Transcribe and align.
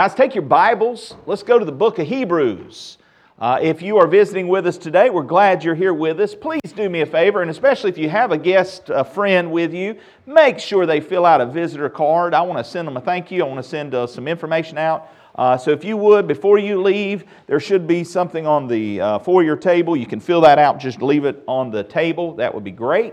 Guys, 0.00 0.14
take 0.14 0.34
your 0.34 0.40
Bibles. 0.40 1.14
Let's 1.26 1.42
go 1.42 1.58
to 1.58 1.64
the 1.66 1.72
book 1.72 1.98
of 1.98 2.06
Hebrews. 2.06 2.96
Uh, 3.38 3.58
if 3.60 3.82
you 3.82 3.98
are 3.98 4.06
visiting 4.06 4.48
with 4.48 4.66
us 4.66 4.78
today, 4.78 5.10
we're 5.10 5.22
glad 5.24 5.62
you're 5.62 5.74
here 5.74 5.92
with 5.92 6.18
us. 6.20 6.34
Please 6.34 6.72
do 6.74 6.88
me 6.88 7.02
a 7.02 7.06
favor, 7.06 7.42
and 7.42 7.50
especially 7.50 7.90
if 7.90 7.98
you 7.98 8.08
have 8.08 8.32
a 8.32 8.38
guest, 8.38 8.84
a 8.88 9.04
friend 9.04 9.52
with 9.52 9.74
you, 9.74 9.98
make 10.24 10.58
sure 10.58 10.86
they 10.86 11.02
fill 11.02 11.26
out 11.26 11.42
a 11.42 11.44
visitor 11.44 11.90
card. 11.90 12.32
I 12.32 12.40
want 12.40 12.56
to 12.56 12.64
send 12.64 12.88
them 12.88 12.96
a 12.96 13.00
thank 13.02 13.30
you. 13.30 13.44
I 13.44 13.46
want 13.46 13.62
to 13.62 13.68
send 13.68 13.94
uh, 13.94 14.06
some 14.06 14.26
information 14.26 14.78
out. 14.78 15.10
Uh, 15.34 15.58
so 15.58 15.70
if 15.70 15.84
you 15.84 15.98
would, 15.98 16.26
before 16.26 16.56
you 16.56 16.80
leave, 16.80 17.24
there 17.46 17.60
should 17.60 17.86
be 17.86 18.02
something 18.02 18.46
on 18.46 18.68
the 18.68 19.02
uh, 19.02 19.18
foyer 19.18 19.54
table. 19.54 19.98
You 19.98 20.06
can 20.06 20.18
fill 20.18 20.40
that 20.40 20.58
out, 20.58 20.78
just 20.78 21.02
leave 21.02 21.26
it 21.26 21.44
on 21.46 21.70
the 21.70 21.84
table. 21.84 22.34
That 22.36 22.54
would 22.54 22.64
be 22.64 22.70
great. 22.70 23.12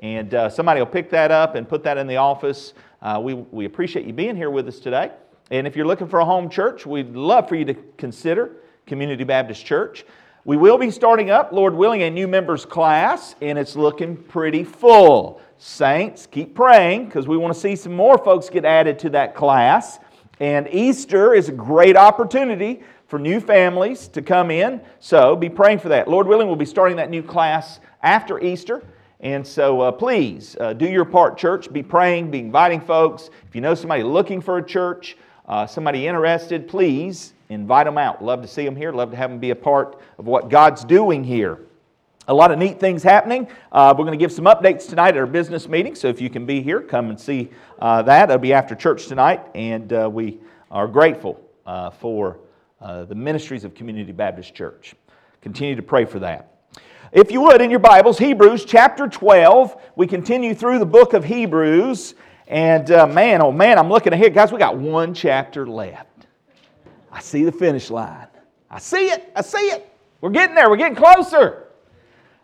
And 0.00 0.34
uh, 0.34 0.50
somebody 0.50 0.82
will 0.82 0.86
pick 0.86 1.08
that 1.12 1.30
up 1.30 1.54
and 1.54 1.66
put 1.66 1.82
that 1.84 1.96
in 1.96 2.06
the 2.06 2.16
office. 2.18 2.74
Uh, 3.00 3.20
we, 3.22 3.32
we 3.32 3.64
appreciate 3.64 4.04
you 4.04 4.12
being 4.12 4.36
here 4.36 4.50
with 4.50 4.68
us 4.68 4.80
today. 4.80 5.12
And 5.50 5.66
if 5.66 5.76
you're 5.76 5.86
looking 5.86 6.08
for 6.08 6.18
a 6.18 6.24
home 6.24 6.50
church, 6.50 6.86
we'd 6.86 7.14
love 7.14 7.48
for 7.48 7.54
you 7.54 7.64
to 7.66 7.74
consider 7.96 8.52
Community 8.84 9.22
Baptist 9.22 9.64
Church. 9.64 10.04
We 10.44 10.56
will 10.56 10.78
be 10.78 10.90
starting 10.90 11.30
up, 11.30 11.52
Lord 11.52 11.74
willing, 11.74 12.02
a 12.02 12.10
new 12.10 12.26
members 12.26 12.64
class, 12.64 13.36
and 13.40 13.58
it's 13.58 13.76
looking 13.76 14.16
pretty 14.16 14.64
full. 14.64 15.40
Saints, 15.58 16.26
keep 16.26 16.54
praying 16.54 17.06
because 17.06 17.28
we 17.28 17.36
want 17.36 17.54
to 17.54 17.58
see 17.58 17.76
some 17.76 17.94
more 17.94 18.18
folks 18.18 18.48
get 18.48 18.64
added 18.64 18.98
to 19.00 19.10
that 19.10 19.34
class. 19.34 20.00
And 20.40 20.68
Easter 20.72 21.32
is 21.32 21.48
a 21.48 21.52
great 21.52 21.96
opportunity 21.96 22.82
for 23.06 23.18
new 23.18 23.40
families 23.40 24.08
to 24.08 24.22
come 24.22 24.50
in, 24.50 24.80
so 24.98 25.36
be 25.36 25.48
praying 25.48 25.78
for 25.78 25.88
that. 25.90 26.08
Lord 26.08 26.26
willing, 26.26 26.48
we'll 26.48 26.56
be 26.56 26.64
starting 26.64 26.96
that 26.96 27.08
new 27.08 27.22
class 27.22 27.78
after 28.02 28.40
Easter. 28.40 28.82
And 29.20 29.46
so 29.46 29.80
uh, 29.80 29.92
please 29.92 30.56
uh, 30.60 30.72
do 30.72 30.86
your 30.86 31.04
part, 31.04 31.38
church. 31.38 31.72
Be 31.72 31.82
praying, 31.82 32.30
be 32.30 32.40
inviting 32.40 32.80
folks. 32.80 33.30
If 33.48 33.54
you 33.54 33.60
know 33.60 33.74
somebody 33.74 34.02
looking 34.02 34.40
for 34.40 34.58
a 34.58 34.62
church, 34.64 35.16
uh, 35.46 35.66
somebody 35.66 36.06
interested, 36.06 36.68
please 36.68 37.34
invite 37.48 37.86
them 37.86 37.98
out. 37.98 38.22
Love 38.22 38.42
to 38.42 38.48
see 38.48 38.64
them 38.64 38.76
here. 38.76 38.92
Love 38.92 39.10
to 39.10 39.16
have 39.16 39.30
them 39.30 39.38
be 39.38 39.50
a 39.50 39.56
part 39.56 40.00
of 40.18 40.26
what 40.26 40.48
God's 40.48 40.84
doing 40.84 41.22
here. 41.22 41.60
A 42.28 42.34
lot 42.34 42.50
of 42.50 42.58
neat 42.58 42.80
things 42.80 43.04
happening. 43.04 43.46
Uh, 43.70 43.94
we're 43.96 44.04
going 44.04 44.18
to 44.18 44.22
give 44.22 44.32
some 44.32 44.46
updates 44.46 44.88
tonight 44.88 45.10
at 45.10 45.18
our 45.18 45.26
business 45.26 45.68
meeting, 45.68 45.94
so 45.94 46.08
if 46.08 46.20
you 46.20 46.28
can 46.28 46.44
be 46.44 46.60
here, 46.60 46.80
come 46.80 47.10
and 47.10 47.20
see 47.20 47.50
uh, 47.78 48.02
that. 48.02 48.30
It'll 48.30 48.40
be 48.40 48.52
after 48.52 48.74
church 48.74 49.06
tonight, 49.06 49.42
and 49.54 49.92
uh, 49.92 50.10
we 50.12 50.40
are 50.72 50.88
grateful 50.88 51.40
uh, 51.64 51.90
for 51.90 52.38
uh, 52.80 53.04
the 53.04 53.14
ministries 53.14 53.62
of 53.62 53.74
Community 53.74 54.10
Baptist 54.10 54.54
Church. 54.54 54.96
Continue 55.40 55.76
to 55.76 55.82
pray 55.82 56.04
for 56.04 56.18
that. 56.18 56.56
If 57.12 57.30
you 57.30 57.40
would, 57.42 57.60
in 57.60 57.70
your 57.70 57.78
Bibles, 57.78 58.18
Hebrews 58.18 58.64
chapter 58.64 59.06
12, 59.06 59.80
we 59.94 60.08
continue 60.08 60.52
through 60.54 60.80
the 60.80 60.86
book 60.86 61.14
of 61.14 61.24
Hebrews, 61.24 62.16
and 62.46 62.90
uh, 62.90 63.06
man, 63.06 63.42
oh 63.42 63.52
man, 63.52 63.78
I'm 63.78 63.88
looking 63.88 64.12
ahead. 64.12 64.34
Guys, 64.34 64.52
we 64.52 64.58
got 64.58 64.76
one 64.76 65.14
chapter 65.14 65.66
left. 65.66 66.26
I 67.10 67.20
see 67.20 67.44
the 67.44 67.52
finish 67.52 67.90
line. 67.90 68.28
I 68.70 68.78
see 68.78 69.08
it. 69.08 69.32
I 69.34 69.42
see 69.42 69.58
it. 69.58 69.92
We're 70.20 70.30
getting 70.30 70.54
there. 70.54 70.68
We're 70.68 70.76
getting 70.76 70.96
closer. 70.96 71.68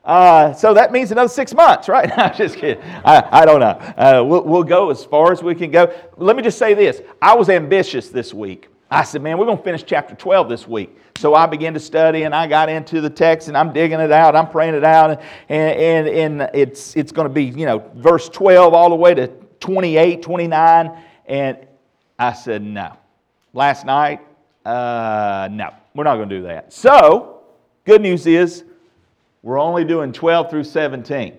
Uh, 0.05 0.53
so 0.53 0.75
that 0.75 0.91
means 0.91 1.13
another 1.13 1.29
six 1.29 1.55
months, 1.55 1.89
right? 1.89 2.11
I'm 2.19 2.35
just 2.35 2.57
kidding. 2.57 2.83
I, 3.05 3.43
I 3.43 3.45
don't 3.45 3.61
know. 3.61 3.67
Uh, 3.67 4.25
we'll, 4.25 4.43
we'll 4.43 4.65
go 4.65 4.91
as 4.91 5.05
far 5.05 5.33
as 5.33 5.43
we 5.43 5.55
can 5.55 5.71
go. 5.71 5.95
Let 6.17 6.37
me 6.37 6.43
just 6.43 6.59
say 6.59 6.75
this 6.75 7.03
I 7.21 7.35
was 7.35 7.49
ambitious 7.49 8.09
this 8.09 8.35
week. 8.35 8.69
I 8.91 9.05
said, 9.05 9.23
man, 9.23 9.39
we're 9.39 9.47
going 9.47 9.57
to 9.57 9.65
finish 9.65 9.85
chapter 9.85 10.15
12 10.15 10.51
this 10.51 10.69
week. 10.69 10.99
So 11.17 11.35
I 11.35 11.47
began 11.47 11.73
to 11.73 11.81
study 11.81 12.25
and 12.25 12.35
I 12.35 12.47
got 12.47 12.69
into 12.69 13.01
the 13.01 13.09
text 13.09 13.49
and 13.49 13.57
I'm 13.57 13.73
digging 13.73 14.01
it 14.01 14.13
out. 14.13 14.37
I'm 14.37 14.49
praying 14.51 14.75
it 14.75 14.85
out. 14.85 15.23
And, 15.49 16.09
and, 16.09 16.09
and 16.09 16.51
it's, 16.53 16.95
it's 16.95 17.11
going 17.11 17.27
to 17.27 17.33
be, 17.33 17.45
you 17.45 17.65
know, 17.65 17.91
verse 17.95 18.29
12 18.29 18.75
all 18.75 18.91
the 18.91 18.95
way 18.95 19.15
to 19.15 19.29
28, 19.63 20.21
29. 20.21 21.03
And 21.27 21.57
I 22.19 22.33
said, 22.35 22.63
no. 22.63 22.97
Last 23.55 23.87
night, 23.87 24.21
uh, 24.65 25.49
no, 25.51 25.71
we're 25.95 26.05
not 26.05 26.17
going 26.17 26.29
to 26.29 26.37
do 26.39 26.43
that. 26.45 26.73
So, 26.73 27.43
good 27.85 28.03
news 28.03 28.27
is 28.27 28.65
we're 29.43 29.59
only 29.59 29.85
doing 29.85 30.13
12 30.13 30.51
through 30.51 30.65
17. 30.65 31.39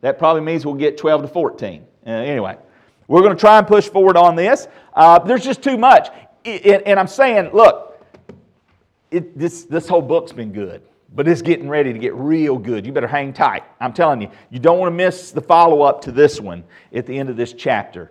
That 0.00 0.18
probably 0.18 0.42
means 0.42 0.64
we'll 0.64 0.74
get 0.74 0.96
12 0.96 1.22
to 1.22 1.28
14. 1.28 1.84
Uh, 2.06 2.10
anyway, 2.10 2.56
we're 3.08 3.22
going 3.22 3.34
to 3.34 3.40
try 3.40 3.58
and 3.58 3.66
push 3.66 3.88
forward 3.88 4.16
on 4.16 4.36
this. 4.36 4.68
Uh, 4.94 5.18
there's 5.18 5.44
just 5.44 5.62
too 5.62 5.76
much. 5.76 6.08
It, 6.44 6.82
and 6.86 6.98
I'm 6.98 7.08
saying, 7.08 7.50
look, 7.52 7.88
it, 9.10 9.36
this, 9.36 9.64
this 9.64 9.88
whole 9.88 10.02
book's 10.02 10.32
been 10.32 10.52
good, 10.52 10.82
but 11.14 11.26
it's 11.26 11.42
getting 11.42 11.68
ready 11.68 11.92
to 11.92 11.98
get 11.98 12.14
real 12.14 12.58
good. 12.58 12.84
You 12.86 12.92
better 12.92 13.06
hang 13.06 13.32
tight. 13.32 13.64
I'm 13.80 13.92
telling 13.92 14.20
you, 14.20 14.30
you 14.50 14.58
don't 14.58 14.78
want 14.78 14.92
to 14.92 14.96
miss 14.96 15.30
the 15.30 15.40
follow 15.40 15.82
up 15.82 16.02
to 16.02 16.12
this 16.12 16.40
one 16.40 16.64
at 16.92 17.06
the 17.06 17.18
end 17.18 17.30
of 17.30 17.36
this 17.36 17.52
chapter. 17.52 18.10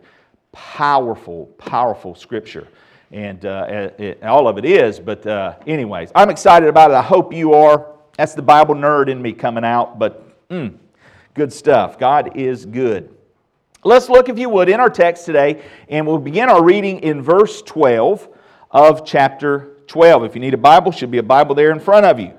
Powerful, 0.52 1.46
powerful 1.58 2.16
scripture 2.16 2.68
and 3.12 3.46
uh, 3.46 3.90
it, 3.98 4.24
all 4.24 4.48
of 4.48 4.58
it 4.58 4.66
is. 4.66 5.00
But, 5.00 5.26
uh, 5.26 5.56
anyways, 5.66 6.12
I'm 6.16 6.30
excited 6.30 6.70
about 6.70 6.92
it. 6.92 6.96
I 6.96 7.02
hope 7.02 7.34
you 7.34 7.54
are. 7.54 7.94
That's 8.18 8.34
the 8.34 8.42
Bible 8.42 8.76
nerd 8.76 9.10
in 9.10 9.22
me 9.22 9.34
coming 9.34 9.64
out, 9.64 10.00
but 10.00 10.48
mm, 10.50 10.76
good 11.34 11.54
stuff. 11.54 12.00
God 12.00 12.36
is 12.36 12.66
good. 12.66 13.14
Let's 13.84 14.10
look, 14.10 14.28
if 14.28 14.40
you 14.40 14.50
would, 14.50 14.70
in 14.70 14.80
our 14.80 14.90
text 14.90 15.26
today, 15.26 15.64
and 15.88 16.06
we'll 16.06 16.18
begin 16.18 16.50
our 16.50 16.64
reading 16.64 17.00
in 17.00 17.22
verse 17.22 17.62
12 17.62 18.28
of 18.72 19.06
chapter 19.06 19.76
12. 19.86 20.26
If 20.26 20.36
you 20.36 20.42
need 20.42 20.56
a 20.56 20.58
Bible, 20.58 20.92
should 20.92 21.12
be 21.12 21.20
a 21.20 21.24
Bible 21.24 21.56
there 21.56 21.72
in 21.72 21.80
front 21.80 22.06
of 22.06 22.20
you. 22.20 22.34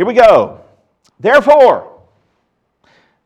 Here 0.00 0.06
we 0.06 0.14
go. 0.14 0.62
Therefore, 1.18 2.00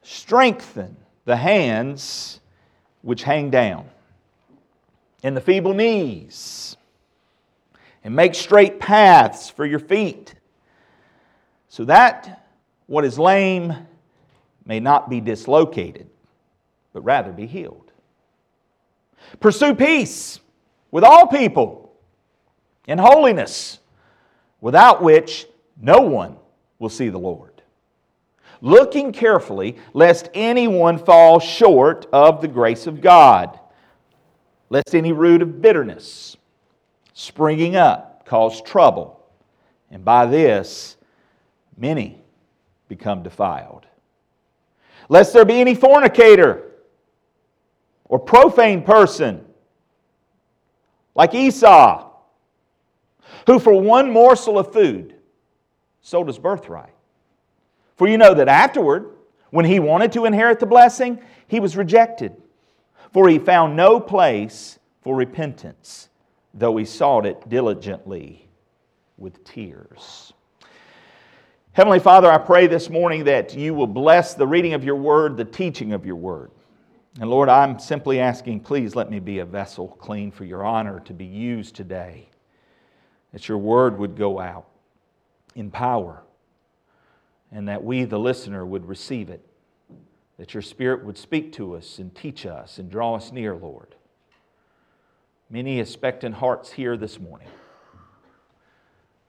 strengthen 0.03 0.97
the 1.25 1.37
hands 1.37 2.41
which 3.03 3.23
hang 3.23 3.51
down 3.51 3.89
and 5.23 5.37
the 5.37 5.41
feeble 5.41 5.73
knees, 5.73 6.77
and 8.03 8.17
make 8.17 8.35
straight 8.35 8.81
paths 8.81 9.49
for 9.49 9.65
your 9.65 9.79
feet, 9.79 10.35
so 11.69 11.85
that 11.85 12.45
what 12.89 13.05
is 13.05 13.21
lame 13.21 13.73
may 14.67 14.81
not 14.81 15.09
be 15.09 15.21
dislocated, 15.21 16.11
but 16.93 17.03
rather 17.03 17.31
be 17.31 17.47
healed. 17.47 17.93
Pursue 19.39 19.77
peace 19.77 20.41
with 20.91 21.05
all 21.05 21.29
people 21.29 21.93
and 22.89 22.99
holiness, 22.99 23.79
without 24.61 25.05
which 25.05 25.47
no 25.81 26.01
one 26.01 26.39
will 26.79 26.89
see 26.89 27.09
the 27.09 27.19
Lord. 27.19 27.63
Looking 28.61 29.13
carefully, 29.13 29.77
lest 29.93 30.31
anyone 30.35 30.99
fall 30.99 31.39
short 31.39 32.07
of 32.13 32.41
the 32.41 32.49
grace 32.49 32.87
of 32.87 33.01
God 33.01 33.59
lest 34.75 34.95
any 34.95 35.13
root 35.13 35.41
of 35.41 35.63
bitterness 35.63 36.37
springing 37.13 37.77
up 37.77 38.27
cause 38.27 38.61
trouble, 38.63 39.21
and 39.89 40.05
by 40.05 40.27
this 40.27 40.97
many 41.77 42.21
become 42.89 43.23
defiled. 43.23 43.87
Lest 45.09 45.33
there 45.33 45.45
be 45.45 45.61
any 45.61 45.77
fornicator 45.77 46.73
or 48.07 48.19
profane 48.19 48.83
person 48.83 49.45
like 51.15 51.35
Esau, 51.35 52.11
who 53.47 53.61
for 53.61 53.81
one 53.81 54.11
morsel 54.11 54.59
of 54.59 54.73
food 54.73 55.14
sold 56.05 56.29
his 56.29 56.39
birthright. 56.39 56.95
For 57.97 58.07
you 58.07 58.19
know 58.19 58.35
that 58.35 58.47
afterward, 58.47 59.11
when 59.51 59.65
he 59.65 59.81
wanted 59.81 60.13
to 60.13 60.25
inherit 60.25 60.61
the 60.61 60.67
blessing, 60.67 61.19
he 61.49 61.59
was 61.59 61.77
rejected 61.77 62.37
for 63.15 63.29
he 63.29 63.39
found 63.39 63.77
no 63.77 64.01
place 64.01 64.81
for 65.03 65.15
repentance, 65.15 66.09
though 66.53 66.77
he 66.77 66.85
sought 66.85 67.25
it 67.25 67.49
diligently 67.49 68.49
with 69.17 69.45
tears. 69.45 70.33
Heavenly 71.73 72.01
Father, 72.01 72.31
I 72.31 72.39
pray 72.39 72.67
this 72.67 72.91
morning 72.91 73.23
that 73.25 73.55
you 73.55 73.73
will 73.73 73.87
bless 73.87 74.35
the 74.35 74.47
reading 74.49 74.75
of 74.75 74.83
your 74.83 74.97
word, 74.97 75.37
the 75.37 75.45
teaching 75.45 75.93
of 75.93 76.05
your 76.05 76.17
word. 76.17 76.51
And 77.21 77.31
Lord, 77.31 77.49
I'm 77.49 77.79
simply 77.79 78.19
asking, 78.19 78.61
please 78.61 78.97
let 78.97 79.11
me 79.11 79.21
be 79.21 79.39
a 79.39 79.45
vessel 79.45 79.87
clean 80.01 80.33
for 80.33 80.45
your 80.45 80.65
honor 80.65 80.99
to 81.05 81.13
be 81.13 81.25
used 81.25 81.77
today, 81.77 82.29
that 83.33 83.49
your 83.49 83.59
word 83.59 83.97
would 83.97 84.17
go 84.17 84.41
out 84.41 84.67
in 85.55 85.71
power, 85.71 86.23
and 87.53 87.69
that 87.69 87.85
we, 87.85 88.05
the 88.05 88.19
listener, 88.19 88.65
would 88.65 88.87
receive 88.87 89.31
it 89.31 89.45
that 90.39 90.53
your 90.53 90.63
Spirit 90.63 91.05
would 91.05 91.17
speak 91.17 91.53
to 91.53 91.77
us 91.77 91.99
and 91.99 92.15
teach 92.15 92.45
us 92.47 92.79
and 92.79 92.91
draw 92.91 93.15
us 93.15 93.31
near, 93.31 93.55
Lord. 93.55 93.95
Many 95.49 95.79
expectant 95.79 96.35
hearts 96.35 96.73
here 96.73 96.97
this 96.97 97.21
morning. 97.21 97.49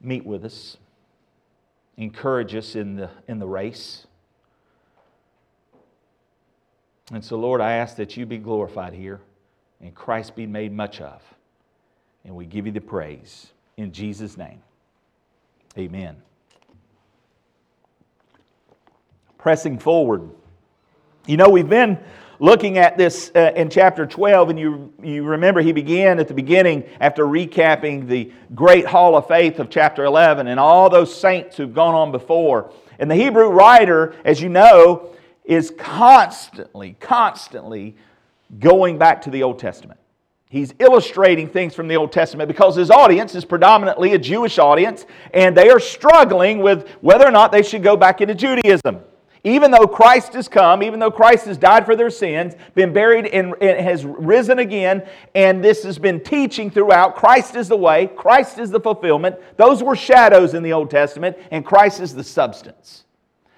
Meet 0.02 0.26
with 0.26 0.46
us, 0.46 0.78
encourage 1.98 2.56
us 2.56 2.76
in 2.76 2.96
the, 2.96 3.10
in 3.28 3.40
the 3.40 3.48
race. 3.48 4.08
And 7.12 7.24
so, 7.24 7.38
Lord, 7.38 7.62
I 7.62 7.74
ask 7.74 7.96
that 7.98 8.18
you 8.18 8.26
be 8.26 8.38
glorified 8.38 8.94
here 8.94 9.22
and 9.82 9.94
Christ 9.94 10.36
be 10.36 10.48
made 10.48 10.74
much 10.74 11.02
of. 11.02 11.22
And 12.24 12.36
we 12.36 12.46
give 12.46 12.66
you 12.66 12.72
the 12.72 12.82
praise. 12.82 13.52
In 13.78 13.92
Jesus' 13.92 14.38
name, 14.38 14.62
amen. 15.78 16.18
Pressing 19.38 19.78
forward 19.78 20.30
You 21.28 21.38
know, 21.38 21.50
we've 21.50 21.70
been 21.70 22.00
looking 22.40 22.78
at 22.78 22.98
this 22.98 23.32
uh, 23.36 23.52
in 23.56 23.70
chapter 23.70 24.06
12, 24.06 24.50
and 24.50 24.60
you, 24.60 24.94
you 25.02 25.24
remember 25.24 25.62
he 25.62 25.72
began 25.72 26.20
at 26.20 26.28
the 26.28 26.34
beginning 26.34 26.84
after 27.00 27.26
recapping 27.26 28.08
the 28.08 28.32
great 28.54 28.86
hall 28.86 29.16
of 29.16 29.28
faith 29.28 29.60
of 29.60 29.70
chapter 29.70 30.04
11 30.04 30.48
and 30.48 30.60
all 30.60 30.90
those 30.90 31.16
saints 31.16 31.58
who've 31.58 31.74
gone 31.74 31.96
on 31.96 32.12
before. 32.12 32.72
And 33.00 33.10
the 33.10 33.16
Hebrew 33.16 33.50
writer, 33.50 34.16
as 34.24 34.42
you 34.42 34.50
know, 34.50 35.12
is 35.44 35.72
constantly, 35.78 36.96
constantly 37.00 37.96
going 38.60 38.98
back 38.98 39.22
to 39.24 39.30
the 39.30 39.44
Old 39.44 39.60
Testament. 39.60 40.00
He's 40.56 40.74
illustrating 40.80 41.50
things 41.50 41.76
from 41.76 41.90
the 41.90 41.98
Old 41.98 42.14
Testament 42.14 42.48
because 42.48 42.78
his 42.78 42.90
audience 42.90 43.36
is 43.36 43.44
predominantly 43.44 44.14
a 44.14 44.18
Jewish 44.18 44.58
audience, 44.58 45.06
and 45.34 45.54
they 45.54 45.68
are 45.68 45.82
struggling 45.82 46.60
with 46.60 46.90
whether 47.02 47.28
or 47.28 47.32
not 47.32 47.52
they 47.52 47.62
should 47.62 47.84
go 47.84 47.98
back 47.98 48.22
into 48.22 48.34
Judaism. 48.34 49.02
Even 49.44 49.70
though 49.70 49.86
Christ 49.86 50.32
has 50.32 50.48
come, 50.48 50.82
even 50.82 50.98
though 50.98 51.12
Christ 51.12 51.46
has 51.48 51.58
died 51.58 51.86
for 51.86 51.98
their 51.98 52.10
sins, 52.10 52.54
been 52.74 52.94
buried, 52.94 53.26
and, 53.26 53.54
has 53.62 54.06
risen 54.06 54.60
again, 54.60 55.06
and 55.36 55.62
this 55.62 55.84
has 55.84 56.00
been 56.00 56.22
teaching 56.22 56.72
throughout 56.72 57.18
Christ 57.18 57.58
is 57.58 57.68
the 57.68 57.76
way, 57.76 58.08
Christ 58.08 58.58
is 58.58 58.72
the 58.72 58.80
fulfillment. 58.80 59.36
Those 59.58 59.84
were 59.84 59.98
shadows 59.98 60.54
in 60.54 60.64
the 60.64 60.72
Old 60.72 60.90
Testament, 60.90 61.36
and 61.52 61.66
Christ 61.66 62.00
is 62.00 62.16
the 62.16 62.24
substance. 62.24 63.05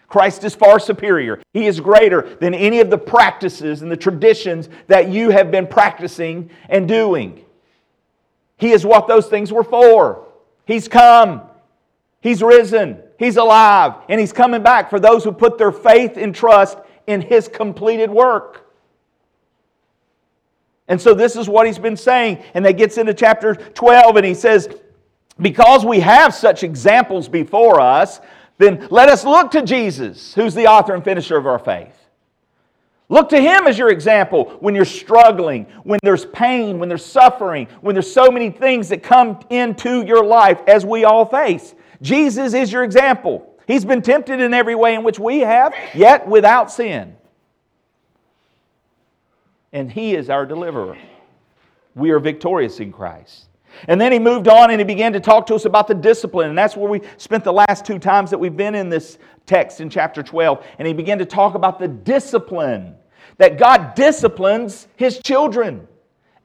Christ 0.07 0.43
is 0.43 0.55
far 0.55 0.79
superior. 0.79 1.41
He 1.53 1.67
is 1.67 1.79
greater 1.79 2.37
than 2.39 2.53
any 2.53 2.79
of 2.79 2.89
the 2.89 2.97
practices 2.97 3.81
and 3.81 3.91
the 3.91 3.97
traditions 3.97 4.69
that 4.87 5.09
you 5.09 5.31
have 5.31 5.51
been 5.51 5.67
practicing 5.67 6.49
and 6.69 6.87
doing. 6.87 7.43
He 8.57 8.71
is 8.71 8.85
what 8.85 9.07
those 9.07 9.27
things 9.27 9.51
were 9.51 9.63
for. 9.63 10.25
He's 10.65 10.87
come, 10.87 11.41
He's 12.21 12.41
risen, 12.41 13.01
He's 13.19 13.37
alive, 13.37 13.95
and 14.09 14.19
He's 14.19 14.33
coming 14.33 14.63
back 14.63 14.89
for 14.89 14.99
those 14.99 15.23
who 15.23 15.31
put 15.31 15.57
their 15.57 15.71
faith 15.71 16.17
and 16.17 16.33
trust 16.33 16.77
in 17.05 17.21
His 17.21 17.47
completed 17.47 18.09
work. 18.09 18.67
And 20.87 21.01
so 21.01 21.13
this 21.13 21.35
is 21.35 21.49
what 21.49 21.67
he's 21.67 21.79
been 21.79 21.97
saying. 21.97 22.43
And 22.53 22.65
that 22.65 22.73
gets 22.77 22.97
into 22.97 23.13
chapter 23.13 23.55
12, 23.55 24.15
and 24.15 24.25
he 24.25 24.33
says, 24.33 24.69
Because 25.41 25.85
we 25.85 25.99
have 25.99 26.33
such 26.33 26.63
examples 26.63 27.27
before 27.27 27.79
us, 27.81 28.21
then 28.57 28.87
let 28.89 29.09
us 29.09 29.23
look 29.23 29.51
to 29.51 29.61
Jesus, 29.61 30.33
who's 30.33 30.53
the 30.53 30.67
author 30.67 30.93
and 30.95 31.03
finisher 31.03 31.37
of 31.37 31.45
our 31.45 31.59
faith. 31.59 31.93
Look 33.09 33.29
to 33.29 33.39
Him 33.39 33.67
as 33.67 33.77
your 33.77 33.89
example 33.89 34.57
when 34.59 34.75
you're 34.75 34.83
struggling, 34.83 35.65
when 35.83 35.99
there's 36.03 36.25
pain, 36.25 36.77
when 36.77 36.89
there's 36.89 37.05
suffering, 37.05 37.67
when 37.81 37.95
there's 37.95 38.11
so 38.11 38.29
many 38.29 38.49
things 38.49 38.89
that 38.89 39.01
come 39.01 39.39
into 39.49 40.03
your 40.05 40.25
life 40.25 40.59
as 40.67 40.85
we 40.85 41.05
all 41.05 41.25
face. 41.25 41.73
Jesus 42.01 42.53
is 42.53 42.71
your 42.71 42.83
example. 42.83 43.55
He's 43.65 43.85
been 43.85 44.01
tempted 44.01 44.39
in 44.39 44.53
every 44.53 44.75
way 44.75 44.95
in 44.95 45.03
which 45.03 45.19
we 45.19 45.39
have, 45.39 45.73
yet 45.93 46.27
without 46.27 46.71
sin. 46.71 47.15
And 49.71 49.91
He 49.91 50.15
is 50.15 50.29
our 50.29 50.45
deliverer. 50.45 50.97
We 51.95 52.11
are 52.11 52.19
victorious 52.19 52.79
in 52.79 52.91
Christ. 52.91 53.46
And 53.87 53.99
then 53.99 54.11
he 54.11 54.19
moved 54.19 54.47
on 54.47 54.71
and 54.71 54.79
he 54.79 54.85
began 54.85 55.13
to 55.13 55.19
talk 55.19 55.45
to 55.47 55.55
us 55.55 55.65
about 55.65 55.87
the 55.87 55.95
discipline. 55.95 56.49
And 56.49 56.57
that's 56.57 56.75
where 56.75 56.89
we 56.89 57.01
spent 57.17 57.43
the 57.43 57.53
last 57.53 57.85
two 57.85 57.99
times 57.99 58.29
that 58.31 58.37
we've 58.37 58.57
been 58.57 58.75
in 58.75 58.89
this 58.89 59.17
text 59.45 59.81
in 59.81 59.89
chapter 59.89 60.23
12. 60.23 60.65
And 60.79 60.87
he 60.87 60.93
began 60.93 61.17
to 61.19 61.25
talk 61.25 61.55
about 61.55 61.79
the 61.79 61.87
discipline 61.87 62.95
that 63.37 63.57
God 63.57 63.95
disciplines 63.95 64.87
his 64.95 65.19
children. 65.19 65.87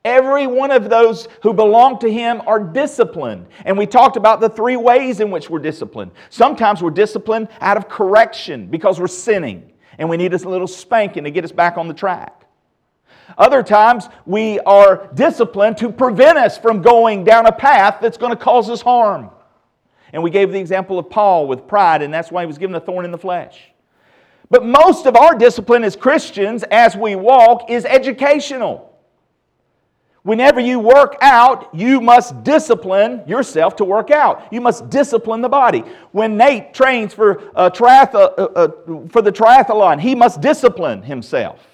Every 0.04 0.48
one 0.48 0.72
of 0.72 0.90
those 0.90 1.28
who 1.42 1.52
belong 1.52 2.00
to 2.00 2.12
Him 2.12 2.42
are 2.46 2.58
disciplined. 2.58 3.46
And 3.64 3.78
we 3.78 3.86
talked 3.86 4.16
about 4.16 4.40
the 4.40 4.48
three 4.48 4.76
ways 4.76 5.20
in 5.20 5.30
which 5.30 5.48
we're 5.48 5.60
disciplined. 5.60 6.10
Sometimes 6.28 6.82
we're 6.82 6.90
disciplined 6.90 7.48
out 7.60 7.76
of 7.76 7.88
correction 7.88 8.66
because 8.66 8.98
we're 8.98 9.06
sinning 9.06 9.72
and 9.98 10.08
we 10.08 10.16
need 10.16 10.34
a 10.34 10.38
little 10.38 10.66
spanking 10.66 11.22
to 11.24 11.30
get 11.30 11.44
us 11.44 11.52
back 11.52 11.76
on 11.76 11.86
the 11.86 11.94
track. 11.94 12.41
Other 13.38 13.62
times, 13.62 14.08
we 14.26 14.60
are 14.60 15.08
disciplined 15.14 15.78
to 15.78 15.90
prevent 15.90 16.38
us 16.38 16.58
from 16.58 16.82
going 16.82 17.24
down 17.24 17.46
a 17.46 17.52
path 17.52 17.98
that's 18.00 18.18
going 18.18 18.30
to 18.30 18.36
cause 18.36 18.68
us 18.68 18.82
harm. 18.82 19.30
And 20.12 20.22
we 20.22 20.30
gave 20.30 20.52
the 20.52 20.58
example 20.58 20.98
of 20.98 21.08
Paul 21.08 21.48
with 21.48 21.66
pride, 21.66 22.02
and 22.02 22.12
that's 22.12 22.30
why 22.30 22.42
he 22.42 22.46
was 22.46 22.58
given 22.58 22.76
a 22.76 22.80
thorn 22.80 23.04
in 23.04 23.10
the 23.10 23.18
flesh. 23.18 23.72
But 24.50 24.66
most 24.66 25.06
of 25.06 25.16
our 25.16 25.34
discipline 25.34 25.82
as 25.82 25.96
Christians, 25.96 26.62
as 26.64 26.94
we 26.94 27.16
walk, 27.16 27.70
is 27.70 27.86
educational. 27.86 28.90
Whenever 30.24 30.60
you 30.60 30.78
work 30.78 31.16
out, 31.20 31.74
you 31.74 32.00
must 32.00 32.44
discipline 32.44 33.22
yourself 33.26 33.74
to 33.76 33.84
work 33.84 34.10
out. 34.10 34.52
You 34.52 34.60
must 34.60 34.88
discipline 34.88 35.40
the 35.40 35.48
body. 35.48 35.82
When 36.12 36.36
Nate 36.36 36.74
trains 36.74 37.12
for, 37.12 37.50
a 37.56 37.70
triath- 37.70 38.14
uh, 38.14 38.28
uh, 38.38 38.42
uh 38.54 39.08
for 39.08 39.22
the 39.22 39.32
triathlon, 39.32 40.00
he 40.00 40.14
must 40.14 40.40
discipline 40.40 41.02
himself. 41.02 41.66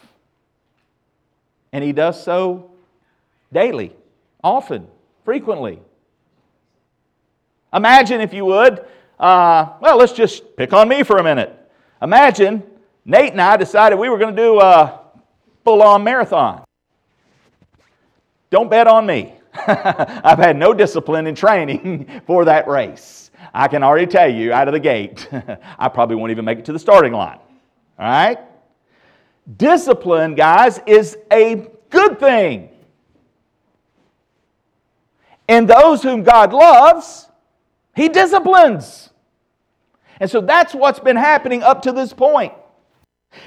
And 1.73 1.85
he 1.85 1.93
does 1.93 2.23
so 2.23 2.71
daily, 3.53 3.95
often, 4.43 4.87
frequently. 5.25 5.81
Imagine, 7.73 8.21
if 8.21 8.33
you 8.33 8.45
would, 8.47 8.85
uh, 9.21 9.73
well, 9.81 9.99
let's 9.99 10.13
just 10.13 10.57
pick 10.57 10.73
on 10.73 10.89
me 10.89 11.03
for 11.03 11.19
a 11.19 11.23
minute. 11.23 11.55
Imagine 12.01 12.63
Nate 13.05 13.33
and 13.33 13.41
I 13.41 13.57
decided 13.57 13.99
we 13.99 14.09
were 14.09 14.19
going 14.19 14.37
to 14.37 14.43
do 14.43 14.61
a 14.61 15.01
full 15.65 15.83
on 15.83 16.05
marathon. 16.05 16.65
Don't 18.51 18.71
bet 18.71 18.87
on 18.87 19.07
me. 19.07 19.35
I've 19.67 20.39
had 20.39 20.57
no 20.57 20.73
discipline 20.73 21.27
in 21.27 21.35
training 21.35 22.23
for 22.27 22.45
that 22.45 22.69
race. 22.69 23.31
I 23.53 23.69
can 23.69 23.83
already 23.83 24.07
tell 24.07 24.31
you 24.31 24.53
out 24.53 24.69
of 24.69 24.75
the 24.75 24.81
gate, 24.81 25.29
I 25.79 25.89
probably 25.89 26.17
won't 26.17 26.31
even 26.31 26.45
make 26.45 26.59
it 26.59 26.65
to 26.67 26.73
the 26.73 26.79
starting 26.79 27.13
line. 27.13 27.39
All 27.99 28.07
right? 28.07 28.39
Discipline, 29.57 30.35
guys, 30.35 30.81
is 30.87 31.17
a 31.33 31.69
good 31.91 32.21
thing. 32.21 32.69
And 35.49 35.69
those 35.69 36.03
whom 36.03 36.23
God 36.23 36.53
loves, 36.53 37.29
He 37.97 38.09
disciplines. 38.09 39.09
And 40.21 40.31
so 40.31 40.41
that's 40.41 40.75
what's 40.75 41.01
been 41.01 41.17
happening 41.17 41.63
up 41.63 41.83
to 41.83 41.93
this 41.93 42.13
point. 42.13 42.53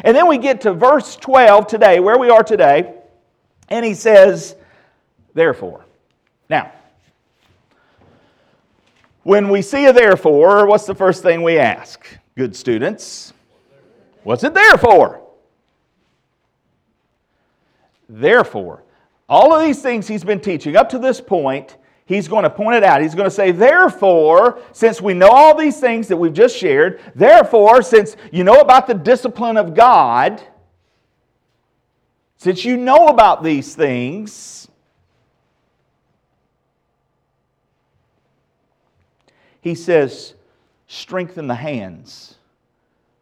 And 0.01 0.15
then 0.15 0.27
we 0.27 0.38
get 0.38 0.62
to 0.62 0.74
verse 0.74 1.15
12 1.15 1.68
today, 1.68 2.00
where 2.00 2.18
we 2.18 2.30
are 2.30 2.44
today, 2.44 2.94
and 3.69 3.86
he 3.86 3.94
says, 3.94 4.56
Therefore. 5.33 5.86
Now, 6.50 6.71
when 9.24 9.50
we 9.50 9.62
see 9.62 9.86
a 9.86 9.94
therefore, 9.94 10.65
what's 10.65 10.86
the 10.86 10.95
first 10.95 11.24
thing 11.24 11.44
we 11.44 11.57
ask? 11.57 12.06
Good 12.36 12.56
students, 12.56 13.33
what's 14.24 14.44
it 14.44 14.54
there 14.54 14.77
for? 14.77 15.20
Therefore, 18.13 18.84
all 19.30 19.54
of 19.54 19.62
these 19.62 19.81
things 19.81 20.06
he's 20.06 20.25
been 20.25 20.42
teaching 20.42 20.75
up 20.75 20.90
to 20.90 21.00
this 21.00 21.22
point, 21.22 21.78
he's 22.06 22.28
going 22.28 22.44
to 22.44 22.50
point 22.50 22.75
it 22.75 22.84
out. 22.84 23.02
He's 23.02 23.16
going 23.16 23.30
to 23.30 23.34
say, 23.34 23.52
Therefore, 23.52 24.62
since 24.74 25.02
we 25.02 25.14
know 25.14 25.30
all 25.30 25.57
these 25.57 25.80
things 25.80 26.09
that 26.09 26.18
we've 26.18 26.33
just 26.33 26.57
shared, 26.57 27.00
therefore, 27.16 27.81
since 27.81 28.18
you 28.33 28.44
know 28.44 28.59
about 28.59 28.85
the 28.85 28.94
discipline 28.94 29.56
of 29.56 29.74
God, 29.74 30.44
since 32.35 32.66
you 32.66 32.76
know 32.76 33.07
about 33.07 33.44
these 33.44 33.76
things, 33.76 34.68
he 39.62 39.74
says, 39.74 40.33
Strengthen 40.88 41.47
the 41.47 41.56
hands 41.56 42.35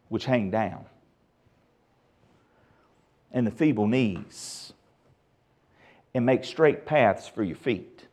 which 0.08 0.26
hang 0.26 0.50
down 0.50 0.86
and 3.32 3.46
the 3.46 3.52
feeble 3.52 3.86
knees 3.86 4.59
and 6.14 6.26
make 6.26 6.44
straight 6.44 6.86
paths 6.86 7.28
for 7.28 7.44
your 7.44 7.56
feet. 7.56 8.06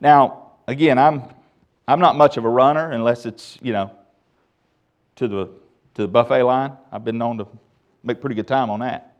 Now, 0.00 0.52
again, 0.66 0.98
I'm, 0.98 1.24
I'm 1.86 2.00
not 2.00 2.16
much 2.16 2.36
of 2.36 2.44
a 2.44 2.48
runner 2.48 2.92
unless 2.92 3.26
it's, 3.26 3.58
you 3.60 3.72
know, 3.72 3.90
to 5.16 5.26
the, 5.26 5.46
to 5.94 6.02
the 6.02 6.08
buffet 6.08 6.42
line. 6.42 6.72
I've 6.92 7.04
been 7.04 7.18
known 7.18 7.38
to 7.38 7.46
make 8.04 8.20
pretty 8.20 8.36
good 8.36 8.46
time 8.46 8.70
on 8.70 8.80
that. 8.80 9.16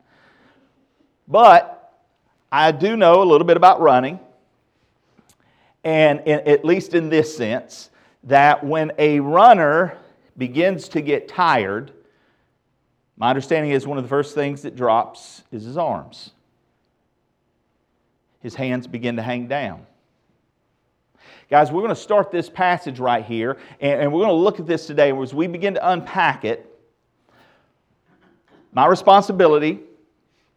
But 1.27 1.93
I 2.51 2.71
do 2.71 2.95
know 2.95 3.21
a 3.21 3.25
little 3.25 3.45
bit 3.45 3.57
about 3.57 3.81
running, 3.81 4.19
and 5.83 6.21
in, 6.21 6.39
at 6.47 6.65
least 6.65 6.93
in 6.93 7.09
this 7.09 7.35
sense, 7.35 7.89
that 8.23 8.63
when 8.63 8.91
a 8.97 9.19
runner 9.19 9.97
begins 10.37 10.87
to 10.89 11.01
get 11.01 11.27
tired, 11.27 11.91
my 13.19 13.29
understanding 13.29 13.71
is 13.71 13.85
one 13.85 13.97
of 13.97 14.03
the 14.03 14.09
first 14.09 14.33
things 14.33 14.63
that 14.63 14.75
drops 14.75 15.43
is 15.51 15.65
his 15.65 15.77
arms. 15.77 16.31
His 18.39 18.55
hands 18.55 18.87
begin 18.87 19.17
to 19.17 19.21
hang 19.21 19.47
down. 19.47 19.85
Guys, 21.49 21.71
we're 21.71 21.81
going 21.81 21.89
to 21.89 22.01
start 22.01 22.31
this 22.31 22.49
passage 22.49 22.97
right 22.97 23.25
here, 23.25 23.57
and 23.81 24.11
we're 24.13 24.19
going 24.19 24.29
to 24.29 24.35
look 24.35 24.59
at 24.59 24.65
this 24.65 24.87
today. 24.87 25.11
As 25.11 25.33
we 25.33 25.47
begin 25.47 25.73
to 25.73 25.89
unpack 25.89 26.45
it, 26.45 26.65
my 28.71 28.85
responsibility 28.85 29.81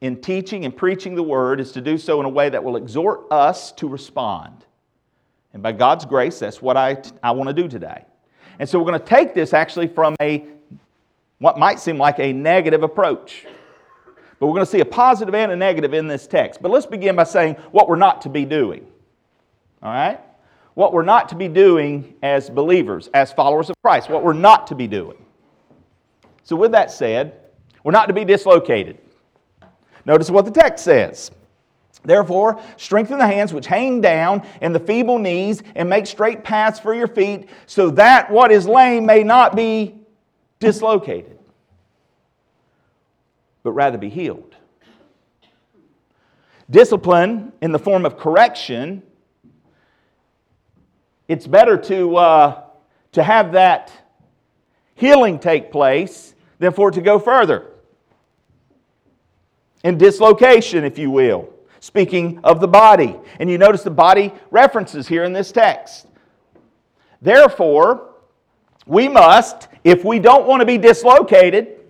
in 0.00 0.20
teaching 0.20 0.64
and 0.64 0.76
preaching 0.76 1.14
the 1.16 1.22
word 1.22 1.60
is 1.60 1.72
to 1.72 1.80
do 1.80 1.98
so 1.98 2.20
in 2.20 2.26
a 2.26 2.28
way 2.28 2.48
that 2.48 2.62
will 2.62 2.76
exhort 2.76 3.24
us 3.32 3.72
to 3.72 3.88
respond. 3.88 4.64
And 5.52 5.62
by 5.62 5.72
God's 5.72 6.04
grace, 6.04 6.38
that's 6.38 6.62
what 6.62 6.76
I, 6.76 7.02
I 7.22 7.32
want 7.32 7.48
to 7.48 7.54
do 7.54 7.68
today. 7.68 8.04
And 8.58 8.68
so 8.68 8.78
we're 8.78 8.86
going 8.86 9.00
to 9.00 9.06
take 9.06 9.34
this 9.34 9.52
actually 9.52 9.88
from 9.88 10.14
a 10.20 10.46
what 11.42 11.58
might 11.58 11.80
seem 11.80 11.98
like 11.98 12.20
a 12.20 12.32
negative 12.32 12.84
approach. 12.84 13.44
But 14.38 14.46
we're 14.46 14.54
going 14.54 14.64
to 14.64 14.70
see 14.70 14.78
a 14.78 14.84
positive 14.84 15.34
and 15.34 15.50
a 15.50 15.56
negative 15.56 15.92
in 15.92 16.06
this 16.06 16.28
text. 16.28 16.62
But 16.62 16.70
let's 16.70 16.86
begin 16.86 17.16
by 17.16 17.24
saying 17.24 17.56
what 17.72 17.88
we're 17.88 17.96
not 17.96 18.22
to 18.22 18.28
be 18.28 18.44
doing. 18.44 18.86
All 19.82 19.92
right? 19.92 20.20
What 20.74 20.92
we're 20.92 21.02
not 21.02 21.28
to 21.30 21.34
be 21.34 21.48
doing 21.48 22.14
as 22.22 22.48
believers, 22.48 23.10
as 23.12 23.32
followers 23.32 23.70
of 23.70 23.76
Christ. 23.82 24.08
What 24.08 24.22
we're 24.22 24.34
not 24.34 24.68
to 24.68 24.76
be 24.76 24.86
doing. 24.86 25.16
So, 26.44 26.54
with 26.54 26.70
that 26.72 26.92
said, 26.92 27.40
we're 27.82 27.90
not 27.90 28.06
to 28.06 28.14
be 28.14 28.24
dislocated. 28.24 28.98
Notice 30.04 30.30
what 30.30 30.44
the 30.44 30.52
text 30.52 30.84
says. 30.84 31.32
Therefore, 32.04 32.60
strengthen 32.76 33.18
the 33.18 33.26
hands 33.26 33.52
which 33.52 33.66
hang 33.66 34.00
down 34.00 34.46
and 34.60 34.72
the 34.72 34.80
feeble 34.80 35.18
knees, 35.18 35.64
and 35.74 35.90
make 35.90 36.06
straight 36.06 36.44
paths 36.44 36.78
for 36.78 36.94
your 36.94 37.08
feet, 37.08 37.48
so 37.66 37.90
that 37.90 38.30
what 38.30 38.52
is 38.52 38.68
lame 38.68 39.06
may 39.06 39.24
not 39.24 39.56
be 39.56 40.01
dislocated, 40.62 41.38
but 43.62 43.72
rather 43.72 43.98
be 43.98 44.08
healed. 44.08 44.54
Discipline 46.70 47.52
in 47.60 47.72
the 47.72 47.78
form 47.78 48.06
of 48.06 48.16
correction, 48.16 49.02
it's 51.28 51.46
better 51.46 51.76
to, 51.76 52.16
uh, 52.16 52.62
to 53.12 53.22
have 53.22 53.52
that 53.52 53.92
healing 54.94 55.38
take 55.38 55.70
place 55.70 56.34
than 56.58 56.72
for 56.72 56.88
it 56.88 56.92
to 56.92 57.02
go 57.02 57.18
further. 57.18 57.66
In 59.84 59.98
dislocation, 59.98 60.84
if 60.84 60.96
you 60.96 61.10
will 61.10 61.52
speaking 61.82 62.38
of 62.44 62.60
the 62.60 62.68
body. 62.68 63.16
And 63.40 63.50
you 63.50 63.58
notice 63.58 63.82
the 63.82 63.90
body 63.90 64.32
references 64.52 65.08
here 65.08 65.24
in 65.24 65.32
this 65.32 65.50
text. 65.50 66.06
Therefore, 67.20 68.14
we 68.86 69.08
must, 69.08 69.66
if 69.84 70.04
we 70.04 70.18
don't 70.18 70.46
want 70.46 70.60
to 70.60 70.66
be 70.66 70.78
dislocated 70.78 71.80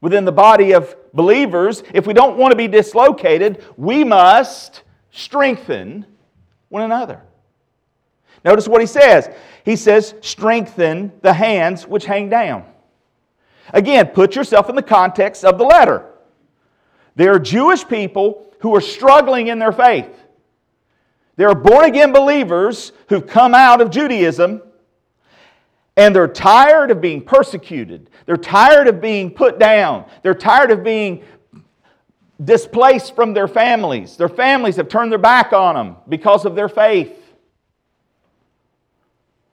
within 0.00 0.24
the 0.24 0.32
body 0.32 0.72
of 0.72 0.94
believers, 1.12 1.82
if 1.92 2.06
we 2.06 2.14
don't 2.14 2.36
want 2.36 2.52
to 2.52 2.56
be 2.56 2.68
dislocated, 2.68 3.64
we 3.76 4.04
must 4.04 4.82
strengthen 5.10 6.04
one 6.68 6.82
another. 6.82 7.22
Notice 8.44 8.68
what 8.68 8.80
he 8.80 8.86
says. 8.86 9.30
He 9.64 9.76
says, 9.76 10.14
strengthen 10.20 11.12
the 11.22 11.32
hands 11.32 11.86
which 11.86 12.04
hang 12.04 12.28
down. 12.28 12.64
Again, 13.72 14.08
put 14.08 14.36
yourself 14.36 14.68
in 14.68 14.76
the 14.76 14.82
context 14.82 15.44
of 15.44 15.56
the 15.56 15.64
letter. 15.64 16.10
There 17.16 17.32
are 17.32 17.38
Jewish 17.38 17.86
people 17.86 18.46
who 18.60 18.74
are 18.74 18.80
struggling 18.80 19.46
in 19.46 19.58
their 19.58 19.72
faith. 19.72 20.10
There 21.36 21.48
are 21.48 21.54
born 21.54 21.86
again 21.86 22.12
believers 22.12 22.92
who've 23.08 23.26
come 23.26 23.54
out 23.54 23.80
of 23.80 23.90
Judaism 23.90 24.62
and 25.96 26.14
they're 26.14 26.28
tired 26.28 26.90
of 26.90 27.00
being 27.00 27.22
persecuted. 27.22 28.10
They're 28.26 28.36
tired 28.36 28.88
of 28.88 29.00
being 29.00 29.30
put 29.30 29.58
down. 29.58 30.06
They're 30.22 30.34
tired 30.34 30.70
of 30.70 30.82
being 30.82 31.22
displaced 32.42 33.14
from 33.14 33.32
their 33.32 33.46
families. 33.46 34.16
Their 34.16 34.28
families 34.28 34.76
have 34.76 34.88
turned 34.88 35.12
their 35.12 35.18
back 35.18 35.52
on 35.52 35.74
them 35.74 35.96
because 36.08 36.44
of 36.44 36.56
their 36.56 36.68
faith. 36.68 37.16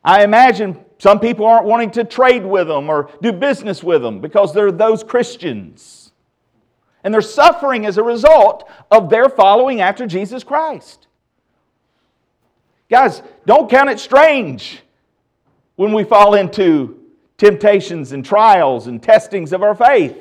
I 0.04 0.24
imagine 0.24 0.84
some 0.98 1.20
people 1.20 1.46
aren't 1.46 1.66
wanting 1.66 1.92
to 1.92 2.04
trade 2.04 2.44
with 2.44 2.68
them 2.68 2.90
or 2.90 3.12
do 3.22 3.32
business 3.32 3.84
with 3.84 4.02
them 4.02 4.20
because 4.20 4.52
they're 4.54 4.72
those 4.72 5.04
Christians. 5.04 6.12
And 7.04 7.14
they're 7.14 7.22
suffering 7.22 7.86
as 7.86 7.98
a 7.98 8.04
result 8.04 8.68
of 8.90 9.10
their 9.10 9.30
following 9.30 9.82
after 9.82 10.08
Jesus 10.08 10.44
Christ. 10.44 11.08
Guys, 12.90 13.22
don't 13.46 13.70
count 13.70 13.90
it 13.90 14.00
strange 14.00 14.82
when 15.82 15.94
we 15.94 16.04
fall 16.04 16.36
into 16.36 16.96
temptations 17.40 18.12
and 18.12 18.24
trials 18.24 18.86
and 18.86 19.02
testings 19.02 19.52
of 19.52 19.64
our 19.64 19.74
faith. 19.74 20.16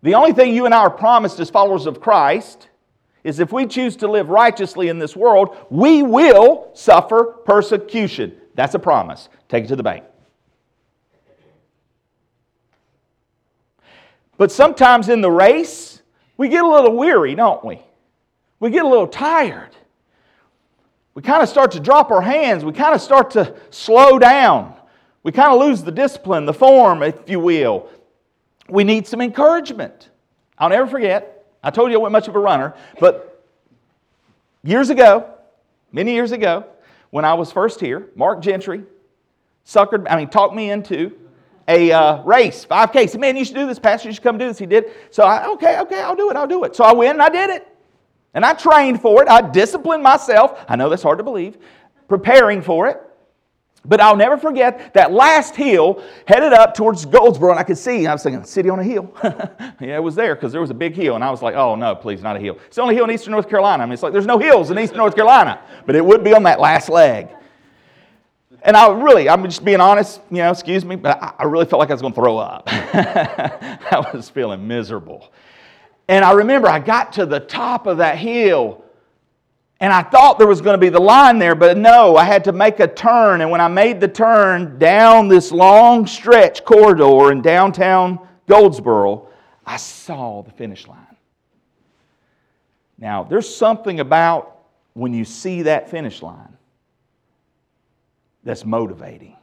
The 0.00 0.14
only 0.14 0.32
thing 0.32 0.54
you 0.54 0.64
and 0.64 0.72
I 0.72 0.78
are 0.78 0.90
promised 0.90 1.38
as 1.40 1.50
followers 1.50 1.84
of 1.84 2.00
Christ 2.00 2.70
is 3.22 3.38
if 3.38 3.52
we 3.52 3.66
choose 3.66 3.96
to 3.96 4.08
live 4.08 4.30
righteously 4.30 4.88
in 4.88 4.98
this 4.98 5.14
world, 5.14 5.58
we 5.68 6.02
will 6.02 6.70
suffer 6.72 7.24
persecution. 7.44 8.34
That's 8.54 8.74
a 8.74 8.78
promise. 8.78 9.28
Take 9.50 9.64
it 9.64 9.68
to 9.68 9.76
the 9.76 9.82
bank. 9.82 10.04
But 14.38 14.50
sometimes 14.50 15.10
in 15.10 15.20
the 15.20 15.30
race, 15.30 16.00
we 16.38 16.48
get 16.48 16.64
a 16.64 16.66
little 16.66 16.96
weary, 16.96 17.34
don't 17.34 17.62
we? 17.62 17.82
We 18.58 18.70
get 18.70 18.86
a 18.86 18.88
little 18.88 19.06
tired. 19.06 19.76
We 21.20 21.24
kind 21.24 21.42
of 21.42 21.50
start 21.50 21.72
to 21.72 21.80
drop 21.80 22.10
our 22.10 22.22
hands. 22.22 22.64
We 22.64 22.72
kind 22.72 22.94
of 22.94 23.00
start 23.02 23.32
to 23.32 23.54
slow 23.68 24.18
down. 24.18 24.72
We 25.22 25.32
kind 25.32 25.52
of 25.52 25.60
lose 25.60 25.82
the 25.82 25.92
discipline, 25.92 26.46
the 26.46 26.54
form, 26.54 27.02
if 27.02 27.14
you 27.28 27.38
will. 27.38 27.90
We 28.70 28.84
need 28.84 29.06
some 29.06 29.20
encouragement. 29.20 30.08
I'll 30.56 30.70
never 30.70 30.86
forget, 30.86 31.44
I 31.62 31.72
told 31.72 31.90
you 31.90 31.98
I 31.98 32.00
wasn't 32.00 32.12
much 32.12 32.28
of 32.28 32.36
a 32.36 32.38
runner, 32.38 32.74
but 33.00 33.44
years 34.64 34.88
ago, 34.88 35.30
many 35.92 36.14
years 36.14 36.32
ago, 36.32 36.64
when 37.10 37.26
I 37.26 37.34
was 37.34 37.52
first 37.52 37.80
here, 37.80 38.08
Mark 38.14 38.40
Gentry 38.40 38.82
suckered, 39.66 40.06
I 40.08 40.16
mean, 40.16 40.30
talked 40.30 40.54
me 40.54 40.70
into 40.70 41.12
a 41.68 41.92
uh, 41.92 42.22
race, 42.22 42.64
5K. 42.64 42.98
He 42.98 43.06
said, 43.08 43.20
Man, 43.20 43.36
you 43.36 43.44
should 43.44 43.56
do 43.56 43.66
this, 43.66 43.78
Pastor. 43.78 44.08
You 44.08 44.14
should 44.14 44.22
come 44.22 44.38
do 44.38 44.48
this. 44.48 44.56
He 44.58 44.64
did. 44.64 44.86
So 45.10 45.24
I, 45.24 45.50
okay, 45.50 45.80
okay, 45.80 46.00
I'll 46.00 46.16
do 46.16 46.30
it. 46.30 46.36
I'll 46.36 46.46
do 46.46 46.64
it. 46.64 46.74
So 46.74 46.82
I 46.82 46.94
went 46.94 47.12
and 47.12 47.22
I 47.22 47.28
did 47.28 47.50
it. 47.50 47.69
And 48.34 48.44
I 48.44 48.54
trained 48.54 49.00
for 49.00 49.22
it. 49.22 49.28
I 49.28 49.40
disciplined 49.40 50.02
myself. 50.02 50.64
I 50.68 50.76
know 50.76 50.88
that's 50.88 51.02
hard 51.02 51.18
to 51.18 51.24
believe, 51.24 51.58
preparing 52.08 52.62
for 52.62 52.86
it. 52.88 53.02
But 53.84 54.00
I'll 54.00 54.16
never 54.16 54.36
forget 54.36 54.92
that 54.92 55.10
last 55.10 55.56
hill 55.56 56.04
headed 56.26 56.52
up 56.52 56.74
towards 56.74 57.06
Goldsboro, 57.06 57.52
and 57.52 57.58
I 57.58 57.62
could 57.62 57.78
see, 57.78 58.06
I 58.06 58.12
was 58.12 58.22
thinking, 58.22 58.44
city 58.44 58.68
on 58.68 58.78
a 58.78 58.84
hill. 58.84 59.10
yeah, 59.80 59.96
it 59.96 60.02
was 60.02 60.14
there 60.14 60.34
because 60.34 60.52
there 60.52 60.60
was 60.60 60.68
a 60.68 60.74
big 60.74 60.94
hill, 60.94 61.14
and 61.14 61.24
I 61.24 61.30
was 61.30 61.40
like, 61.40 61.54
oh 61.54 61.76
no, 61.76 61.94
please, 61.94 62.22
not 62.22 62.36
a 62.36 62.38
hill. 62.38 62.58
It's 62.66 62.76
the 62.76 62.82
only 62.82 62.94
hill 62.94 63.04
in 63.04 63.10
eastern 63.10 63.32
North 63.32 63.48
Carolina. 63.48 63.82
I 63.82 63.86
mean, 63.86 63.94
it's 63.94 64.02
like 64.02 64.12
there's 64.12 64.26
no 64.26 64.38
hills 64.38 64.70
in 64.70 64.78
eastern 64.78 64.98
North 64.98 65.14
Carolina, 65.14 65.62
but 65.86 65.96
it 65.96 66.04
would 66.04 66.22
be 66.22 66.34
on 66.34 66.42
that 66.42 66.60
last 66.60 66.90
leg. 66.90 67.28
And 68.62 68.76
I 68.76 68.90
really, 68.92 69.30
I'm 69.30 69.42
just 69.44 69.64
being 69.64 69.80
honest, 69.80 70.20
you 70.30 70.38
know, 70.38 70.50
excuse 70.50 70.84
me, 70.84 70.96
but 70.96 71.18
I, 71.38 71.44
really 71.44 71.64
felt 71.64 71.80
like 71.80 71.88
I 71.88 71.94
was 71.94 72.02
going 72.02 72.12
to 72.12 72.20
throw 72.20 72.36
up. 72.36 72.64
I 72.68 74.10
was 74.12 74.28
feeling 74.28 74.68
miserable. 74.68 75.32
And 76.10 76.24
I 76.24 76.32
remember 76.32 76.66
I 76.66 76.80
got 76.80 77.12
to 77.14 77.24
the 77.24 77.38
top 77.38 77.86
of 77.86 77.98
that 77.98 78.18
hill 78.18 78.84
and 79.78 79.92
I 79.92 80.02
thought 80.02 80.38
there 80.38 80.48
was 80.48 80.60
going 80.60 80.74
to 80.74 80.78
be 80.78 80.88
the 80.88 81.00
line 81.00 81.38
there, 81.38 81.54
but 81.54 81.78
no, 81.78 82.16
I 82.16 82.24
had 82.24 82.42
to 82.44 82.52
make 82.52 82.80
a 82.80 82.88
turn. 82.88 83.40
And 83.40 83.48
when 83.48 83.60
I 83.60 83.68
made 83.68 84.00
the 84.00 84.08
turn 84.08 84.76
down 84.76 85.28
this 85.28 85.52
long 85.52 86.08
stretch 86.08 86.64
corridor 86.64 87.30
in 87.30 87.42
downtown 87.42 88.26
Goldsboro, 88.48 89.28
I 89.64 89.76
saw 89.76 90.42
the 90.42 90.50
finish 90.50 90.88
line. 90.88 91.16
Now, 92.98 93.22
there's 93.22 93.48
something 93.48 94.00
about 94.00 94.62
when 94.94 95.14
you 95.14 95.24
see 95.24 95.62
that 95.62 95.90
finish 95.90 96.22
line 96.22 96.56
that's 98.42 98.64
motivating. 98.64 99.36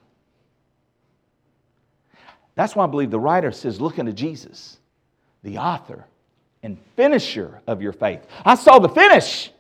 That's 2.56 2.76
why 2.76 2.84
I 2.84 2.88
believe 2.88 3.10
the 3.10 3.22
writer 3.22 3.54
says, 3.54 3.80
look 3.80 4.00
into 4.00 4.12
Jesus, 4.12 4.78
the 5.44 5.60
author 5.60 6.06
and 6.64 6.78
finisher 6.96 7.62
of 7.68 7.82
your 7.82 7.94
faith. 7.94 8.26
I 8.46 8.56
saw 8.56 8.80
the 8.80 8.90
finish. 8.90 9.52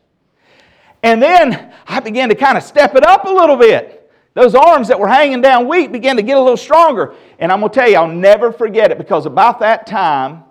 And 1.04 1.22
then 1.22 1.74
I 1.88 2.00
began 2.00 2.30
to 2.30 2.36
kind 2.36 2.58
of 2.58 2.63
step 2.63 2.96
it 2.96 3.06
up 3.06 3.25
a 3.25 3.30
little 3.30 3.56
bit. 3.56 4.12
Those 4.34 4.56
arms 4.56 4.88
that 4.89 5.00
were 5.00 5.08
hanging 5.08 5.42
down 5.42 5.68
weak 5.68 5.92
began 5.92 6.16
to 6.18 6.22
get 6.22 6.38
a 6.38 6.39
little 6.39 6.58
stronger. 6.58 7.16
And 7.39 7.51
I'm 7.51 7.60
going 7.60 7.72
to 7.72 7.80
tell 7.80 7.89
you, 7.89 7.96
I'll 7.98 8.08
never 8.08 8.51
forget 8.51 8.92
it 8.92 8.98
because 8.98 9.25
about 9.25 9.60
that 9.60 9.88
time, 9.88 10.44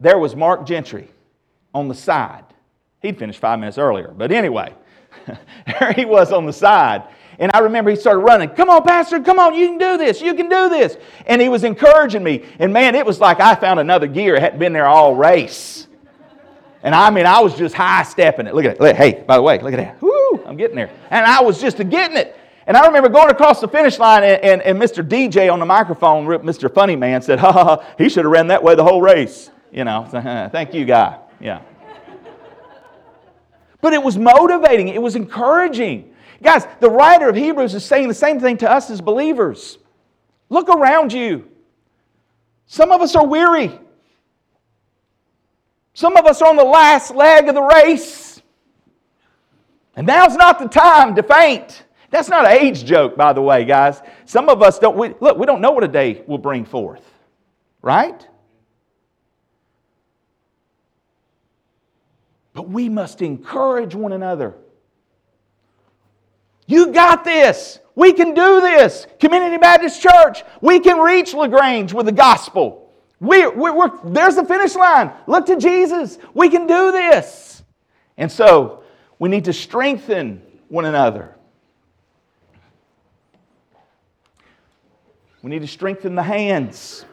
there 0.00 0.18
was 0.18 0.36
Mark 0.36 0.66
Gentry 0.66 1.08
on 1.74 1.88
the 1.88 1.94
side. 1.94 2.44
He'd 3.00 3.18
finished 3.18 3.40
five 3.40 3.58
minutes 3.58 3.78
earlier. 3.78 4.12
But 4.16 4.32
anyway, 4.32 4.74
there 5.26 5.92
he 5.94 6.04
was 6.04 6.32
on 6.32 6.46
the 6.46 6.52
side. 6.52 7.04
And 7.38 7.52
I 7.54 7.60
remember 7.60 7.90
he 7.90 7.96
started 7.96 8.20
running, 8.20 8.48
Come 8.50 8.68
on, 8.68 8.82
Pastor, 8.82 9.20
come 9.20 9.38
on, 9.38 9.54
you 9.54 9.68
can 9.68 9.78
do 9.78 9.96
this, 9.96 10.20
you 10.20 10.34
can 10.34 10.48
do 10.48 10.68
this. 10.68 10.96
And 11.26 11.40
he 11.40 11.48
was 11.48 11.64
encouraging 11.64 12.22
me. 12.22 12.44
And 12.58 12.72
man, 12.72 12.94
it 12.94 13.06
was 13.06 13.20
like 13.20 13.40
I 13.40 13.54
found 13.54 13.78
another 13.78 14.06
gear. 14.06 14.34
It 14.34 14.42
hadn't 14.42 14.58
been 14.58 14.72
there 14.72 14.86
all 14.86 15.14
race. 15.14 15.86
And 16.82 16.94
I 16.94 17.10
mean, 17.10 17.26
I 17.26 17.40
was 17.40 17.54
just 17.54 17.74
high 17.74 18.02
stepping 18.04 18.46
it. 18.46 18.54
Look 18.54 18.64
at 18.64 18.80
it. 18.80 18.96
Hey, 18.96 19.24
by 19.26 19.36
the 19.36 19.42
way, 19.42 19.60
look 19.60 19.72
at 19.72 19.76
that. 19.76 20.02
Woo, 20.02 20.42
I'm 20.46 20.56
getting 20.56 20.76
there. 20.76 20.90
And 21.10 21.24
I 21.24 21.42
was 21.42 21.60
just 21.60 21.76
getting 21.76 22.16
it. 22.16 22.36
And 22.66 22.76
I 22.76 22.86
remember 22.86 23.08
going 23.08 23.30
across 23.30 23.60
the 23.60 23.68
finish 23.68 23.98
line, 23.98 24.22
and, 24.22 24.42
and, 24.42 24.62
and 24.62 24.78
Mr. 24.78 25.06
DJ 25.06 25.50
on 25.50 25.58
the 25.58 25.64
microphone, 25.66 26.26
Mr. 26.26 26.72
Funny 26.72 26.96
Man, 26.96 27.22
said, 27.22 27.38
Ha 27.40 27.50
ha, 27.50 27.64
ha 27.64 27.94
he 27.96 28.08
should 28.08 28.24
have 28.24 28.32
ran 28.32 28.48
that 28.48 28.62
way 28.62 28.74
the 28.74 28.84
whole 28.84 29.00
race. 29.00 29.50
You 29.72 29.84
know, 29.84 30.06
thank 30.52 30.74
you, 30.74 30.84
guy. 30.84 31.18
Yeah. 31.40 31.62
But 33.80 33.92
it 33.92 34.02
was 34.02 34.18
motivating, 34.18 34.88
it 34.88 35.00
was 35.00 35.16
encouraging. 35.16 36.14
Guys, 36.42 36.66
the 36.80 36.90
writer 36.90 37.28
of 37.28 37.36
Hebrews 37.36 37.74
is 37.74 37.84
saying 37.84 38.08
the 38.08 38.14
same 38.14 38.38
thing 38.38 38.56
to 38.58 38.70
us 38.70 38.90
as 38.90 39.00
believers. 39.00 39.78
Look 40.48 40.68
around 40.68 41.12
you. 41.12 41.48
Some 42.66 42.92
of 42.92 43.00
us 43.00 43.16
are 43.16 43.26
weary. 43.26 43.78
Some 45.94 46.16
of 46.16 46.26
us 46.26 46.40
are 46.40 46.48
on 46.48 46.56
the 46.56 46.64
last 46.64 47.14
leg 47.14 47.48
of 47.48 47.54
the 47.54 47.62
race. 47.62 48.40
And 49.96 50.06
now's 50.06 50.36
not 50.36 50.60
the 50.60 50.68
time 50.68 51.16
to 51.16 51.24
faint. 51.24 51.82
That's 52.10 52.28
not 52.28 52.44
an 52.44 52.52
age 52.52 52.84
joke, 52.84 53.16
by 53.16 53.32
the 53.32 53.42
way, 53.42 53.64
guys. 53.64 54.00
Some 54.24 54.48
of 54.48 54.62
us 54.62 54.78
don't, 54.78 54.96
we, 54.96 55.14
look, 55.20 55.36
we 55.36 55.44
don't 55.44 55.60
know 55.60 55.72
what 55.72 55.82
a 55.82 55.88
day 55.88 56.22
will 56.26 56.38
bring 56.38 56.64
forth, 56.64 57.02
right? 57.82 58.26
But 62.52 62.68
we 62.68 62.88
must 62.88 63.20
encourage 63.20 63.94
one 63.94 64.12
another. 64.12 64.54
You 66.68 66.92
got 66.92 67.24
this. 67.24 67.80
We 67.94 68.12
can 68.12 68.34
do 68.34 68.60
this. 68.60 69.06
Community 69.18 69.56
Baptist 69.56 70.00
Church, 70.00 70.44
we 70.60 70.78
can 70.78 70.98
reach 70.98 71.34
LaGrange 71.34 71.92
with 71.92 72.06
the 72.06 72.12
gospel. 72.12 72.92
We, 73.18 73.48
we, 73.48 73.70
we're, 73.72 73.90
there's 74.04 74.36
the 74.36 74.44
finish 74.44 74.76
line. 74.76 75.10
Look 75.26 75.46
to 75.46 75.56
Jesus. 75.56 76.18
We 76.34 76.50
can 76.50 76.66
do 76.66 76.92
this. 76.92 77.64
And 78.16 78.30
so, 78.30 78.84
we 79.18 79.28
need 79.30 79.46
to 79.46 79.52
strengthen 79.52 80.42
one 80.68 80.84
another. 80.84 81.34
We 85.42 85.50
need 85.50 85.62
to 85.62 85.66
strengthen 85.66 86.14
the 86.14 86.22
hands 86.22 87.06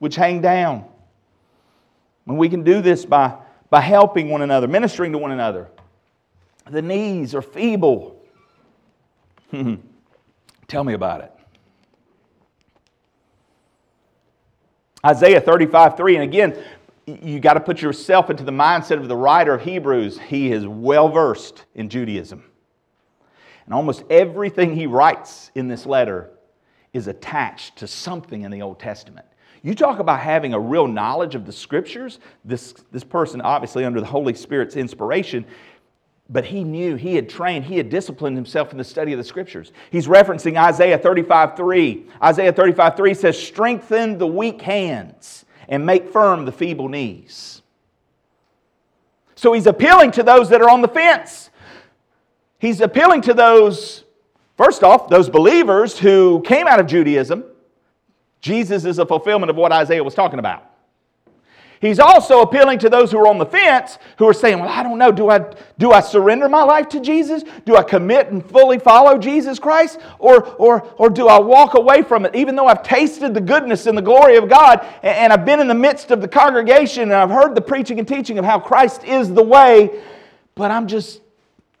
which 0.00 0.16
hang 0.16 0.42
down. 0.42 0.84
And 2.26 2.36
we 2.36 2.50
can 2.50 2.62
do 2.62 2.82
this 2.82 3.06
by, 3.06 3.38
by 3.70 3.80
helping 3.80 4.28
one 4.28 4.42
another, 4.42 4.68
ministering 4.68 5.12
to 5.12 5.18
one 5.18 5.30
another. 5.30 5.68
The 6.70 6.82
knees 6.82 7.34
are 7.34 7.42
feeble. 7.42 8.17
Tell 10.68 10.84
me 10.84 10.92
about 10.92 11.22
it. 11.22 11.32
Isaiah 15.04 15.40
35 15.40 15.96
3, 15.96 16.16
and 16.16 16.24
again, 16.24 16.58
you 17.06 17.40
got 17.40 17.54
to 17.54 17.60
put 17.60 17.80
yourself 17.80 18.30
into 18.30 18.44
the 18.44 18.52
mindset 18.52 18.98
of 18.98 19.08
the 19.08 19.16
writer 19.16 19.54
of 19.54 19.62
Hebrews. 19.62 20.18
He 20.18 20.52
is 20.52 20.66
well 20.66 21.08
versed 21.08 21.64
in 21.74 21.88
Judaism. 21.88 22.44
And 23.64 23.74
almost 23.74 24.02
everything 24.10 24.74
he 24.74 24.86
writes 24.86 25.50
in 25.54 25.68
this 25.68 25.86
letter 25.86 26.30
is 26.92 27.06
attached 27.06 27.76
to 27.76 27.86
something 27.86 28.42
in 28.42 28.50
the 28.50 28.62
Old 28.62 28.78
Testament. 28.78 29.26
You 29.62 29.74
talk 29.74 29.98
about 29.98 30.20
having 30.20 30.54
a 30.54 30.60
real 30.60 30.86
knowledge 30.86 31.34
of 31.34 31.44
the 31.44 31.52
scriptures. 31.52 32.18
This, 32.44 32.72
this 32.92 33.04
person, 33.04 33.40
obviously, 33.40 33.84
under 33.84 34.00
the 34.00 34.06
Holy 34.06 34.34
Spirit's 34.34 34.76
inspiration, 34.76 35.44
but 36.30 36.44
he 36.44 36.62
knew, 36.62 36.96
he 36.96 37.14
had 37.14 37.28
trained, 37.28 37.64
he 37.64 37.78
had 37.78 37.88
disciplined 37.88 38.36
himself 38.36 38.70
in 38.72 38.78
the 38.78 38.84
study 38.84 39.12
of 39.12 39.18
the 39.18 39.24
scriptures. 39.24 39.72
He's 39.90 40.06
referencing 40.06 40.62
Isaiah 40.62 40.98
35 40.98 41.56
3. 41.56 42.06
Isaiah 42.22 42.52
35 42.52 42.96
3 42.96 43.14
says, 43.14 43.42
Strengthen 43.42 44.18
the 44.18 44.26
weak 44.26 44.60
hands 44.60 45.46
and 45.68 45.86
make 45.86 46.10
firm 46.12 46.44
the 46.44 46.52
feeble 46.52 46.88
knees. 46.88 47.62
So 49.36 49.52
he's 49.52 49.66
appealing 49.66 50.10
to 50.12 50.22
those 50.22 50.50
that 50.50 50.60
are 50.60 50.68
on 50.68 50.82
the 50.82 50.88
fence. 50.88 51.50
He's 52.58 52.80
appealing 52.80 53.22
to 53.22 53.34
those, 53.34 54.04
first 54.56 54.82
off, 54.82 55.08
those 55.08 55.30
believers 55.30 55.98
who 55.98 56.42
came 56.44 56.66
out 56.66 56.80
of 56.80 56.86
Judaism. 56.86 57.44
Jesus 58.40 58.84
is 58.84 58.98
a 58.98 59.06
fulfillment 59.06 59.48
of 59.48 59.56
what 59.56 59.72
Isaiah 59.72 60.02
was 60.02 60.14
talking 60.14 60.38
about. 60.40 60.64
He's 61.80 62.00
also 62.00 62.40
appealing 62.40 62.80
to 62.80 62.88
those 62.88 63.12
who 63.12 63.18
are 63.18 63.28
on 63.28 63.38
the 63.38 63.46
fence 63.46 63.98
who 64.16 64.26
are 64.26 64.34
saying, 64.34 64.58
Well, 64.58 64.68
I 64.68 64.82
don't 64.82 64.98
know. 64.98 65.12
Do 65.12 65.30
I, 65.30 65.54
do 65.78 65.92
I 65.92 66.00
surrender 66.00 66.48
my 66.48 66.64
life 66.64 66.88
to 66.90 67.00
Jesus? 67.00 67.44
Do 67.64 67.76
I 67.76 67.84
commit 67.84 68.28
and 68.28 68.44
fully 68.44 68.78
follow 68.78 69.16
Jesus 69.16 69.60
Christ? 69.60 70.00
Or, 70.18 70.44
or, 70.56 70.82
or 70.96 71.08
do 71.08 71.28
I 71.28 71.38
walk 71.38 71.74
away 71.74 72.02
from 72.02 72.26
it, 72.26 72.34
even 72.34 72.56
though 72.56 72.66
I've 72.66 72.82
tasted 72.82 73.32
the 73.32 73.40
goodness 73.40 73.86
and 73.86 73.96
the 73.96 74.02
glory 74.02 74.36
of 74.36 74.48
God 74.48 74.84
and, 75.02 75.32
I've 75.32 75.44
been 75.44 75.60
in 75.60 75.68
the 75.68 75.74
midst 75.74 76.10
of 76.10 76.20
the 76.20 76.28
congregation 76.28 77.04
and 77.04 77.14
I've 77.14 77.30
heard 77.30 77.54
the 77.54 77.60
preaching 77.60 77.98
and 77.98 78.08
teaching 78.08 78.38
of 78.38 78.44
how 78.44 78.58
Christ 78.58 79.04
is 79.04 79.32
the 79.32 79.42
way, 79.42 80.02
but 80.54 80.70
I'm 80.70 80.88
just, 80.88 81.20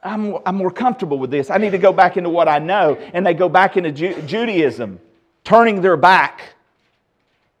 I'm, 0.02 0.36
I'm 0.46 0.54
more 0.54 0.70
comfortable 0.70 1.18
with 1.18 1.30
this. 1.30 1.50
I 1.50 1.58
need 1.58 1.70
to 1.70 1.78
go 1.78 1.92
back 1.92 2.16
into 2.16 2.28
what 2.28 2.46
I 2.46 2.58
know. 2.58 2.94
And 3.14 3.26
they 3.26 3.34
go 3.34 3.48
back 3.48 3.76
into 3.76 3.90
Ju- 3.90 4.20
Judaism, 4.22 5.00
turning 5.44 5.80
their 5.80 5.96
back 5.96 6.54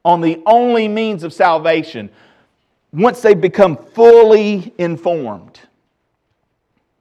on 0.04 0.20
the 0.20 0.40
only 0.46 0.86
means 0.86 1.24
of 1.24 1.32
salvation 1.32 2.10
once 2.92 3.20
they've 3.20 3.40
become 3.40 3.76
fully 3.76 4.72
informed. 4.78 5.60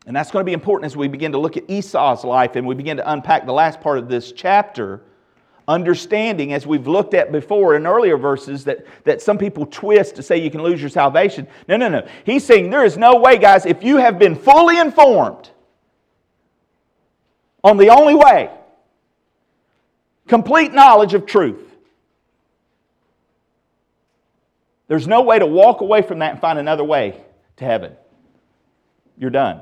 And 0.05 0.15
that's 0.15 0.31
going 0.31 0.41
to 0.41 0.45
be 0.45 0.53
important 0.53 0.85
as 0.85 0.95
we 0.95 1.07
begin 1.07 1.33
to 1.33 1.37
look 1.37 1.57
at 1.57 1.69
Esau's 1.69 2.23
life 2.23 2.55
and 2.55 2.65
we 2.65 2.75
begin 2.75 2.97
to 2.97 3.11
unpack 3.11 3.45
the 3.45 3.53
last 3.53 3.81
part 3.81 3.97
of 3.97 4.07
this 4.07 4.31
chapter. 4.31 5.01
Understanding, 5.67 6.53
as 6.53 6.65
we've 6.65 6.87
looked 6.87 7.13
at 7.13 7.33
before 7.33 7.75
in 7.75 7.85
earlier 7.85 8.15
verses, 8.15 8.63
that, 8.63 8.85
that 9.03 9.21
some 9.21 9.37
people 9.37 9.65
twist 9.65 10.15
to 10.15 10.23
say 10.23 10.37
you 10.37 10.49
can 10.49 10.63
lose 10.63 10.79
your 10.79 10.89
salvation. 10.89 11.45
No, 11.67 11.75
no, 11.75 11.89
no. 11.89 12.07
He's 12.25 12.45
saying 12.45 12.69
there 12.69 12.85
is 12.85 12.97
no 12.97 13.17
way, 13.17 13.37
guys, 13.37 13.65
if 13.65 13.83
you 13.83 13.97
have 13.97 14.17
been 14.17 14.33
fully 14.33 14.79
informed 14.79 15.49
on 17.65 17.75
the 17.75 17.89
only 17.89 18.15
way, 18.15 18.49
complete 20.25 20.71
knowledge 20.71 21.13
of 21.13 21.25
truth, 21.25 21.66
There's 24.87 25.07
no 25.07 25.21
way 25.21 25.39
to 25.39 25.45
walk 25.45 25.81
away 25.81 26.01
from 26.01 26.19
that 26.19 26.31
and 26.31 26.39
find 26.39 26.57
another 26.57 26.83
way 26.83 27.21
to 27.57 27.65
heaven. 27.65 27.93
You're 29.17 29.31
done. 29.31 29.61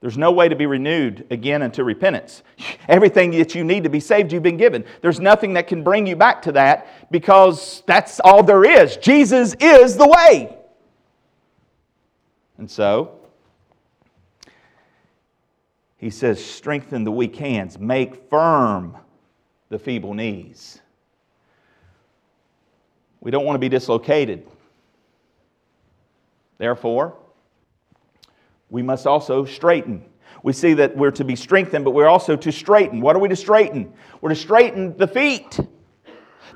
There's 0.00 0.16
no 0.16 0.32
way 0.32 0.48
to 0.48 0.56
be 0.56 0.64
renewed 0.64 1.26
again 1.30 1.62
unto 1.62 1.82
repentance. 1.82 2.42
Everything 2.88 3.32
that 3.32 3.54
you 3.54 3.64
need 3.64 3.84
to 3.84 3.90
be 3.90 4.00
saved, 4.00 4.32
you've 4.32 4.42
been 4.42 4.56
given. 4.56 4.84
There's 5.02 5.20
nothing 5.20 5.54
that 5.54 5.66
can 5.66 5.82
bring 5.82 6.06
you 6.06 6.16
back 6.16 6.42
to 6.42 6.52
that 6.52 7.10
because 7.10 7.82
that's 7.86 8.18
all 8.20 8.42
there 8.42 8.64
is. 8.64 8.96
Jesus 8.96 9.54
is 9.60 9.96
the 9.96 10.08
way. 10.08 10.56
And 12.56 12.70
so, 12.70 13.18
he 15.98 16.10
says, 16.10 16.42
strengthen 16.42 17.04
the 17.04 17.12
weak 17.12 17.36
hands, 17.36 17.78
make 17.78 18.30
firm 18.30 18.96
the 19.68 19.78
feeble 19.78 20.14
knees. 20.14 20.80
We 23.20 23.30
don't 23.30 23.44
want 23.44 23.54
to 23.54 23.60
be 23.60 23.68
dislocated. 23.68 24.46
Therefore, 26.58 27.16
we 28.70 28.82
must 28.82 29.06
also 29.06 29.44
straighten. 29.44 30.04
We 30.42 30.52
see 30.52 30.74
that 30.74 30.96
we're 30.96 31.10
to 31.12 31.24
be 31.24 31.36
strengthened, 31.36 31.84
but 31.84 31.90
we're 31.90 32.08
also 32.08 32.36
to 32.36 32.52
straighten. 32.52 33.00
What 33.00 33.16
are 33.16 33.18
we 33.18 33.28
to 33.28 33.36
straighten? 33.36 33.92
We're 34.20 34.30
to 34.30 34.36
straighten 34.36 34.96
the 34.96 35.06
feet, 35.06 35.58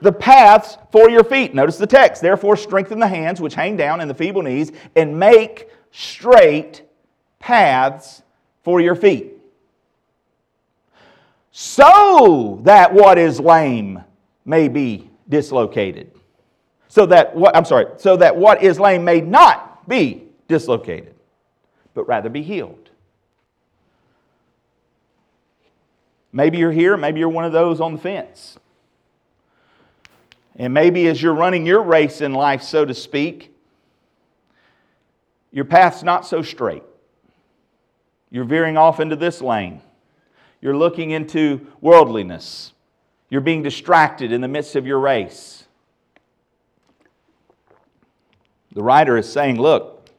the 0.00 0.12
paths 0.12 0.78
for 0.90 1.10
your 1.10 1.24
feet. 1.24 1.54
Notice 1.54 1.76
the 1.76 1.86
text. 1.86 2.22
Therefore, 2.22 2.56
strengthen 2.56 2.98
the 2.98 3.08
hands 3.08 3.40
which 3.40 3.54
hang 3.54 3.76
down 3.76 4.00
and 4.00 4.08
the 4.08 4.14
feeble 4.14 4.42
knees, 4.42 4.72
and 4.96 5.18
make 5.18 5.68
straight 5.90 6.82
paths 7.40 8.22
for 8.62 8.80
your 8.80 8.94
feet. 8.94 9.32
So 11.50 12.60
that 12.64 12.92
what 12.92 13.18
is 13.18 13.38
lame 13.38 14.02
may 14.44 14.68
be 14.68 15.10
dislocated 15.28 16.13
so 16.94 17.06
that 17.06 17.34
what 17.34 17.56
I'm 17.56 17.64
sorry, 17.64 17.86
so 17.96 18.16
that 18.18 18.36
what 18.36 18.62
is 18.62 18.78
lame 18.78 19.04
may 19.04 19.20
not 19.20 19.88
be 19.88 20.28
dislocated, 20.46 21.16
but 21.92 22.06
rather 22.06 22.28
be 22.28 22.40
healed. 22.40 22.88
Maybe 26.32 26.58
you're 26.58 26.70
here, 26.70 26.96
maybe 26.96 27.18
you're 27.18 27.28
one 27.28 27.44
of 27.44 27.50
those 27.50 27.80
on 27.80 27.94
the 27.94 27.98
fence. 27.98 28.60
And 30.54 30.72
maybe 30.72 31.08
as 31.08 31.20
you're 31.20 31.34
running 31.34 31.66
your 31.66 31.82
race 31.82 32.20
in 32.20 32.32
life, 32.32 32.62
so 32.62 32.84
to 32.84 32.94
speak, 32.94 33.52
your 35.50 35.64
path's 35.64 36.04
not 36.04 36.24
so 36.24 36.42
straight. 36.42 36.84
You're 38.30 38.44
veering 38.44 38.76
off 38.76 39.00
into 39.00 39.16
this 39.16 39.40
lane. 39.40 39.80
You're 40.60 40.76
looking 40.76 41.10
into 41.10 41.66
worldliness. 41.80 42.72
You're 43.30 43.40
being 43.40 43.64
distracted 43.64 44.30
in 44.30 44.40
the 44.40 44.48
midst 44.48 44.76
of 44.76 44.86
your 44.86 45.00
race. 45.00 45.63
The 48.74 48.82
writer 48.82 49.16
is 49.16 49.32
saying, 49.32 49.60
look, 49.60 50.10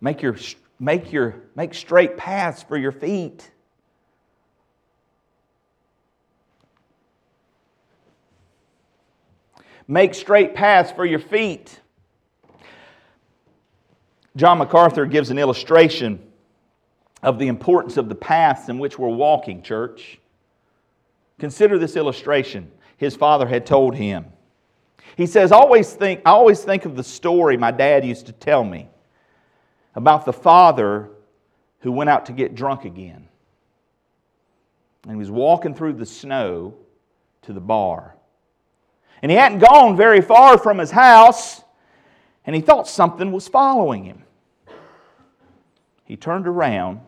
make 0.00 0.22
your 0.22 0.36
make 0.78 1.12
your 1.12 1.42
make 1.54 1.74
straight 1.74 2.16
paths 2.16 2.62
for 2.62 2.76
your 2.76 2.92
feet. 2.92 3.50
Make 9.86 10.14
straight 10.14 10.54
paths 10.54 10.90
for 10.92 11.04
your 11.04 11.18
feet. 11.18 11.80
John 14.36 14.58
MacArthur 14.58 15.04
gives 15.04 15.30
an 15.30 15.38
illustration 15.38 16.20
of 17.22 17.38
the 17.38 17.48
importance 17.48 17.96
of 17.96 18.08
the 18.08 18.14
paths 18.14 18.68
in 18.68 18.78
which 18.78 18.98
we're 18.98 19.08
walking, 19.08 19.62
church. 19.62 20.18
Consider 21.38 21.76
this 21.78 21.96
illustration 21.96 22.70
his 22.96 23.16
father 23.16 23.46
had 23.46 23.66
told 23.66 23.96
him. 23.96 24.26
He 25.16 25.26
says, 25.26 25.52
always 25.52 25.92
think, 25.92 26.20
I 26.24 26.30
always 26.30 26.62
think 26.62 26.84
of 26.84 26.96
the 26.96 27.04
story 27.04 27.56
my 27.56 27.70
dad 27.70 28.04
used 28.04 28.26
to 28.26 28.32
tell 28.32 28.64
me 28.64 28.88
about 29.94 30.24
the 30.24 30.32
father 30.32 31.10
who 31.80 31.92
went 31.92 32.10
out 32.10 32.26
to 32.26 32.32
get 32.32 32.54
drunk 32.54 32.84
again. 32.84 33.28
And 35.04 35.12
he 35.12 35.18
was 35.18 35.30
walking 35.30 35.74
through 35.74 35.94
the 35.94 36.06
snow 36.06 36.74
to 37.42 37.52
the 37.52 37.60
bar. 37.60 38.16
And 39.22 39.30
he 39.30 39.36
hadn't 39.36 39.58
gone 39.58 39.96
very 39.96 40.20
far 40.20 40.58
from 40.58 40.78
his 40.78 40.90
house, 40.90 41.62
and 42.46 42.54
he 42.54 42.62
thought 42.62 42.88
something 42.88 43.32
was 43.32 43.48
following 43.48 44.04
him. 44.04 44.24
he 46.04 46.16
turned 46.16 46.46
around, 46.46 47.00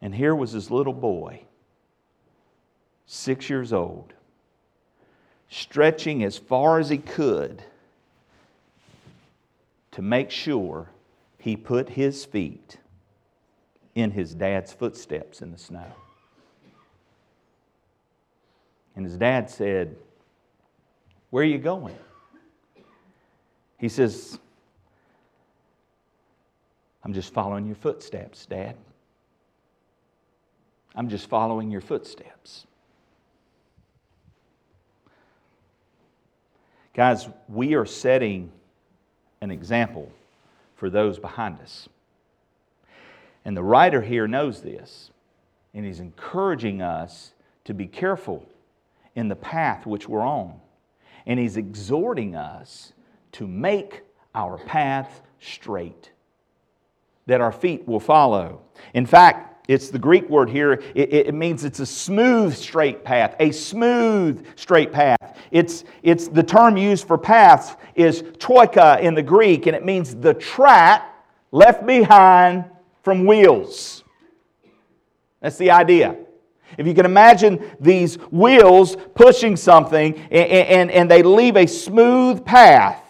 and 0.00 0.14
here 0.14 0.34
was 0.34 0.52
his 0.52 0.70
little 0.70 0.92
boy, 0.92 1.42
six 3.06 3.48
years 3.48 3.72
old, 3.72 4.12
stretching 5.48 6.24
as 6.24 6.38
far 6.38 6.78
as 6.78 6.88
he 6.88 6.98
could 6.98 7.62
to 9.92 10.02
make 10.02 10.30
sure 10.30 10.90
he 11.38 11.56
put 11.56 11.90
his 11.90 12.24
feet 12.24 12.78
in 13.94 14.10
his 14.10 14.34
dad's 14.34 14.72
footsteps 14.72 15.40
in 15.40 15.52
the 15.52 15.58
snow. 15.58 15.86
And 18.96 19.04
his 19.04 19.16
dad 19.16 19.50
said, 19.50 19.96
Where 21.30 21.42
are 21.42 21.46
you 21.46 21.58
going? 21.58 21.96
He 23.78 23.88
says, 23.88 24.38
I'm 27.04 27.12
just 27.12 27.32
following 27.32 27.66
your 27.66 27.74
footsteps, 27.76 28.46
Dad. 28.46 28.76
I'm 30.94 31.08
just 31.08 31.28
following 31.28 31.70
your 31.70 31.80
footsteps. 31.80 32.66
Guys, 36.94 37.28
we 37.48 37.74
are 37.74 37.84
setting 37.84 38.52
an 39.40 39.50
example 39.50 40.10
for 40.76 40.88
those 40.88 41.18
behind 41.18 41.60
us. 41.60 41.88
And 43.44 43.56
the 43.56 43.64
writer 43.64 44.00
here 44.00 44.28
knows 44.28 44.62
this, 44.62 45.10
and 45.74 45.84
he's 45.84 45.98
encouraging 45.98 46.80
us 46.80 47.32
to 47.64 47.74
be 47.74 47.86
careful 47.86 48.48
in 49.16 49.28
the 49.28 49.36
path 49.36 49.86
which 49.86 50.08
we're 50.08 50.22
on. 50.22 50.60
And 51.26 51.40
he's 51.40 51.56
exhorting 51.56 52.36
us 52.36 52.92
to 53.32 53.46
make 53.46 54.02
our 54.34 54.58
path 54.58 55.22
straight, 55.40 56.10
that 57.26 57.40
our 57.40 57.52
feet 57.52 57.88
will 57.88 58.00
follow. 58.00 58.60
In 58.94 59.04
fact, 59.04 59.53
it's 59.66 59.88
the 59.88 59.98
Greek 59.98 60.28
word 60.28 60.50
here. 60.50 60.74
It, 60.94 61.12
it, 61.12 61.34
means 61.34 61.64
it's 61.64 61.80
a 61.80 61.86
smooth, 61.86 62.54
straight 62.54 63.02
path. 63.02 63.34
A 63.40 63.50
smooth, 63.50 64.46
straight 64.56 64.92
path. 64.92 65.38
It's, 65.50 65.84
it's 66.02 66.28
the 66.28 66.42
term 66.42 66.76
used 66.76 67.06
for 67.06 67.16
paths 67.16 67.74
is 67.94 68.22
trochia 68.38 69.00
in 69.00 69.14
the 69.14 69.22
Greek, 69.22 69.66
and 69.66 69.74
it 69.74 69.84
means 69.84 70.14
the 70.14 70.34
track 70.34 71.10
left 71.50 71.86
behind 71.86 72.64
from 73.02 73.24
wheels. 73.24 74.04
That's 75.40 75.56
the 75.56 75.70
idea. 75.70 76.16
If 76.76 76.86
you 76.86 76.92
can 76.92 77.06
imagine 77.06 77.70
these 77.80 78.16
wheels 78.30 78.96
pushing 79.14 79.56
something 79.56 80.18
and, 80.30 80.32
and, 80.32 80.90
and 80.90 81.10
they 81.10 81.22
leave 81.22 81.56
a 81.56 81.66
smooth 81.66 82.44
path, 82.44 83.00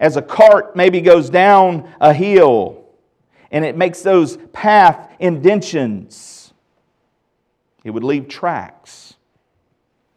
as 0.00 0.16
a 0.16 0.22
cart 0.22 0.74
maybe 0.74 1.00
goes 1.00 1.30
down 1.30 1.88
a 2.00 2.12
hill 2.12 2.87
and 3.50 3.64
it 3.64 3.76
makes 3.76 4.02
those 4.02 4.36
path 4.52 5.10
indentions, 5.18 6.52
it 7.84 7.90
would 7.90 8.04
leave 8.04 8.28
tracks. 8.28 9.14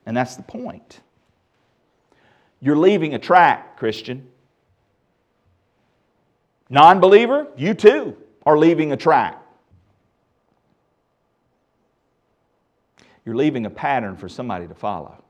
And 0.06 0.18
that's 0.18 0.36
the 0.36 0.44
point. 0.44 1.00
You're 2.60 2.78
leaving 2.78 3.14
a 3.14 3.20
track, 3.20 3.78
Christian. 3.78 4.28
Non 6.70 7.00
believer, 7.00 7.48
you 7.56 7.74
too 7.74 8.18
are 8.46 8.58
leaving 8.58 8.92
a 8.92 8.98
track. 8.98 9.42
You're 13.26 13.36
leaving 13.36 13.66
a 13.66 13.70
pattern 13.70 14.18
for 14.18 14.28
somebody 14.28 14.68
to 14.68 14.74
follow. 14.74 15.24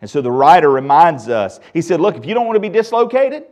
And 0.00 0.10
so 0.10 0.20
the 0.20 0.30
writer 0.30 0.70
reminds 0.70 1.28
us 1.28 1.60
he 1.72 1.80
said, 1.80 2.00
Look, 2.00 2.16
if 2.16 2.26
you 2.26 2.34
don't 2.34 2.46
want 2.46 2.56
to 2.56 2.60
be 2.60 2.68
dislocated, 2.68 3.44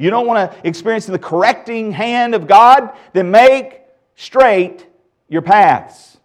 you 0.00 0.08
don't 0.10 0.26
want 0.26 0.50
to 0.50 0.66
experience 0.66 1.04
the 1.04 1.18
correcting 1.18 1.92
hand 1.92 2.34
of 2.34 2.46
God, 2.46 2.96
then 3.12 3.30
make 3.30 3.82
straight 4.16 4.86
your 5.28 5.42
paths. 5.42 6.16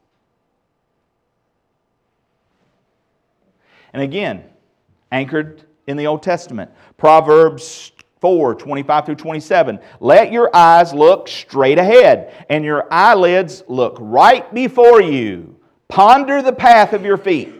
And 3.92 4.02
again, 4.02 4.44
anchored 5.12 5.64
in 5.88 5.98
the 5.98 6.08
Old 6.08 6.24
Testament, 6.24 6.72
Proverbs 6.98 7.92
4 8.22 8.56
25 8.56 9.06
through 9.06 9.16
27. 9.16 9.80
Let 10.00 10.32
your 10.32 10.56
eyes 10.56 10.94
look 10.94 11.28
straight 11.28 11.78
ahead, 11.78 12.46
and 12.50 12.64
your 12.64 12.88
eyelids 12.92 13.64
look 13.68 13.98
right 14.00 14.54
before 14.54 15.02
you. 15.02 15.58
Ponder 15.90 16.42
the 16.42 16.54
path 16.54 16.94
of 16.94 17.06
your 17.06 17.18
feet. 17.18 17.54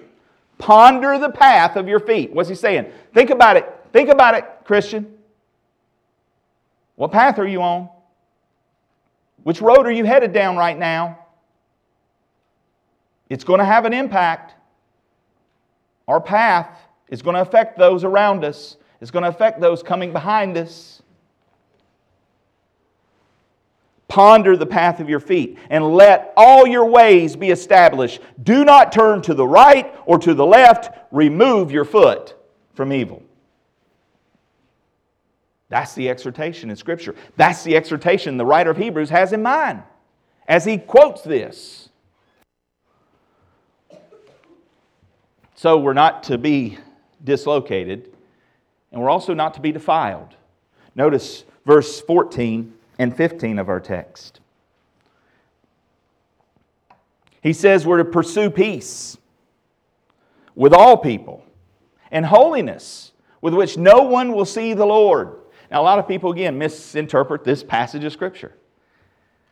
Ponder 0.58 1.20
the 1.20 1.30
path 1.30 1.76
of 1.76 1.88
your 1.88 2.00
feet. 2.00 2.32
What's 2.34 2.50
he 2.50 2.56
saying? 2.56 2.92
Think 3.14 3.30
about 3.30 3.58
it. 3.58 3.70
Think 3.92 4.10
about 4.10 4.36
it, 4.36 4.46
Christian. 4.64 5.15
What 6.96 7.12
path 7.12 7.40
are 7.40 7.48
you 7.48 7.62
on? 7.62 7.90
Which 9.44 9.62
road 9.62 9.86
are 9.86 9.92
you 9.92 10.06
headed 10.06 10.34
down 10.34 10.58
right 10.58 10.78
now? 10.78 11.20
It's 13.30 13.44
going 13.44 13.60
to 13.60 13.66
have 13.66 13.86
an 13.86 13.94
impact. 13.94 14.54
Our 16.08 16.22
path 16.22 16.80
is 17.10 17.22
going 17.22 17.36
to 17.36 17.42
affect 17.42 17.78
those 17.78 18.04
around 18.04 18.44
us 18.44 18.78
it's 19.02 19.12
going 19.12 19.24
to 19.24 19.30
affect 19.30 19.60
those 19.60 19.84
coming 19.84 20.14
behind 20.14 20.58
us. 20.58 21.02
Ponder 24.08 24.56
the 24.56 24.66
path 24.66 25.00
of 25.00 25.10
your 25.10 25.20
feet 25.20 25.58
and 25.70 25.96
let 25.96 26.34
all 26.38 26.66
your 26.66 26.86
ways 26.86 27.36
be 27.36 27.50
established. 27.50 28.22
Do 28.42 28.64
not 28.64 28.92
turn 28.92 29.22
to 29.24 29.34
the 29.34 29.46
right 29.46 29.94
or 30.06 30.18
to 30.20 30.34
the 30.34 30.46
left. 30.46 30.98
Remove 31.12 31.72
your 31.72 31.86
foot 31.86 32.36
from 32.74 32.94
evil. 32.94 33.22
That's 35.70 35.94
the 35.96 36.10
exhortation 36.10 36.70
in 36.70 36.76
Scripture. 36.76 37.16
That's 37.38 37.64
the 37.64 37.76
exhortation 37.76 38.38
the 38.38 38.46
writer 38.46 38.72
of 38.72 38.78
Hebrews 38.78 39.10
has 39.10 39.34
in 39.34 39.42
mind 39.42 39.84
as 40.48 40.66
he 40.66 40.78
quotes 40.78 41.22
this. 41.22 41.90
So 45.56 45.78
we're 45.78 45.94
not 45.94 46.24
to 46.24 46.38
be 46.38 46.78
dislocated 47.24 48.12
and 48.92 49.02
we're 49.02 49.10
also 49.10 49.34
not 49.34 49.56
to 49.56 49.62
be 49.62 49.72
defiled. 49.72 50.36
Notice 50.96 51.44
verse 51.66 52.00
14 52.02 52.74
and 53.00 53.16
15 53.16 53.60
of 53.60 53.68
our 53.68 53.80
text. 53.80 54.40
He 57.42 57.54
says 57.54 57.86
we're 57.86 57.98
to 57.98 58.06
pursue 58.06 58.50
peace 58.50 59.18
with 60.56 60.74
all 60.74 60.98
people 60.98 61.44
and 62.12 62.26
holiness 62.26 63.12
with 63.42 63.54
which 63.54 63.78
no 63.78 64.04
one 64.04 64.34
will 64.34 64.46
see 64.46 64.74
the 64.74 64.86
Lord. 64.86 65.36
Now, 65.72 65.82
a 65.82 65.84
lot 65.84 66.00
of 66.00 66.08
people, 66.08 66.32
again, 66.32 66.58
misinterpret 66.58 67.44
this 67.44 67.64
passage 67.64 68.04
of 68.04 68.14
Scripture. 68.14 68.54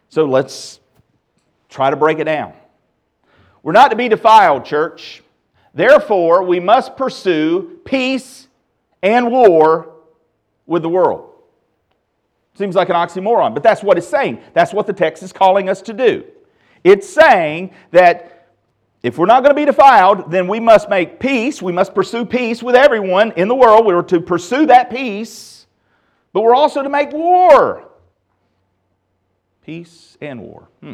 So 0.09 0.25
let's 0.25 0.79
try 1.69 1.89
to 1.89 1.95
break 1.95 2.19
it 2.19 2.25
down. 2.25 2.53
We're 3.63 3.71
not 3.71 3.89
to 3.89 3.95
be 3.95 4.09
defiled, 4.09 4.65
church. 4.65 5.23
Therefore, 5.73 6.43
we 6.43 6.59
must 6.59 6.95
pursue 6.95 7.79
peace 7.85 8.47
and 9.01 9.31
war 9.31 9.93
with 10.65 10.83
the 10.83 10.89
world. 10.89 11.31
Seems 12.55 12.75
like 12.75 12.89
an 12.89 12.95
oxymoron, 12.95 13.53
but 13.53 13.63
that's 13.63 13.81
what 13.81 13.97
it's 13.97 14.07
saying. 14.07 14.41
That's 14.53 14.73
what 14.73 14.85
the 14.85 14.93
text 14.93 15.23
is 15.23 15.33
calling 15.33 15.69
us 15.69 15.81
to 15.83 15.93
do. 15.93 16.23
It's 16.83 17.09
saying 17.09 17.71
that 17.91 18.49
if 19.01 19.17
we're 19.17 19.25
not 19.25 19.41
going 19.41 19.49
to 19.49 19.59
be 19.59 19.65
defiled, 19.65 20.29
then 20.29 20.47
we 20.47 20.59
must 20.59 20.89
make 20.89 21.19
peace. 21.19 21.61
We 21.61 21.71
must 21.71 21.95
pursue 21.95 22.25
peace 22.25 22.61
with 22.61 22.75
everyone 22.75 23.31
in 23.31 23.47
the 23.47 23.55
world. 23.55 23.85
We're 23.85 24.03
to 24.03 24.21
pursue 24.21 24.67
that 24.67 24.91
peace, 24.91 25.62
but 26.33 26.41
we're 26.41 26.55
also 26.55 26.83
to 26.83 26.89
make 26.89 27.11
war. 27.11 27.89
Peace 29.63 30.17
and 30.19 30.41
war. 30.41 30.67
Hmm. 30.81 30.93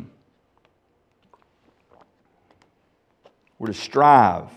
We're 3.58 3.68
to 3.68 3.74
strive 3.74 4.50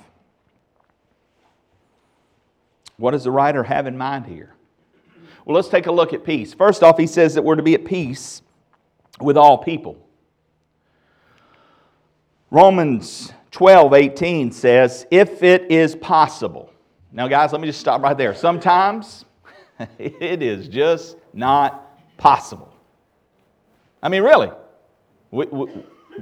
what 3.03 3.11
does 3.11 3.25
the 3.25 3.33
writer 3.33 3.65
have 3.65 3.89
in 3.89 3.99
mind 3.99 4.27
here? 4.27 4.55
Well, 5.45 5.57
let's 5.57 5.67
take 5.67 5.89
a 5.89 5.93
look 5.93 6.13
at 6.13 6.23
peace. 6.23 6.55
First 6.55 6.85
off, 6.85 6.97
he 6.97 7.09
says 7.09 7.35
that 7.35 7.43
we're 7.43 7.57
to 7.57 7.63
be 7.63 7.75
at 7.75 7.85
peace 7.85 8.43
with 9.21 9.37
all 9.37 9.59
people. 9.59 9.99
Romans 12.53 13.33
12, 13.51 13.93
18 13.93 14.53
says, 14.53 15.05
if 15.11 15.43
it 15.43 15.69
is 15.69 15.97
possible. 15.97 16.73
Now, 17.11 17.27
guys, 17.27 17.51
let 17.51 17.61
me 17.61 17.67
just 17.67 17.81
stop 17.81 18.03
right 18.03 18.17
there. 18.17 18.37
Sometimes 18.37 19.25
it 19.99 20.43
is 20.43 20.69
just 20.69 21.17
not 21.33 22.17
possible. 22.17 22.73
I 24.03 24.09
mean, 24.09 24.23
really. 24.23 24.51
We, 25.31 25.47
we, 25.47 25.67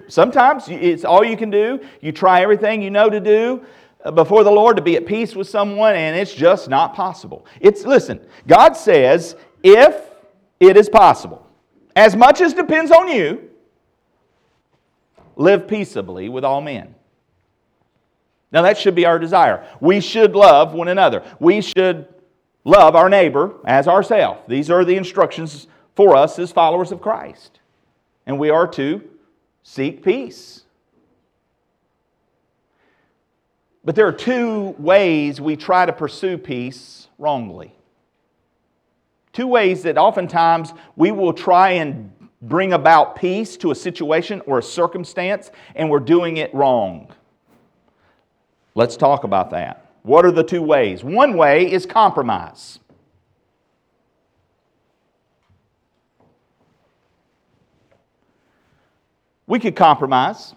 sometimes 0.09 0.69
it's 0.69 1.05
all 1.05 1.25
you 1.25 1.37
can 1.37 1.51
do. 1.51 1.81
You 2.01 2.13
try 2.13 2.43
everything 2.43 2.83
you 2.83 2.91
know 2.91 3.11
to 3.11 3.21
do, 3.21 3.65
uh, 4.05 4.11
before 4.11 4.45
the 4.45 4.51
Lord 4.51 4.77
to 4.77 4.83
be 4.83 4.97
at 4.97 5.07
peace 5.07 5.35
with 5.35 5.49
someone, 5.49 5.95
and 5.95 6.17
it's 6.17 6.35
just 6.35 6.69
not 6.69 6.95
possible. 6.95 7.47
It's, 7.61 7.85
listen, 7.85 8.21
God 8.47 8.77
says, 8.77 9.37
if 9.63 10.01
it 10.59 10.77
is 10.77 10.89
possible, 10.89 11.47
as 11.97 12.17
much 12.17 12.41
as 12.41 12.55
depends 12.55 12.91
on 12.91 13.09
you, 13.09 13.51
live 15.37 15.67
peaceably 15.67 16.29
with 16.29 16.45
all 16.45 16.61
men. 16.61 16.95
Now, 18.53 18.63
that 18.63 18.79
should 18.79 18.95
be 18.95 19.07
our 19.07 19.19
desire. 19.19 19.67
We 19.81 20.01
should 20.01 20.35
love 20.35 20.73
one 20.75 20.89
another. 20.89 21.23
We 21.39 21.61
should 21.61 22.09
love 22.65 22.95
our 22.95 23.09
neighbor 23.09 23.55
as 23.65 23.89
ourselves. 23.89 24.41
These 24.49 24.71
are 24.71 24.85
the 24.85 24.97
instructions 24.97 25.67
for 25.95 26.17
us 26.17 26.39
as 26.39 26.53
followers 26.53 26.93
of 26.93 27.01
Christ. 27.01 27.59
And 28.27 28.39
we 28.39 28.51
are 28.51 28.67
to 28.69 29.03
seek 29.63 30.05
peace. 30.05 30.63
But 33.85 33.95
there 33.95 34.07
are 34.07 34.13
two 34.13 34.75
ways 34.79 35.41
we 35.41 35.57
try 35.57 35.87
to 35.87 35.93
pursue 35.93 36.37
peace 36.37 37.09
wrongly. 37.19 37.75
Two 39.33 39.47
ways 39.47 39.83
that 39.85 39.97
oftentimes 39.97 40.75
we 40.97 41.13
will 41.13 41.33
try 41.33 41.71
and 41.71 42.13
bring 42.43 42.73
about 42.73 43.17
peace 43.17 43.57
to 43.59 43.71
a 43.71 43.75
situation 43.75 44.41
or 44.47 44.59
a 44.59 44.63
circumstance, 44.63 45.51
and 45.75 45.91
we're 45.91 46.01
doing 46.01 46.39
it 46.39 46.53
wrong. 46.55 47.09
Let's 48.75 48.97
talk 48.97 49.25
about 49.25 49.51
that. 49.51 49.90
What 50.03 50.25
are 50.25 50.31
the 50.31 50.43
two 50.43 50.63
ways? 50.63 51.05
One 51.05 51.37
way 51.37 51.71
is 51.71 51.87
compromise. 51.87 52.79
We 59.47 59.59
could 59.59 59.75
compromise. 59.77 60.55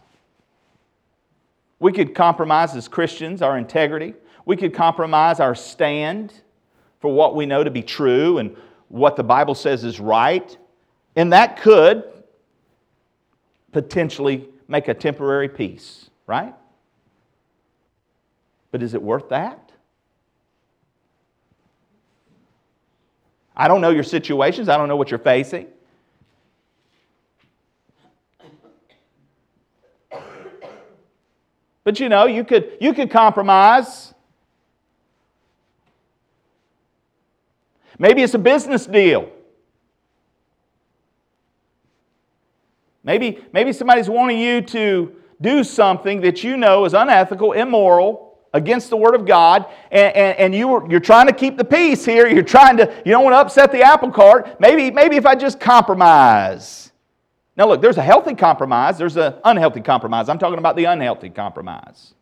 We 1.79 1.91
could 1.91 2.13
compromise 2.13 2.75
as 2.75 2.87
Christians 2.87 3.41
our 3.41 3.57
integrity. 3.57 4.13
We 4.45 4.55
could 4.55 4.73
compromise 4.73 5.39
our 5.39 5.55
stand 5.55 6.33
for 7.01 7.11
what 7.11 7.35
we 7.35 7.45
know 7.45 7.63
to 7.63 7.71
be 7.71 7.81
true 7.81 8.37
and 8.37 8.55
what 8.89 9.15
the 9.15 9.23
Bible 9.23 9.55
says 9.55 9.83
is 9.83 9.99
right. 9.99 10.55
And 11.15 11.33
that 11.33 11.59
could 11.59 12.03
potentially 13.71 14.47
make 14.67 14.87
a 14.87 14.93
temporary 14.93 15.49
peace, 15.49 16.09
right? 16.27 16.53
But 18.73 18.81
is 18.81 18.95
it 18.95 19.03
worth 19.03 19.29
that? 19.29 19.71
I 23.55 23.67
don't 23.67 23.81
know 23.81 23.91
your 23.91 24.03
situations, 24.03 24.67
I 24.67 24.77
don't 24.77 24.87
know 24.87 24.95
what 24.95 25.11
you're 25.11 25.19
facing. 25.19 25.67
But 31.83 31.99
you 31.99 32.09
know, 32.09 32.25
you 32.25 32.43
could, 32.43 32.77
you 32.81 32.95
could 32.95 33.11
compromise. 33.11 34.15
Maybe 37.99 38.23
it's 38.23 38.33
a 38.33 38.39
business 38.39 38.87
deal. 38.87 39.29
Maybe, 43.03 43.45
maybe 43.53 43.71
somebody's 43.71 44.09
wanting 44.09 44.39
you 44.39 44.61
to 44.61 45.15
do 45.39 45.63
something 45.63 46.21
that 46.21 46.43
you 46.43 46.57
know 46.57 46.85
is 46.85 46.95
unethical, 46.95 47.51
immoral, 47.51 48.32
against 48.53 48.89
the 48.89 48.97
Word 48.97 49.15
of 49.15 49.25
God, 49.25 49.65
and, 49.91 50.15
and, 50.15 50.39
and 50.39 50.55
you, 50.55 50.87
you're 50.89 50.99
trying 50.99 51.27
to 51.27 51.33
keep 51.33 51.57
the 51.57 51.65
peace 51.65 52.05
here. 52.05 52.27
You're 52.27 52.43
trying 52.43 52.77
to, 52.77 52.93
you 53.05 53.11
don't 53.11 53.23
want 53.23 53.33
to 53.33 53.39
upset 53.39 53.71
the 53.71 53.81
apple 53.81 54.11
cart. 54.11 54.59
Maybe, 54.59 54.91
maybe 54.91 55.15
if 55.15 55.25
I 55.25 55.35
just 55.35 55.59
compromise. 55.59 56.91
Now, 57.55 57.67
look, 57.67 57.81
there's 57.81 57.97
a 57.97 58.03
healthy 58.03 58.33
compromise, 58.33 58.97
there's 58.97 59.17
an 59.17 59.35
unhealthy 59.43 59.81
compromise. 59.81 60.29
I'm 60.29 60.39
talking 60.39 60.57
about 60.57 60.75
the 60.75 60.85
unhealthy 60.85 61.29
compromise 61.29 62.13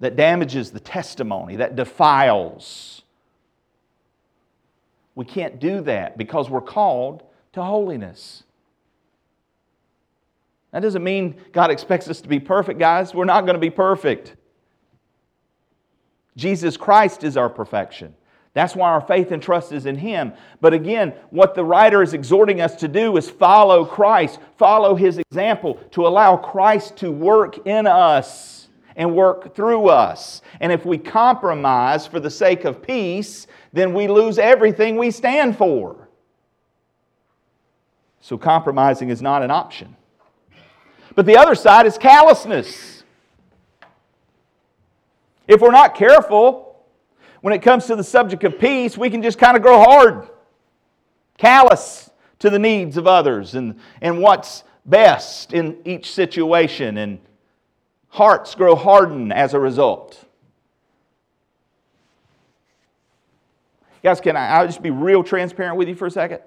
that 0.00 0.16
damages 0.16 0.70
the 0.70 0.80
testimony, 0.80 1.56
that 1.56 1.76
defiles. 1.76 3.02
We 5.14 5.24
can't 5.24 5.58
do 5.58 5.80
that 5.82 6.16
because 6.16 6.48
we're 6.48 6.60
called 6.60 7.24
to 7.54 7.62
holiness. 7.62 8.43
That 10.74 10.82
doesn't 10.82 11.04
mean 11.04 11.36
God 11.52 11.70
expects 11.70 12.08
us 12.08 12.20
to 12.22 12.28
be 12.28 12.40
perfect, 12.40 12.80
guys. 12.80 13.14
We're 13.14 13.26
not 13.26 13.42
going 13.42 13.54
to 13.54 13.60
be 13.60 13.70
perfect. 13.70 14.34
Jesus 16.36 16.76
Christ 16.76 17.22
is 17.22 17.36
our 17.36 17.48
perfection. 17.48 18.12
That's 18.54 18.74
why 18.74 18.90
our 18.90 19.00
faith 19.00 19.30
and 19.30 19.40
trust 19.40 19.70
is 19.70 19.86
in 19.86 19.94
Him. 19.94 20.32
But 20.60 20.74
again, 20.74 21.14
what 21.30 21.54
the 21.54 21.64
writer 21.64 22.02
is 22.02 22.12
exhorting 22.12 22.60
us 22.60 22.74
to 22.76 22.88
do 22.88 23.16
is 23.16 23.30
follow 23.30 23.84
Christ, 23.84 24.40
follow 24.56 24.96
His 24.96 25.18
example, 25.18 25.74
to 25.92 26.08
allow 26.08 26.36
Christ 26.36 26.96
to 26.96 27.12
work 27.12 27.68
in 27.68 27.86
us 27.86 28.66
and 28.96 29.14
work 29.14 29.54
through 29.54 29.90
us. 29.90 30.42
And 30.58 30.72
if 30.72 30.84
we 30.84 30.98
compromise 30.98 32.04
for 32.04 32.18
the 32.18 32.30
sake 32.30 32.64
of 32.64 32.82
peace, 32.82 33.46
then 33.72 33.94
we 33.94 34.08
lose 34.08 34.38
everything 34.38 34.96
we 34.96 35.12
stand 35.12 35.56
for. 35.56 36.08
So 38.20 38.36
compromising 38.36 39.10
is 39.10 39.22
not 39.22 39.44
an 39.44 39.52
option. 39.52 39.94
But 41.14 41.26
the 41.26 41.36
other 41.36 41.54
side 41.54 41.86
is 41.86 41.96
callousness. 41.96 43.02
If 45.46 45.60
we're 45.60 45.70
not 45.70 45.94
careful, 45.94 46.84
when 47.40 47.52
it 47.52 47.62
comes 47.62 47.86
to 47.86 47.96
the 47.96 48.04
subject 48.04 48.42
of 48.44 48.58
peace, 48.58 48.96
we 48.96 49.10
can 49.10 49.22
just 49.22 49.38
kind 49.38 49.56
of 49.56 49.62
grow 49.62 49.78
hard, 49.78 50.28
callous 51.36 52.10
to 52.38 52.50
the 52.50 52.58
needs 52.58 52.96
of 52.96 53.06
others 53.06 53.54
and, 53.54 53.78
and 54.00 54.20
what's 54.20 54.64
best 54.86 55.52
in 55.52 55.78
each 55.84 56.12
situation, 56.12 56.98
and 56.98 57.18
hearts 58.08 58.54
grow 58.54 58.74
hardened 58.74 59.32
as 59.32 59.54
a 59.54 59.60
result. 59.60 60.24
Guys, 64.02 64.20
can 64.20 64.36
I 64.36 64.48
I'll 64.48 64.66
just 64.66 64.82
be 64.82 64.90
real 64.90 65.22
transparent 65.22 65.76
with 65.76 65.88
you 65.88 65.94
for 65.94 66.06
a 66.06 66.10
second? 66.10 66.40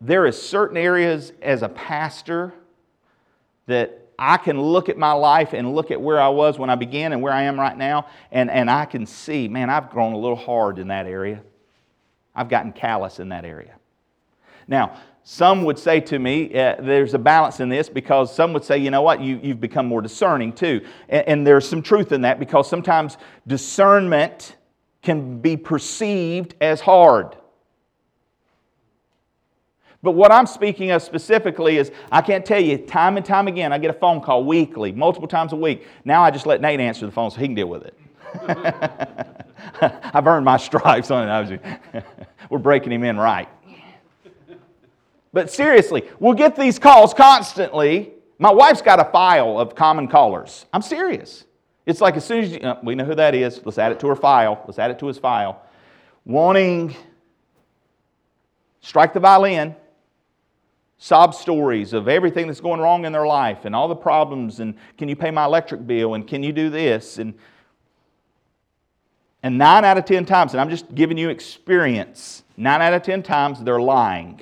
There 0.00 0.26
is 0.26 0.40
certain 0.40 0.76
areas 0.76 1.32
as 1.42 1.62
a 1.62 1.68
pastor 1.68 2.52
that 3.66 4.08
I 4.18 4.36
can 4.36 4.60
look 4.60 4.88
at 4.88 4.98
my 4.98 5.12
life 5.12 5.52
and 5.52 5.74
look 5.74 5.90
at 5.90 6.00
where 6.00 6.20
I 6.20 6.28
was 6.28 6.58
when 6.58 6.70
I 6.70 6.74
began 6.74 7.12
and 7.12 7.22
where 7.22 7.32
I 7.32 7.42
am 7.42 7.58
right 7.58 7.76
now, 7.76 8.06
and, 8.32 8.50
and 8.50 8.70
I 8.70 8.84
can 8.84 9.06
see, 9.06 9.46
man, 9.48 9.70
I've 9.70 9.90
grown 9.90 10.12
a 10.12 10.18
little 10.18 10.36
hard 10.36 10.78
in 10.78 10.88
that 10.88 11.06
area. 11.06 11.40
I've 12.34 12.48
gotten 12.48 12.72
callous 12.72 13.20
in 13.20 13.28
that 13.28 13.44
area. 13.44 13.74
Now, 14.66 15.00
some 15.22 15.64
would 15.64 15.78
say 15.78 16.00
to 16.00 16.18
me, 16.18 16.54
uh, 16.58 16.76
there's 16.80 17.14
a 17.14 17.18
balance 17.18 17.60
in 17.60 17.68
this 17.68 17.88
because 17.88 18.34
some 18.34 18.52
would 18.54 18.64
say, 18.64 18.78
you 18.78 18.90
know 18.90 19.02
what, 19.02 19.20
you, 19.20 19.38
you've 19.42 19.60
become 19.60 19.86
more 19.86 20.00
discerning 20.00 20.52
too. 20.52 20.84
And, 21.08 21.28
and 21.28 21.46
there's 21.46 21.68
some 21.68 21.82
truth 21.82 22.12
in 22.12 22.22
that 22.22 22.38
because 22.38 22.68
sometimes 22.68 23.18
discernment 23.46 24.56
can 25.02 25.40
be 25.40 25.56
perceived 25.56 26.54
as 26.60 26.80
hard. 26.80 27.36
But 30.02 30.12
what 30.12 30.30
I'm 30.30 30.46
speaking 30.46 30.92
of 30.92 31.02
specifically 31.02 31.76
is 31.76 31.90
I 32.12 32.22
can't 32.22 32.46
tell 32.46 32.60
you, 32.60 32.78
time 32.78 33.16
and 33.16 33.26
time 33.26 33.48
again, 33.48 33.72
I 33.72 33.78
get 33.78 33.90
a 33.90 33.98
phone 33.98 34.20
call 34.20 34.44
weekly, 34.44 34.92
multiple 34.92 35.26
times 35.26 35.52
a 35.52 35.56
week. 35.56 35.86
Now 36.04 36.22
I 36.22 36.30
just 36.30 36.46
let 36.46 36.60
Nate 36.60 36.78
answer 36.78 37.04
the 37.04 37.12
phone 37.12 37.30
so 37.30 37.40
he 37.40 37.46
can 37.46 37.54
deal 37.54 37.68
with 37.68 37.84
it. 37.84 37.98
I've 39.80 40.26
earned 40.26 40.44
my 40.44 40.56
stripes 40.56 41.10
on 41.10 41.50
it. 41.52 41.60
We're 42.50 42.58
breaking 42.58 42.92
him 42.92 43.02
in 43.02 43.16
right. 43.16 43.48
But 45.32 45.50
seriously, 45.50 46.08
we'll 46.20 46.34
get 46.34 46.56
these 46.56 46.78
calls 46.78 47.12
constantly. 47.12 48.12
My 48.38 48.52
wife's 48.52 48.82
got 48.82 49.00
a 49.00 49.04
file 49.04 49.58
of 49.58 49.74
common 49.74 50.08
callers. 50.08 50.66
I'm 50.72 50.82
serious. 50.82 51.44
It's 51.86 52.00
like 52.00 52.16
as 52.16 52.24
soon 52.24 52.44
as 52.44 52.52
you, 52.52 52.58
uh, 52.60 52.78
we 52.82 52.94
know 52.94 53.04
who 53.04 53.14
that 53.14 53.34
is, 53.34 53.60
let's 53.64 53.78
add 53.78 53.92
it 53.92 54.00
to 54.00 54.06
her 54.08 54.16
file. 54.16 54.62
Let's 54.66 54.78
add 54.78 54.90
it 54.90 54.98
to 55.00 55.06
his 55.06 55.18
file. 55.18 55.62
Wanting, 56.24 56.94
strike 58.80 59.12
the 59.12 59.20
violin, 59.20 59.74
sob 60.98 61.32
stories 61.32 61.92
of 61.92 62.08
everything 62.08 62.48
that's 62.48 62.60
going 62.60 62.80
wrong 62.80 63.04
in 63.04 63.12
their 63.12 63.26
life 63.26 63.64
and 63.64 63.74
all 63.74 63.88
the 63.88 63.96
problems 63.96 64.58
and 64.58 64.74
can 64.98 65.08
you 65.08 65.14
pay 65.14 65.30
my 65.30 65.44
electric 65.44 65.86
bill 65.86 66.14
and 66.14 66.26
can 66.26 66.42
you 66.42 66.52
do 66.52 66.68
this? 66.68 67.18
And 67.18 67.34
and 69.40 69.56
9 69.56 69.84
out 69.84 69.96
of 69.96 70.04
10 70.04 70.24
times 70.26 70.52
and 70.52 70.60
I'm 70.60 70.68
just 70.68 70.92
giving 70.94 71.16
you 71.16 71.28
experience 71.28 72.42
9 72.56 72.82
out 72.82 72.92
of 72.92 73.02
10 73.02 73.22
times 73.22 73.62
they're 73.62 73.80
lying. 73.80 74.40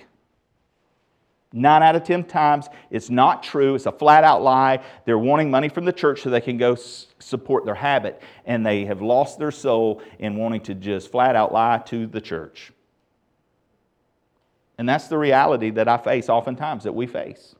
9 1.52 1.82
out 1.82 1.94
of 1.94 2.04
10 2.04 2.24
times 2.24 2.68
it's 2.90 3.10
not 3.10 3.42
true 3.42 3.74
it's 3.74 3.84
a 3.84 3.92
flat 3.92 4.24
out 4.24 4.42
lie. 4.42 4.82
They're 5.04 5.18
wanting 5.18 5.50
money 5.50 5.68
from 5.68 5.84
the 5.84 5.92
church 5.92 6.22
so 6.22 6.30
they 6.30 6.40
can 6.40 6.56
go 6.56 6.74
support 6.74 7.66
their 7.66 7.74
habit. 7.74 8.22
And 8.46 8.64
they 8.64 8.86
have 8.86 9.02
lost 9.02 9.38
their 9.38 9.50
soul 9.50 10.00
in 10.18 10.36
wanting 10.36 10.62
to 10.62 10.74
just 10.74 11.12
flat 11.12 11.36
out 11.36 11.52
lie 11.52 11.82
to 11.88 12.06
the 12.06 12.20
church 12.22 12.72
and 14.78 14.88
that's 14.88 15.08
the 15.08 15.18
reality 15.18 15.70
that 15.70 15.88
I 15.88 15.96
face 15.96 16.28
oftentimes, 16.28 16.84
that 16.84 16.94
we 16.94 17.06
face. 17.06 17.54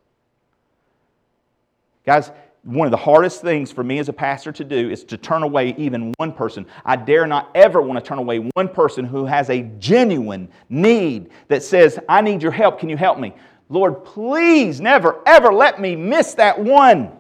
Guys, 2.05 2.31
one 2.63 2.87
of 2.87 2.91
the 2.91 2.97
hardest 2.97 3.43
things 3.43 3.71
for 3.71 3.85
me 3.85 3.99
as 4.01 4.09
a 4.09 4.13
pastor 4.13 4.51
to 4.53 4.65
do 4.65 4.91
is 4.91 5.05
to 5.05 5.17
turn 5.17 5.45
away 5.45 5.75
even 5.79 6.13
one 6.19 6.33
person. 6.33 6.67
I 6.85 6.97
dare 6.97 7.27
not 7.27 7.51
ever 7.55 7.81
want 7.81 8.03
to 8.03 8.07
turn 8.07 8.19
away 8.19 8.39
one 8.55 8.69
person 8.69 9.05
who 9.05 9.25
has 9.25 9.51
a 9.51 9.63
genuine 9.79 10.49
need 10.69 11.31
that 11.49 11.63
says, 11.63 11.99
I 12.09 12.21
need 12.21 12.43
your 12.43 12.53
help. 12.53 12.81
Can 12.81 12.89
you 12.89 12.97
help 12.97 13.19
me? 13.19 13.35
Lord, 13.69 14.05
please 14.05 14.81
never, 14.81 15.21
ever 15.27 15.53
let 15.53 15.81
me 15.81 15.97
miss 15.97 16.35
that 16.35 16.59
one. 16.59 17.13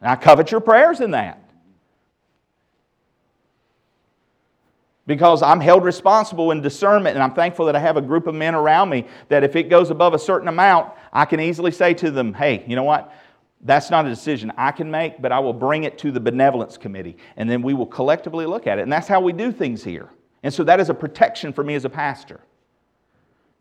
And 0.00 0.10
I 0.10 0.16
covet 0.16 0.50
your 0.50 0.60
prayers 0.60 1.00
in 1.00 1.10
that. 1.12 1.47
Because 5.08 5.40
I'm 5.42 5.58
held 5.58 5.84
responsible 5.84 6.50
in 6.50 6.60
discernment, 6.60 7.16
and 7.16 7.22
I'm 7.22 7.32
thankful 7.32 7.64
that 7.64 7.74
I 7.74 7.78
have 7.78 7.96
a 7.96 8.02
group 8.02 8.26
of 8.26 8.34
men 8.34 8.54
around 8.54 8.90
me 8.90 9.06
that 9.30 9.42
if 9.42 9.56
it 9.56 9.70
goes 9.70 9.88
above 9.88 10.12
a 10.12 10.18
certain 10.18 10.48
amount, 10.48 10.92
I 11.14 11.24
can 11.24 11.40
easily 11.40 11.70
say 11.70 11.94
to 11.94 12.10
them, 12.10 12.34
hey, 12.34 12.62
you 12.68 12.76
know 12.76 12.84
what? 12.84 13.10
That's 13.62 13.90
not 13.90 14.04
a 14.04 14.10
decision 14.10 14.52
I 14.58 14.70
can 14.70 14.90
make, 14.90 15.22
but 15.22 15.32
I 15.32 15.38
will 15.38 15.54
bring 15.54 15.84
it 15.84 15.96
to 16.00 16.12
the 16.12 16.20
benevolence 16.20 16.76
committee, 16.76 17.16
and 17.38 17.48
then 17.48 17.62
we 17.62 17.72
will 17.72 17.86
collectively 17.86 18.44
look 18.44 18.66
at 18.66 18.78
it. 18.78 18.82
And 18.82 18.92
that's 18.92 19.08
how 19.08 19.22
we 19.22 19.32
do 19.32 19.50
things 19.50 19.82
here. 19.82 20.10
And 20.42 20.52
so 20.52 20.62
that 20.64 20.78
is 20.78 20.90
a 20.90 20.94
protection 20.94 21.54
for 21.54 21.64
me 21.64 21.74
as 21.74 21.86
a 21.86 21.90
pastor. 21.90 22.40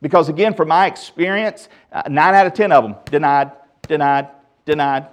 Because 0.02 0.28
again, 0.28 0.54
from 0.54 0.68
my 0.68 0.86
experience, 0.86 1.70
uh, 1.94 2.04
nine 2.10 2.36
out 2.36 2.46
of 2.46 2.56
ten 2.56 2.74
of 2.74 2.84
them 2.84 2.96
denied, 3.06 3.54
denied, 3.88 4.28
denied. 4.66 5.08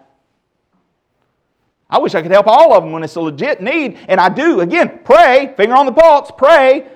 I 1.94 1.98
wish 1.98 2.16
I 2.16 2.22
could 2.22 2.32
help 2.32 2.48
all 2.48 2.74
of 2.74 2.82
them 2.82 2.90
when 2.90 3.04
it's 3.04 3.14
a 3.14 3.20
legit 3.20 3.62
need, 3.62 4.00
and 4.08 4.20
I 4.20 4.28
do. 4.28 4.62
Again, 4.62 4.98
pray, 5.04 5.54
finger 5.56 5.76
on 5.76 5.86
the 5.86 5.92
pulse, 5.92 6.28
pray. 6.36 6.88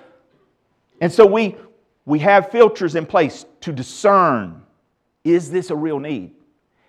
And 1.01 1.13
so 1.13 1.25
we, 1.25 1.55
we 2.05 2.19
have 2.19 2.51
filters 2.51 2.97
in 2.97 3.07
place 3.07 3.47
to 3.61 3.73
discern 3.73 4.61
is 5.23 5.53
this 5.53 5.71
a 5.71 5.77
real 5.77 6.01
need? 6.01 6.33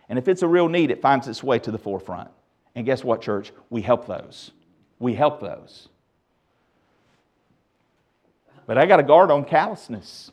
And 0.08 0.18
if 0.18 0.28
it's 0.28 0.42
a 0.42 0.48
real 0.48 0.68
need, 0.68 0.90
it 0.90 1.04
finds 1.04 1.28
its 1.28 1.44
way 1.44 1.60
to 1.60 1.70
the 1.70 1.78
forefront. 1.78 2.32
And 2.74 2.84
guess 2.84 3.04
what, 3.04 3.22
church? 3.22 3.52
We 3.70 3.84
help 3.84 4.08
those. 4.08 4.54
We 4.98 5.14
help 5.14 5.40
those. 5.40 5.88
But 8.66 8.80
I 8.80 8.88
got 8.88 8.98
to 8.98 9.04
guard 9.04 9.30
on 9.30 9.46
callousness. 9.46 10.32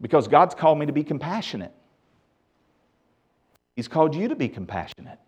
Because 0.00 0.28
God's 0.28 0.54
called 0.54 0.78
me 0.78 0.86
to 0.86 0.92
be 0.92 1.04
compassionate. 1.04 1.74
He's 3.76 3.88
called 3.88 4.14
you 4.14 4.28
to 4.28 4.34
be 4.34 4.48
compassionate. 4.48 5.18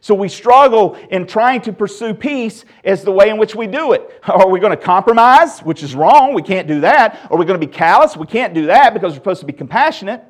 So 0.00 0.14
we 0.14 0.28
struggle 0.28 0.96
in 1.10 1.26
trying 1.26 1.62
to 1.62 1.72
pursue 1.72 2.14
peace 2.14 2.64
as 2.84 3.02
the 3.02 3.10
way 3.10 3.30
in 3.30 3.38
which 3.38 3.56
we 3.56 3.66
do 3.66 3.92
it. 3.92 4.22
Are 4.28 4.48
we 4.48 4.60
going 4.60 4.76
to 4.76 4.82
compromise, 4.82 5.60
which 5.60 5.82
is 5.82 5.94
wrong? 5.94 6.34
We 6.34 6.42
can't 6.42 6.68
do 6.68 6.80
that. 6.82 7.28
Are 7.30 7.36
we 7.36 7.44
going 7.44 7.58
to 7.60 7.66
be 7.66 7.72
callous? 7.72 8.16
We 8.16 8.26
can't 8.26 8.54
do 8.54 8.66
that 8.66 8.94
because 8.94 9.12
we're 9.12 9.18
supposed 9.18 9.40
to 9.40 9.46
be 9.46 9.52
compassionate. 9.52 10.22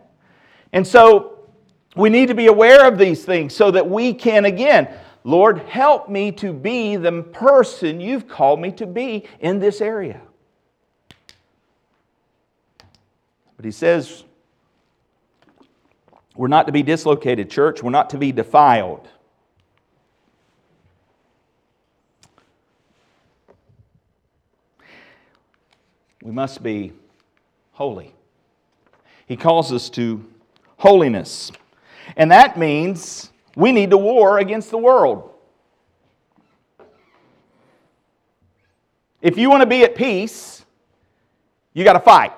And 0.73 0.87
so 0.87 1.41
we 1.97 2.09
need 2.09 2.29
to 2.29 2.35
be 2.35 2.47
aware 2.47 2.87
of 2.87 2.97
these 2.97 3.25
things 3.25 3.55
so 3.55 3.71
that 3.73 3.91
we 3.91 4.15
can, 4.15 4.45
again, 4.47 4.89
Lord, 5.25 5.59
help 5.59 6.09
me 6.09 6.33
to 6.33 6.53
be 6.53 6.97
the 6.97 7.23
person 7.23 8.01
you've 8.01 8.29
called 8.29 8.61
me 8.61 8.73
to 8.73 8.87
be 8.87 9.27
in 9.41 9.59
this 9.59 9.81
area. 9.81 10.21
But 13.57 13.65
he 13.65 13.73
says, 13.73 14.25
we're 16.39 16.47
not 16.47 16.67
to 16.67 16.73
be 16.73 16.85
dislocated, 16.85 17.51
church. 17.51 17.83
We're 17.83 17.91
not 17.91 18.11
to 18.11 18.17
be 18.17 18.31
defiled. 18.31 19.09
We 26.23 26.31
must 26.31 26.63
be 26.63 26.93
holy. 27.73 28.15
He 29.27 29.37
calls 29.37 29.73
us 29.73 29.91
to 29.91 30.25
holiness. 30.77 31.51
And 32.17 32.31
that 32.31 32.57
means 32.57 33.33
we 33.57 33.73
need 33.73 33.91
to 33.91 33.99
war 33.99 34.39
against 34.39 34.71
the 34.71 34.79
world. 34.79 35.35
If 39.21 39.37
you 39.37 39.51
want 39.51 39.63
to 39.63 39.67
be 39.67 39.83
at 39.83 39.97
peace, 39.97 40.65
you 41.75 41.83
got 41.83 41.95
to 41.95 42.01
fight. 42.01 42.33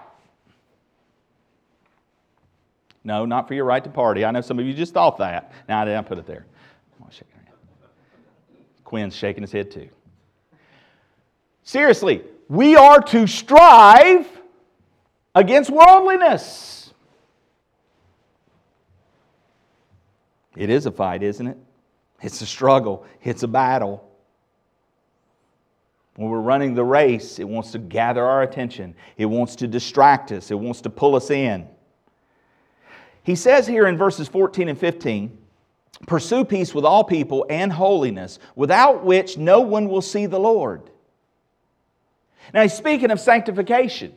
No, 3.03 3.25
not 3.25 3.49
for 3.49 3.55
your 3.55 3.65
right 3.65 3.83
to 3.83 3.91
party. 3.91 4.25
I 4.25 4.31
know 4.31 4.41
some 4.41 4.59
of 4.59 4.67
you 4.67 4.75
just 4.75 4.93
thought 4.93 5.19
that. 5.19 5.53
Now 5.69 5.83
I 5.83 5.85
didn't 5.87 6.07
put 6.07 6.19
it 6.19 6.27
there. 6.27 6.47
Quinn's 8.85 9.15
shaking 9.15 9.43
his 9.43 9.53
head 9.53 9.71
too. 9.71 9.89
Seriously, 11.63 12.25
we 12.49 12.75
are 12.75 13.01
to 13.01 13.29
strive 13.29 14.27
against 15.35 15.71
worldliness. 15.71 16.93
It 20.57 20.69
is 20.69 20.87
a 20.87 20.91
fight, 20.91 21.23
isn't 21.23 21.47
it? 21.47 21.57
It's 22.21 22.41
a 22.41 22.47
struggle, 22.47 23.07
it's 23.23 23.45
a 23.45 23.49
battle. 23.49 24.07
When 26.17 26.29
we're 26.29 26.41
running 26.41 26.75
the 26.75 26.85
race, 26.85 27.39
it 27.39 27.49
wants 27.49 27.71
to 27.71 27.79
gather 27.79 28.25
our 28.25 28.43
attention, 28.43 28.97
it 29.17 29.27
wants 29.27 29.55
to 29.57 29.69
distract 29.69 30.33
us, 30.33 30.51
it 30.51 30.59
wants 30.59 30.81
to 30.81 30.91
pull 30.91 31.15
us 31.15 31.31
in. 31.31 31.69
He 33.23 33.35
says 33.35 33.67
here 33.67 33.87
in 33.87 33.97
verses 33.97 34.29
14 34.29 34.69
and 34.69 34.79
15 34.79 35.39
Pursue 36.07 36.47
peace 36.47 36.75
with 36.75 36.85
all 36.85 37.05
people 37.05 37.45
and 37.51 37.71
holiness, 37.71 38.39
without 38.57 39.05
which 39.05 39.37
no 39.37 39.61
one 39.61 39.89
will 39.89 40.01
see 40.01 40.25
the 40.25 40.41
Lord. 40.41 40.89
Now, 42.55 42.63
he's 42.63 42.73
speaking 42.73 43.11
of 43.11 43.21
sanctification. 43.21 44.15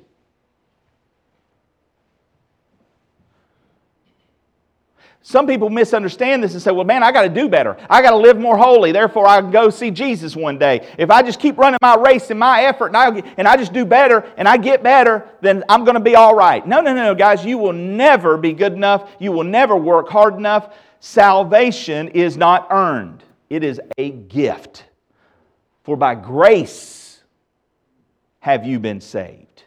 Some 5.26 5.48
people 5.48 5.70
misunderstand 5.70 6.44
this 6.44 6.52
and 6.52 6.62
say, 6.62 6.72
well, 6.72 6.84
man, 6.84 7.02
I 7.02 7.14
got 7.14 7.22
to 7.22 7.30
do 7.30 7.48
better. 7.48 7.78
I 7.90 8.02
got 8.02 8.10
to 8.10 8.18
live 8.18 8.38
more 8.38 8.58
holy. 8.58 8.92
Therefore, 8.92 9.26
I 9.26 9.40
can 9.40 9.52
go 9.52 9.70
see 9.70 9.90
Jesus 9.90 10.36
one 10.36 10.60
day. 10.60 10.86
If 10.98 11.10
I 11.10 11.22
just 11.22 11.40
keep 11.40 11.58
running 11.58 11.80
my 11.82 11.96
race 11.96 12.30
and 12.30 12.38
my 12.38 12.64
effort 12.64 12.88
and 12.88 12.98
I, 12.98 13.34
and 13.38 13.48
I 13.48 13.56
just 13.56 13.72
do 13.72 13.86
better 13.86 14.30
and 14.36 14.50
I 14.50 14.58
get 14.58 14.84
better, 14.84 15.26
then 15.40 15.64
I'm 15.70 15.86
going 15.86 15.96
to 15.96 16.02
be 16.02 16.16
all 16.16 16.36
right. 16.36 16.68
No, 16.68 16.82
no, 16.82 16.94
no, 16.94 17.16
guys. 17.16 17.46
You 17.46 17.58
will 17.58 17.72
never 17.72 18.36
be 18.38 18.52
good 18.52 18.74
enough. 18.74 19.10
You 19.18 19.32
will 19.32 19.46
never 19.46 19.78
work 19.78 20.10
hard 20.10 20.36
enough. 20.36 20.76
Salvation 21.00 22.10
is 22.10 22.36
not 22.36 22.68
earned, 22.70 23.24
it 23.50 23.64
is 23.64 23.80
a 23.98 24.12
gift. 24.12 24.86
For 25.84 25.96
by 25.96 26.16
grace 26.16 27.22
have 28.40 28.66
you 28.66 28.80
been 28.80 29.00
saved 29.00 29.64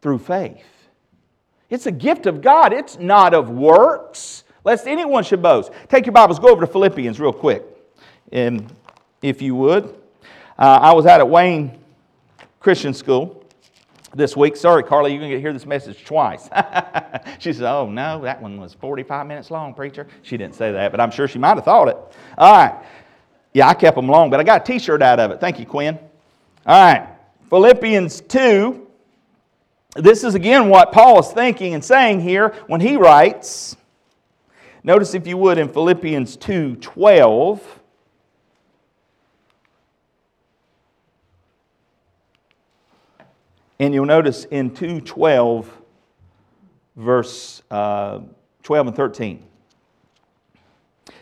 through 0.00 0.18
faith. 0.18 0.64
It's 1.70 1.86
a 1.86 1.92
gift 1.92 2.26
of 2.26 2.40
God, 2.40 2.72
it's 2.72 2.98
not 2.98 3.34
of 3.34 3.50
works 3.50 4.44
lest 4.68 4.86
anyone 4.86 5.24
should 5.24 5.40
boast. 5.40 5.72
Take 5.88 6.04
your 6.04 6.12
Bibles, 6.12 6.38
go 6.38 6.48
over 6.48 6.60
to 6.60 6.66
Philippians 6.70 7.18
real 7.18 7.32
quick, 7.32 7.64
and 8.30 8.70
if 9.22 9.40
you 9.40 9.54
would. 9.54 9.84
Uh, 10.58 10.78
I 10.82 10.92
was 10.92 11.06
out 11.06 11.20
at 11.20 11.28
Wayne 11.30 11.78
Christian 12.60 12.92
School 12.92 13.46
this 14.14 14.36
week. 14.36 14.56
Sorry, 14.56 14.82
Carly, 14.82 15.12
you're 15.12 15.20
going 15.20 15.30
to 15.30 15.40
hear 15.40 15.54
this 15.54 15.64
message 15.64 16.04
twice. 16.04 16.50
she 17.38 17.54
said, 17.54 17.64
Oh, 17.64 17.88
no, 17.88 18.20
that 18.20 18.42
one 18.42 18.60
was 18.60 18.74
45 18.74 19.26
minutes 19.26 19.50
long, 19.50 19.72
preacher. 19.72 20.06
She 20.20 20.36
didn't 20.36 20.54
say 20.54 20.70
that, 20.70 20.90
but 20.90 21.00
I'm 21.00 21.12
sure 21.12 21.26
she 21.26 21.38
might 21.38 21.54
have 21.54 21.64
thought 21.64 21.88
it. 21.88 21.96
All 22.36 22.52
right. 22.52 22.84
Yeah, 23.54 23.68
I 23.68 23.74
kept 23.74 23.96
them 23.96 24.06
long, 24.06 24.28
but 24.28 24.38
I 24.38 24.44
got 24.44 24.60
a 24.60 24.64
t 24.70 24.78
shirt 24.78 25.00
out 25.00 25.18
of 25.18 25.30
it. 25.30 25.40
Thank 25.40 25.58
you, 25.58 25.64
Quinn. 25.64 25.98
All 26.66 26.92
right. 26.92 27.08
Philippians 27.48 28.20
2. 28.20 28.86
This 29.94 30.24
is 30.24 30.34
again 30.34 30.68
what 30.68 30.92
Paul 30.92 31.20
is 31.20 31.28
thinking 31.28 31.72
and 31.72 31.82
saying 31.82 32.20
here 32.20 32.50
when 32.66 32.82
he 32.82 32.98
writes 32.98 33.78
Notice, 34.88 35.12
if 35.12 35.26
you 35.26 35.36
would, 35.36 35.58
in 35.58 35.68
Philippians 35.68 36.38
2 36.38 36.76
12. 36.76 37.80
And 43.78 43.92
you'll 43.92 44.06
notice 44.06 44.46
in 44.46 44.70
212, 44.70 45.70
verse 46.96 47.60
uh, 47.70 48.20
12 48.62 48.86
and 48.86 48.96
13. 48.96 49.44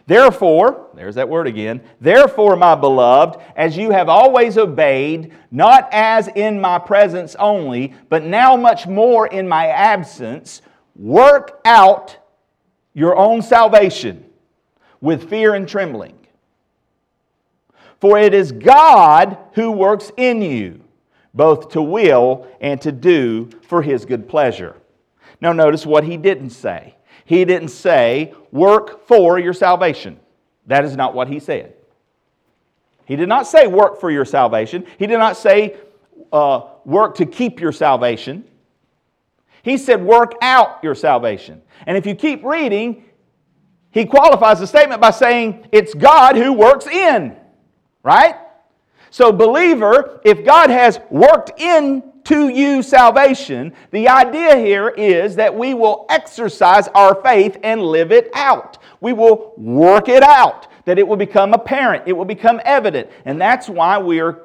Therefore, 0.06 0.86
there's 0.94 1.16
that 1.16 1.28
word 1.28 1.48
again. 1.48 1.80
Therefore, 2.00 2.54
my 2.54 2.76
beloved, 2.76 3.40
as 3.56 3.76
you 3.76 3.90
have 3.90 4.08
always 4.08 4.56
obeyed, 4.56 5.32
not 5.50 5.88
as 5.90 6.28
in 6.28 6.60
my 6.60 6.78
presence 6.78 7.34
only, 7.34 7.94
but 8.10 8.22
now 8.22 8.54
much 8.54 8.86
more 8.86 9.26
in 9.26 9.48
my 9.48 9.66
absence, 9.66 10.62
work 10.94 11.60
out 11.64 12.18
your 12.96 13.14
own 13.14 13.42
salvation 13.42 14.24
with 15.02 15.28
fear 15.28 15.54
and 15.54 15.68
trembling. 15.68 16.16
For 18.00 18.18
it 18.18 18.32
is 18.32 18.52
God 18.52 19.36
who 19.52 19.70
works 19.70 20.10
in 20.16 20.40
you, 20.40 20.82
both 21.34 21.68
to 21.72 21.82
will 21.82 22.48
and 22.58 22.80
to 22.80 22.90
do 22.90 23.50
for 23.68 23.82
his 23.82 24.06
good 24.06 24.26
pleasure. 24.26 24.76
Now, 25.42 25.52
notice 25.52 25.84
what 25.84 26.04
he 26.04 26.16
didn't 26.16 26.50
say. 26.50 26.94
He 27.26 27.44
didn't 27.44 27.68
say, 27.68 28.32
work 28.50 29.06
for 29.06 29.38
your 29.38 29.52
salvation. 29.52 30.18
That 30.66 30.86
is 30.86 30.96
not 30.96 31.14
what 31.14 31.28
he 31.28 31.38
said. 31.38 31.74
He 33.04 33.14
did 33.14 33.28
not 33.28 33.46
say, 33.46 33.66
work 33.66 34.00
for 34.00 34.10
your 34.10 34.24
salvation. 34.24 34.86
He 34.98 35.06
did 35.06 35.18
not 35.18 35.36
say, 35.36 35.76
uh, 36.32 36.62
work 36.86 37.16
to 37.16 37.26
keep 37.26 37.60
your 37.60 37.72
salvation. 37.72 38.44
He 39.66 39.78
said, 39.78 40.00
work 40.00 40.34
out 40.42 40.78
your 40.84 40.94
salvation. 40.94 41.60
And 41.88 41.96
if 41.96 42.06
you 42.06 42.14
keep 42.14 42.44
reading, 42.44 43.04
he 43.90 44.04
qualifies 44.04 44.60
the 44.60 44.66
statement 44.68 45.00
by 45.00 45.10
saying, 45.10 45.66
it's 45.72 45.92
God 45.92 46.36
who 46.36 46.52
works 46.52 46.86
in, 46.86 47.36
right? 48.04 48.36
So, 49.10 49.32
believer, 49.32 50.20
if 50.24 50.44
God 50.44 50.70
has 50.70 51.00
worked 51.10 51.58
into 51.60 52.46
you 52.48 52.80
salvation, 52.80 53.72
the 53.90 54.08
idea 54.08 54.56
here 54.56 54.90
is 54.90 55.34
that 55.34 55.52
we 55.52 55.74
will 55.74 56.06
exercise 56.10 56.86
our 56.94 57.20
faith 57.20 57.56
and 57.64 57.82
live 57.82 58.12
it 58.12 58.30
out. 58.36 58.78
We 59.00 59.14
will 59.14 59.52
work 59.56 60.08
it 60.08 60.22
out, 60.22 60.68
that 60.84 60.96
it 60.96 61.08
will 61.08 61.16
become 61.16 61.54
apparent, 61.54 62.04
it 62.06 62.12
will 62.12 62.24
become 62.24 62.60
evident. 62.64 63.10
And 63.24 63.40
that's 63.40 63.68
why 63.68 63.98
we 63.98 64.20
are 64.20 64.42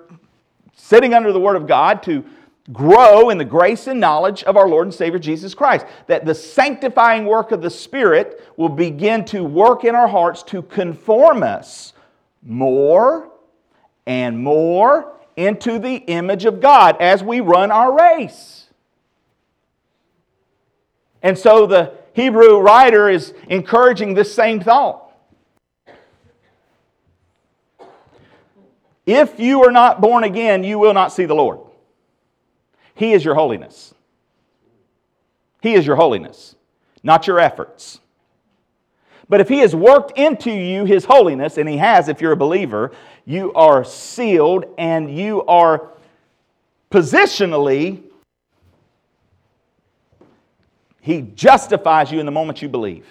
sitting 0.76 1.14
under 1.14 1.32
the 1.32 1.40
Word 1.40 1.58
of 1.58 1.68
God 1.68 2.02
to 2.04 2.26
grow 2.72 3.30
in 3.30 3.38
the 3.38 3.46
grace 3.46 3.88
and 3.88 4.00
knowledge 4.00 4.44
of 4.44 4.56
our 4.56 4.68
Lord 4.68 4.88
and 4.88 4.94
Savior 4.94 5.20
Jesus 5.20 5.54
Christ. 5.54 5.86
That 6.08 6.26
the 6.26 6.36
sanctifying 6.36 7.26
work 7.26 7.52
of 7.52 7.62
the 7.62 7.70
Spirit 7.70 8.42
will 8.58 8.70
begin 8.70 9.26
to 9.26 9.44
work 9.44 9.84
in 9.84 9.96
our 9.96 10.08
hearts 10.08 10.44
to 10.44 10.62
conform 10.62 11.44
us 11.44 11.94
more 12.44 13.32
and 14.06 14.44
more 14.44 15.14
into 15.36 15.80
the 15.80 15.96
image 15.96 16.46
of 16.46 16.62
God 16.62 16.98
as 17.00 17.24
we 17.24 17.40
run 17.40 17.72
our 17.72 17.98
race. 17.98 18.68
And 21.24 21.38
so 21.38 21.66
the 21.66 21.94
Hebrew 22.14 22.60
writer 22.60 23.10
is 23.10 23.34
encouraging 23.48 24.14
this 24.14 24.34
same 24.34 24.60
thought. 24.60 25.12
If 29.06 29.40
you 29.40 29.64
are 29.64 29.72
not 29.72 30.00
born 30.00 30.24
again, 30.24 30.64
you 30.64 30.78
will 30.78 30.94
not 30.94 31.12
see 31.12 31.26
the 31.26 31.34
Lord. 31.34 31.60
He 32.96 33.14
is 33.14 33.24
your 33.24 33.36
holiness. 33.36 33.94
He 35.62 35.74
is 35.74 35.86
your 35.86 35.96
holiness, 35.96 36.56
not 37.04 37.28
your 37.28 37.40
efforts. 37.40 38.00
But 39.30 39.42
if 39.42 39.48
He 39.48 39.60
has 39.60 39.76
worked 39.76 40.18
into 40.18 40.52
you 40.52 40.86
His 40.86 41.06
holiness, 41.06 41.58
and 41.58 41.70
He 41.70 41.78
has 41.78 42.10
if 42.10 42.20
you're 42.20 42.34
a 42.34 42.38
believer, 42.38 42.92
you 43.26 43.54
are 43.54 43.84
sealed 43.84 44.66
and 44.78 45.16
you 45.16 45.44
are 45.46 45.92
positionally, 46.90 48.04
He 51.00 51.22
justifies 51.22 52.12
you 52.12 52.20
in 52.20 52.26
the 52.26 52.32
moment 52.32 52.62
you 52.62 52.70
believe. 52.70 53.06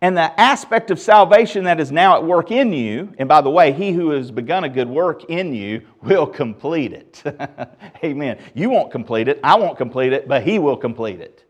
And 0.00 0.16
the 0.16 0.40
aspect 0.40 0.92
of 0.92 1.00
salvation 1.00 1.64
that 1.64 1.80
is 1.80 1.90
now 1.90 2.16
at 2.16 2.24
work 2.24 2.52
in 2.52 2.72
you, 2.72 3.12
and 3.18 3.28
by 3.28 3.40
the 3.40 3.50
way, 3.50 3.72
he 3.72 3.92
who 3.92 4.10
has 4.10 4.30
begun 4.30 4.62
a 4.62 4.68
good 4.68 4.88
work 4.88 5.24
in 5.24 5.52
you 5.52 5.82
will 6.02 6.26
complete 6.26 6.92
it. 6.92 7.22
Amen. 8.04 8.38
You 8.54 8.70
won't 8.70 8.92
complete 8.92 9.26
it, 9.26 9.40
I 9.42 9.56
won't 9.56 9.76
complete 9.76 10.12
it, 10.12 10.28
but 10.28 10.44
he 10.44 10.60
will 10.60 10.76
complete 10.76 11.20
it. 11.20 11.44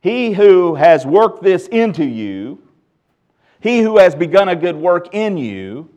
He 0.00 0.32
who 0.32 0.74
has 0.74 1.06
worked 1.06 1.42
this 1.42 1.68
into 1.68 2.04
you, 2.04 2.62
he 3.60 3.80
who 3.80 3.98
has 3.98 4.14
begun 4.14 4.48
a 4.48 4.56
good 4.56 4.76
work 4.76 5.14
in 5.14 5.36
you, 5.36 5.88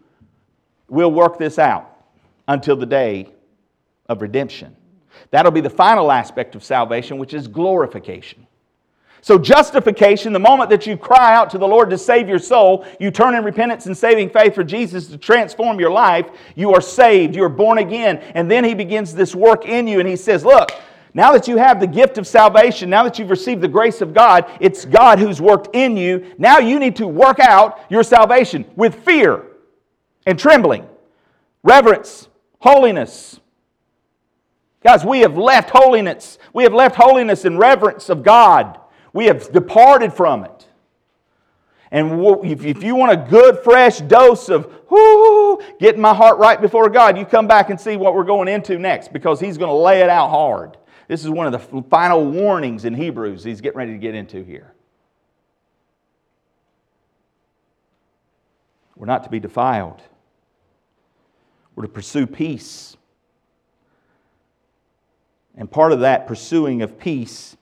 will 0.87 1.11
work 1.11 1.39
this 1.39 1.57
out 1.57 2.03
until 2.47 2.75
the 2.75 2.85
day 2.85 3.29
of 4.07 4.21
redemption. 4.21 4.75
That'll 5.31 5.51
be 5.51 5.61
the 5.61 5.69
final 5.69 6.11
aspect 6.11 6.55
of 6.55 6.63
salvation, 6.63 7.17
which 7.17 7.33
is 7.33 7.47
glorification. 7.47 8.45
So, 9.21 9.37
justification, 9.37 10.31
the 10.31 10.39
moment 10.39 10.69
that 10.69 10.87
you 10.87 10.95
cry 10.95 11.35
out 11.35 11.49
to 11.49 11.57
the 11.57 11.67
Lord 11.67 11.89
to 11.89 11.97
save 11.97 12.29
your 12.29 12.39
soul, 12.39 12.85
you 12.99 13.11
turn 13.11 13.35
in 13.35 13.43
repentance 13.43 13.85
and 13.85 13.97
saving 13.97 14.29
faith 14.29 14.55
for 14.55 14.63
Jesus 14.63 15.07
to 15.07 15.17
transform 15.17 15.79
your 15.79 15.91
life, 15.91 16.29
you 16.55 16.73
are 16.73 16.81
saved, 16.81 17.35
you 17.35 17.43
are 17.43 17.49
born 17.49 17.79
again. 17.79 18.17
And 18.33 18.49
then 18.49 18.63
He 18.63 18.73
begins 18.73 19.13
this 19.13 19.35
work 19.35 19.65
in 19.65 19.87
you, 19.87 19.99
and 19.99 20.07
He 20.07 20.15
says, 20.15 20.45
Look, 20.45 20.71
now 21.13 21.31
that 21.33 21.47
you 21.47 21.57
have 21.57 21.79
the 21.79 21.87
gift 21.87 22.17
of 22.17 22.27
salvation, 22.27 22.89
now 22.89 23.03
that 23.03 23.17
you've 23.17 23.29
received 23.29 23.61
the 23.61 23.67
grace 23.67 24.01
of 24.01 24.13
God, 24.13 24.49
it's 24.59 24.85
God 24.85 25.19
who's 25.19 25.41
worked 25.41 25.75
in 25.75 25.97
you. 25.97 26.33
Now 26.37 26.59
you 26.59 26.79
need 26.79 26.95
to 26.97 27.07
work 27.07 27.39
out 27.39 27.79
your 27.89 28.03
salvation 28.03 28.65
with 28.75 29.03
fear 29.03 29.45
and 30.25 30.37
trembling, 30.37 30.87
reverence, 31.63 32.29
holiness. 32.59 33.39
Guys, 34.83 35.03
we 35.03 35.19
have 35.21 35.37
left 35.37 35.71
holiness. 35.71 36.37
We 36.53 36.63
have 36.63 36.73
left 36.73 36.95
holiness 36.95 37.43
and 37.43 37.57
reverence 37.57 38.09
of 38.09 38.23
God. 38.23 38.79
We 39.19 39.25
have 39.25 39.51
departed 39.51 40.13
from 40.13 40.45
it. 40.45 40.65
And 41.91 42.45
if 42.45 42.81
you 42.81 42.95
want 42.95 43.11
a 43.11 43.29
good, 43.29 43.59
fresh 43.65 43.99
dose 43.99 44.47
of 44.47 44.73
whoo, 44.89 45.59
getting 45.77 45.99
my 45.99 46.13
heart 46.13 46.37
right 46.37 46.61
before 46.61 46.89
God, 46.89 47.17
you 47.17 47.25
come 47.25 47.45
back 47.45 47.69
and 47.69 47.77
see 47.77 47.97
what 47.97 48.15
we're 48.15 48.23
going 48.23 48.47
into 48.47 48.79
next 48.79 49.11
because 49.11 49.41
He's 49.41 49.57
going 49.57 49.67
to 49.67 49.75
lay 49.75 49.99
it 49.99 50.09
out 50.09 50.29
hard. 50.29 50.77
This 51.09 51.25
is 51.25 51.29
one 51.29 51.53
of 51.53 51.69
the 51.69 51.83
final 51.89 52.25
warnings 52.31 52.85
in 52.85 52.93
Hebrews 52.93 53.43
He's 53.43 53.59
getting 53.59 53.77
ready 53.77 53.91
to 53.91 53.97
get 53.97 54.15
into 54.15 54.41
here. 54.41 54.73
We're 58.95 59.05
not 59.05 59.25
to 59.25 59.29
be 59.29 59.41
defiled, 59.41 60.01
we're 61.75 61.83
to 61.83 61.89
pursue 61.89 62.25
peace. 62.25 62.95
And 65.57 65.69
part 65.69 65.91
of 65.91 65.99
that 65.99 66.25
pursuing 66.25 66.83
of 66.83 66.97
peace 66.97 67.57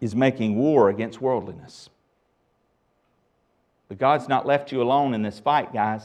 is 0.00 0.14
making 0.14 0.56
war 0.56 0.88
against 0.88 1.20
worldliness. 1.20 1.90
But 3.88 3.98
God's 3.98 4.28
not 4.28 4.46
left 4.46 4.72
you 4.72 4.82
alone 4.82 5.14
in 5.14 5.22
this 5.22 5.38
fight, 5.38 5.72
guys. 5.72 6.04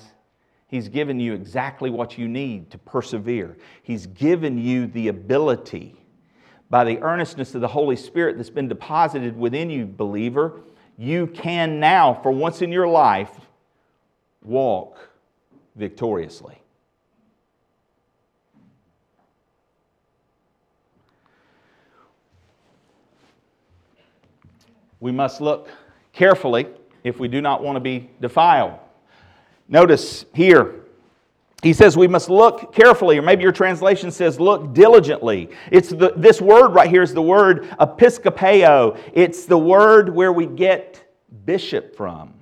He's 0.68 0.88
given 0.88 1.20
you 1.20 1.34
exactly 1.34 1.89
what 1.89 2.18
you 2.18 2.28
need 2.28 2.72
to 2.72 2.78
persevere. 2.78 3.58
He's 3.84 4.06
given 4.06 4.58
you 4.58 4.88
the 4.88 5.10
ability, 5.10 5.96
by 6.70 6.86
the 6.86 7.00
earnestness 7.00 7.54
of 7.54 7.60
the 7.60 7.68
Holy 7.68 7.98
Spirit 7.98 8.38
that's 8.38 8.50
been 8.50 8.70
deposited 8.70 9.38
within 9.38 9.70
you, 9.70 9.86
believer, 9.86 10.62
you 10.98 11.28
can 11.28 11.82
now, 11.82 12.14
for 12.14 12.32
once 12.32 12.62
in 12.62 12.72
your 12.72 12.88
life, 12.88 13.32
walk 14.42 15.10
victoriously. 15.76 16.61
We 25.02 25.12
must 25.12 25.41
look 25.41 25.68
carefully 26.14 26.68
if 27.04 27.20
we 27.20 27.28
do 27.28 27.41
not 27.41 27.62
want 27.62 27.76
to 27.76 27.82
be 27.82 28.10
defiled. 28.22 28.80
Notice 29.68 30.26
here, 30.34 30.76
he 31.64 31.74
says 31.74 31.97
we 31.97 32.08
must 32.08 32.30
look 32.30 32.74
carefully, 32.74 33.18
or 33.18 33.22
maybe 33.22 33.43
your 33.43 33.52
translation 33.52 34.12
says 34.12 34.39
look 34.39 34.74
diligently. 34.74 35.49
It's 35.72 35.89
the, 35.89 36.14
this 36.16 36.39
word 36.39 36.70
right 36.70 36.89
here 36.89 37.02
is 37.02 37.14
the 37.14 37.22
word 37.22 37.64
episkopeo. 37.80 38.97
It's 39.14 39.45
the 39.45 39.58
word 39.58 40.10
where 40.10 40.32
we 40.32 40.45
get 40.45 41.04
bishop 41.45 41.95
from. 41.95 42.34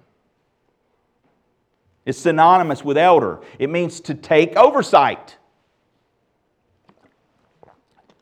It's 2.05 2.19
synonymous 2.19 2.83
with 2.83 2.97
elder. 2.97 3.39
It 3.59 3.69
means 3.69 3.99
to 4.01 4.15
take 4.15 4.55
oversight. 4.55 5.37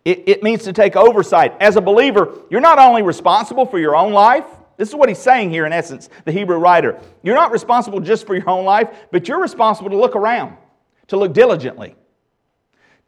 It, 0.08 0.24
it 0.26 0.41
means 0.41 0.64
to 0.64 0.72
take 0.72 0.95
oversight. 0.95 1.53
As 1.60 1.76
a 1.76 1.82
believer, 1.82 2.39
you're 2.49 2.62
not 2.62 2.80
only 2.80 3.01
responsible 3.01 3.66
for 3.66 3.78
your 3.78 3.93
own 3.93 4.14
life, 4.14 4.45
this 4.78 4.88
is 4.88 4.95
what 4.95 5.10
he's 5.10 5.18
saying 5.18 5.49
here 5.49 5.66
in 5.66 5.74
essence, 5.74 6.08
the 6.24 6.32
Hebrew 6.32 6.55
writer. 6.55 6.97
You're 7.24 7.36
not 7.36 7.51
responsible 7.51 7.99
just 7.99 8.26
for 8.26 8.34
your 8.34 8.49
own 8.49 8.64
life, 8.64 8.88
but 9.12 9.28
you're 9.28 9.41
responsible 9.41 9.89
to 9.89 9.97
look 9.97 10.16
around, 10.16 10.55
to 11.08 11.18
look 11.18 11.34
diligently, 11.34 11.93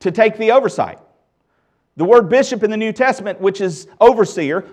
to 0.02 0.12
take 0.12 0.38
the 0.38 0.52
oversight. 0.52 1.00
The 1.96 2.04
word 2.04 2.28
bishop 2.28 2.64
in 2.64 2.70
the 2.70 2.76
New 2.76 2.92
Testament, 2.92 3.40
which 3.40 3.62
is 3.62 3.88
overseer, 4.02 4.66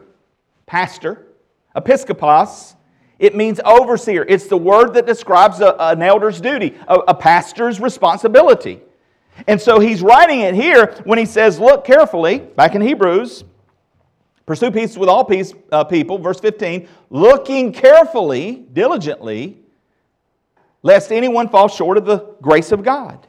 pastor, 0.67 1.29
episkopos, 1.77 2.75
it 3.21 3.37
means 3.37 3.61
overseer. 3.65 4.25
It's 4.29 4.49
the 4.49 4.57
word 4.57 4.95
that 4.95 5.07
describes 5.07 5.61
a, 5.61 5.77
an 5.79 6.03
elder's 6.03 6.41
duty, 6.41 6.75
a, 6.89 6.95
a 7.07 7.15
pastor's 7.15 7.79
responsibility. 7.79 8.81
And 9.47 9.61
so 9.61 9.79
he's 9.79 10.03
writing 10.03 10.41
it 10.41 10.55
here 10.55 10.95
when 11.05 11.19
he 11.19 11.27
says, 11.27 11.59
Look 11.59 11.85
carefully, 11.85 12.39
back 12.39 12.75
in 12.75 12.81
Hebrews, 12.81 13.45
pursue 14.47 14.71
peace 14.71 14.97
with 14.97 15.09
all 15.09 15.25
peace, 15.25 15.53
uh, 15.71 15.85
people, 15.85 16.19
verse 16.19 16.41
15, 16.41 16.89
looking 17.11 17.73
carefully, 17.73 18.67
diligently, 18.73 19.59
lest 20.83 21.13
anyone 21.13 21.49
fall 21.49 21.69
short 21.69 21.99
of 21.99 22.05
the 22.05 22.35
grace 22.41 22.73
of 22.73 22.83
God. 22.83 23.27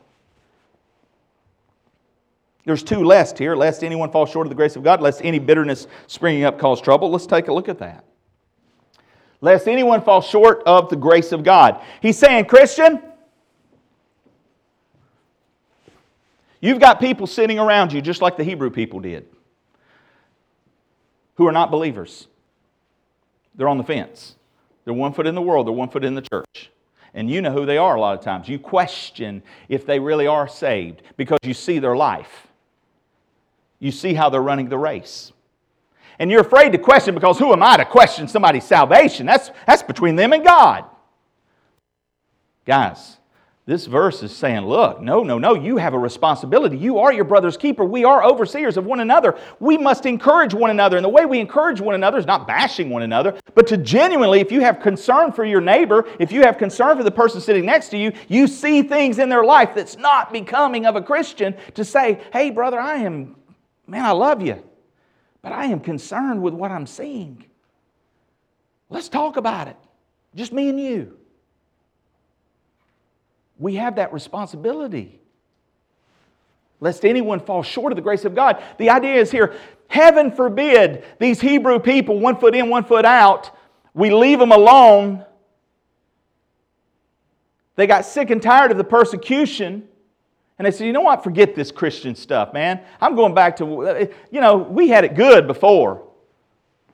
There's 2.65 2.83
two 2.83 3.03
lest 3.03 3.37
here, 3.37 3.55
lest 3.55 3.81
anyone 3.81 4.11
fall 4.11 4.25
short 4.25 4.45
of 4.45 4.49
the 4.49 4.55
grace 4.55 4.75
of 4.75 4.83
God, 4.83 5.01
lest 5.01 5.21
any 5.23 5.39
bitterness 5.39 5.87
springing 6.07 6.43
up 6.43 6.59
cause 6.59 6.81
trouble. 6.81 7.09
Let's 7.09 7.25
take 7.25 7.47
a 7.47 7.53
look 7.53 7.69
at 7.69 7.79
that. 7.79 8.03
Lest 9.39 9.67
anyone 9.67 10.01
fall 10.01 10.21
short 10.21 10.63
of 10.65 10.89
the 10.89 10.95
grace 10.95 11.31
of 11.31 11.43
God. 11.43 11.81
He's 12.01 12.17
saying, 12.17 12.45
Christian, 12.45 13.01
You've 16.67 16.81
got 16.81 16.99
people 16.99 17.27
sitting 17.27 17.59
around 17.59 17.93
you 17.93 18.01
just 18.01 18.21
like 18.21 18.35
the 18.35 18.43
Hebrew 18.43 18.69
people 18.69 18.99
did 18.99 19.25
who 21.35 21.47
are 21.47 21.53
not 21.53 21.71
believers. 21.71 22.27
They're 23.55 23.69
on 23.69 23.77
the 23.77 23.85
fence. 23.85 24.35
They're 24.83 24.93
one 24.93 25.13
foot 25.13 25.27
in 25.27 25.33
the 25.33 25.41
world, 25.41 25.65
they're 25.65 25.73
one 25.73 25.87
foot 25.87 26.03
in 26.03 26.13
the 26.13 26.21
church. 26.21 26.69
And 27.13 27.29
you 27.31 27.41
know 27.41 27.53
who 27.53 27.65
they 27.65 27.77
are 27.77 27.95
a 27.95 28.01
lot 28.01 28.19
of 28.19 28.21
times. 28.21 28.49
You 28.49 28.59
question 28.59 29.43
if 29.69 29.85
they 29.85 29.97
really 29.97 30.27
are 30.27 30.45
saved 30.45 31.03
because 31.15 31.39
you 31.43 31.53
see 31.53 31.79
their 31.79 31.95
life. 31.95 32.47
You 33.79 33.93
see 33.93 34.13
how 34.13 34.29
they're 34.29 34.41
running 34.41 34.67
the 34.67 34.77
race. 34.77 35.31
And 36.19 36.29
you're 36.29 36.41
afraid 36.41 36.73
to 36.73 36.77
question 36.77 37.15
because 37.15 37.39
who 37.39 37.53
am 37.53 37.63
I 37.63 37.77
to 37.77 37.85
question 37.85 38.27
somebody's 38.27 38.65
salvation? 38.65 39.25
That's, 39.25 39.51
that's 39.65 39.83
between 39.83 40.17
them 40.17 40.33
and 40.33 40.43
God. 40.43 40.83
Guys, 42.65 43.19
This 43.67 43.85
verse 43.85 44.23
is 44.23 44.33
saying, 44.33 44.61
look, 44.61 45.01
no, 45.01 45.23
no, 45.23 45.37
no, 45.37 45.53
you 45.53 45.75
have 45.75 45.93
a 45.93 45.99
responsibility. 45.99 46.77
You 46.77 46.99
are 46.99 47.11
your 47.11 47.25
brother's 47.25 47.57
keeper. 47.57 47.83
We 47.83 48.05
are 48.05 48.23
overseers 48.23 48.77
of 48.77 48.85
one 48.85 49.01
another. 49.01 49.37
We 49.59 49.77
must 49.77 50.05
encourage 50.05 50.53
one 50.53 50.69
another. 50.69 50.95
And 50.95 51.03
the 51.03 51.09
way 51.09 51.25
we 51.25 51.41
encourage 51.41 51.81
one 51.81 51.93
another 51.93 52.17
is 52.17 52.25
not 52.25 52.47
bashing 52.47 52.89
one 52.89 53.01
another, 53.01 53.37
but 53.55 53.67
to 53.67 53.75
genuinely, 53.75 54.39
if 54.39 54.53
you 54.53 54.61
have 54.61 54.79
concern 54.79 55.33
for 55.33 55.43
your 55.43 55.59
neighbor, 55.59 56.07
if 56.17 56.31
you 56.31 56.43
have 56.43 56.57
concern 56.57 56.95
for 56.95 57.03
the 57.03 57.11
person 57.11 57.41
sitting 57.41 57.65
next 57.65 57.89
to 57.89 57.97
you, 57.97 58.13
you 58.29 58.47
see 58.47 58.83
things 58.83 59.19
in 59.19 59.27
their 59.27 59.43
life 59.43 59.75
that's 59.75 59.97
not 59.97 60.31
becoming 60.31 60.85
of 60.85 60.95
a 60.95 61.01
Christian, 61.01 61.53
to 61.73 61.83
say, 61.83 62.21
hey, 62.31 62.51
brother, 62.51 62.79
I 62.79 62.99
am, 62.99 63.35
man, 63.85 64.05
I 64.05 64.11
love 64.11 64.41
you, 64.41 64.63
but 65.41 65.51
I 65.51 65.65
am 65.65 65.81
concerned 65.81 66.41
with 66.41 66.53
what 66.53 66.71
I'm 66.71 66.87
seeing. 66.87 67.43
Let's 68.89 69.09
talk 69.09 69.35
about 69.35 69.67
it. 69.67 69.75
Just 70.35 70.53
me 70.53 70.69
and 70.69 70.79
you. 70.79 71.17
We 73.59 73.75
have 73.75 73.95
that 73.95 74.13
responsibility. 74.13 75.19
Lest 76.79 77.05
anyone 77.05 77.39
fall 77.39 77.63
short 77.63 77.91
of 77.91 77.95
the 77.95 78.01
grace 78.01 78.25
of 78.25 78.35
God. 78.35 78.63
The 78.77 78.89
idea 78.89 79.15
is 79.15 79.31
here 79.31 79.55
heaven 79.87 80.31
forbid 80.31 81.05
these 81.19 81.39
Hebrew 81.41 81.79
people, 81.79 82.19
one 82.19 82.37
foot 82.37 82.53
in, 82.53 82.69
one 82.69 82.83
foot 82.83 83.05
out, 83.05 83.51
we 83.93 84.13
leave 84.13 84.37
them 84.37 84.51
alone. 84.51 85.25
They 87.75 87.87
got 87.87 88.05
sick 88.05 88.29
and 88.29 88.41
tired 88.41 88.71
of 88.71 88.77
the 88.77 88.83
persecution. 88.83 89.87
And 90.59 90.65
they 90.65 90.71
said, 90.71 90.87
you 90.87 90.93
know 90.93 91.01
what? 91.01 91.23
Forget 91.23 91.55
this 91.55 91.71
Christian 91.71 92.15
stuff, 92.15 92.53
man. 92.53 92.81
I'm 92.99 93.15
going 93.15 93.33
back 93.33 93.55
to, 93.57 94.09
you 94.31 94.41
know, 94.41 94.57
we 94.57 94.89
had 94.89 95.03
it 95.03 95.15
good 95.15 95.47
before. 95.47 96.07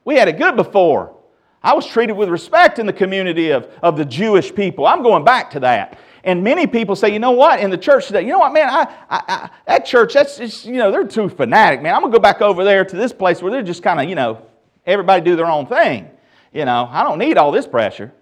We 0.04 0.16
had 0.16 0.28
it 0.28 0.38
good 0.38 0.56
before. 0.56 1.16
I 1.62 1.72
was 1.72 1.86
treated 1.86 2.12
with 2.12 2.28
respect 2.28 2.78
in 2.78 2.86
the 2.86 2.92
community 2.92 3.50
of, 3.50 3.66
of 3.82 3.96
the 3.96 4.04
Jewish 4.04 4.54
people. 4.54 4.86
I'm 4.86 5.02
going 5.02 5.24
back 5.24 5.50
to 5.52 5.60
that. 5.60 5.98
And 6.24 6.42
many 6.42 6.66
people 6.66 6.96
say, 6.96 7.12
you 7.12 7.18
know 7.18 7.32
what, 7.32 7.60
in 7.60 7.68
the 7.70 7.76
church 7.76 8.06
today, 8.06 8.22
you 8.22 8.28
know 8.28 8.38
what, 8.38 8.54
man, 8.54 8.70
I, 8.70 8.82
I, 9.10 9.22
I 9.28 9.50
that 9.66 9.84
church, 9.84 10.14
that's 10.14 10.38
just, 10.38 10.64
you 10.64 10.74
know, 10.74 10.90
they're 10.90 11.06
too 11.06 11.28
fanatic, 11.28 11.82
man. 11.82 11.94
I'm 11.94 12.00
going 12.00 12.12
to 12.12 12.18
go 12.18 12.22
back 12.22 12.40
over 12.40 12.64
there 12.64 12.82
to 12.82 12.96
this 12.96 13.12
place 13.12 13.42
where 13.42 13.52
they're 13.52 13.62
just 13.62 13.82
kind 13.82 14.00
of, 14.00 14.08
you 14.08 14.14
know, 14.14 14.40
everybody 14.86 15.22
do 15.22 15.36
their 15.36 15.46
own 15.46 15.66
thing. 15.66 16.10
You 16.52 16.64
know, 16.64 16.88
I 16.90 17.02
don't 17.02 17.18
need 17.18 17.36
all 17.36 17.52
this 17.52 17.66
pressure. 17.66 18.12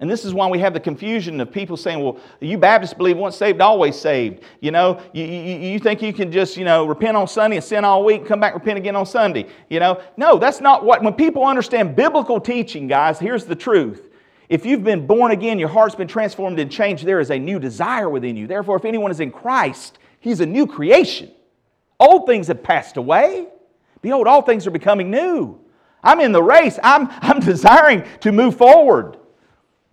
And 0.00 0.10
this 0.10 0.24
is 0.24 0.32
why 0.32 0.48
we 0.48 0.58
have 0.60 0.72
the 0.72 0.80
confusion 0.80 1.38
of 1.40 1.52
people 1.52 1.76
saying, 1.76 2.02
well, 2.02 2.18
you 2.40 2.56
Baptists 2.56 2.94
believe 2.94 3.18
once 3.18 3.36
saved, 3.36 3.60
always 3.60 3.96
saved. 3.96 4.42
You 4.60 4.70
know, 4.70 5.00
you, 5.12 5.24
you, 5.24 5.58
you, 5.58 5.78
think 5.78 6.00
you 6.00 6.12
can 6.12 6.32
just, 6.32 6.56
you 6.56 6.64
know, 6.64 6.86
repent 6.86 7.16
on 7.16 7.28
Sunday 7.28 7.56
and 7.56 7.64
sin 7.64 7.84
all 7.84 8.02
week, 8.02 8.26
come 8.26 8.40
back 8.40 8.54
repent 8.54 8.78
again 8.78 8.96
on 8.96 9.06
Sunday. 9.06 9.46
You 9.68 9.78
know, 9.78 10.00
no, 10.16 10.38
that's 10.38 10.60
not 10.60 10.84
what, 10.84 11.04
when 11.04 11.12
people 11.12 11.44
understand 11.44 11.94
biblical 11.94 12.40
teaching, 12.40 12.88
guys, 12.88 13.18
here's 13.18 13.44
the 13.44 13.54
truth. 13.54 14.08
If 14.52 14.66
you've 14.66 14.84
been 14.84 15.06
born 15.06 15.32
again, 15.32 15.58
your 15.58 15.70
heart's 15.70 15.94
been 15.94 16.06
transformed 16.06 16.58
and 16.58 16.70
changed, 16.70 17.06
there 17.06 17.20
is 17.20 17.30
a 17.30 17.38
new 17.38 17.58
desire 17.58 18.10
within 18.10 18.36
you. 18.36 18.46
Therefore, 18.46 18.76
if 18.76 18.84
anyone 18.84 19.10
is 19.10 19.18
in 19.18 19.30
Christ, 19.30 19.98
he's 20.20 20.40
a 20.40 20.46
new 20.46 20.66
creation. 20.66 21.30
Old 21.98 22.26
things 22.26 22.48
have 22.48 22.62
passed 22.62 22.98
away. 22.98 23.48
Behold, 24.02 24.26
all 24.26 24.42
things 24.42 24.66
are 24.66 24.70
becoming 24.70 25.10
new. 25.10 25.58
I'm 26.04 26.20
in 26.20 26.32
the 26.32 26.42
race. 26.42 26.78
I'm, 26.82 27.08
I'm 27.22 27.40
desiring 27.40 28.04
to 28.20 28.30
move 28.30 28.58
forward. 28.58 29.16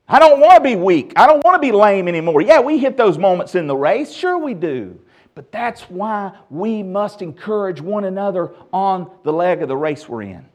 I 0.09 0.19
don't 0.19 0.41
want 0.41 0.61
to 0.61 0.69
be 0.69 0.75
weak. 0.75 1.13
I 1.15 1.25
don't 1.25 1.41
want 1.45 1.55
to 1.55 1.65
be 1.65 1.71
lame 1.71 2.09
anymore. 2.09 2.41
Yeah, 2.41 2.59
we 2.59 2.79
hit 2.79 2.97
those 2.97 3.17
moments 3.17 3.55
in 3.55 3.65
the 3.65 3.77
race. 3.77 4.11
Sure, 4.11 4.37
we 4.37 4.53
do. 4.53 4.99
But 5.35 5.53
that's 5.53 5.83
why 5.83 6.33
we 6.49 6.83
must 6.83 7.21
encourage 7.21 7.79
one 7.79 8.03
another 8.03 8.51
on 8.73 9.09
the 9.23 9.31
leg 9.31 9.61
of 9.61 9.69
the 9.69 9.77
race 9.77 10.09
we're 10.09 10.23
in. 10.23 10.45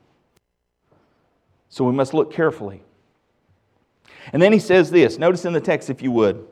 So 1.71 1.87
we 1.87 1.93
must 1.95 2.13
look 2.13 2.35
carefully. 2.35 2.83
And 4.33 4.41
then 4.41 4.53
he 4.53 4.59
says 4.59 4.91
this 4.91 5.19
notice 5.19 5.45
in 5.45 5.53
the 5.53 5.61
text, 5.61 5.91
if 5.91 6.03
you 6.03 6.11
would. 6.13 6.47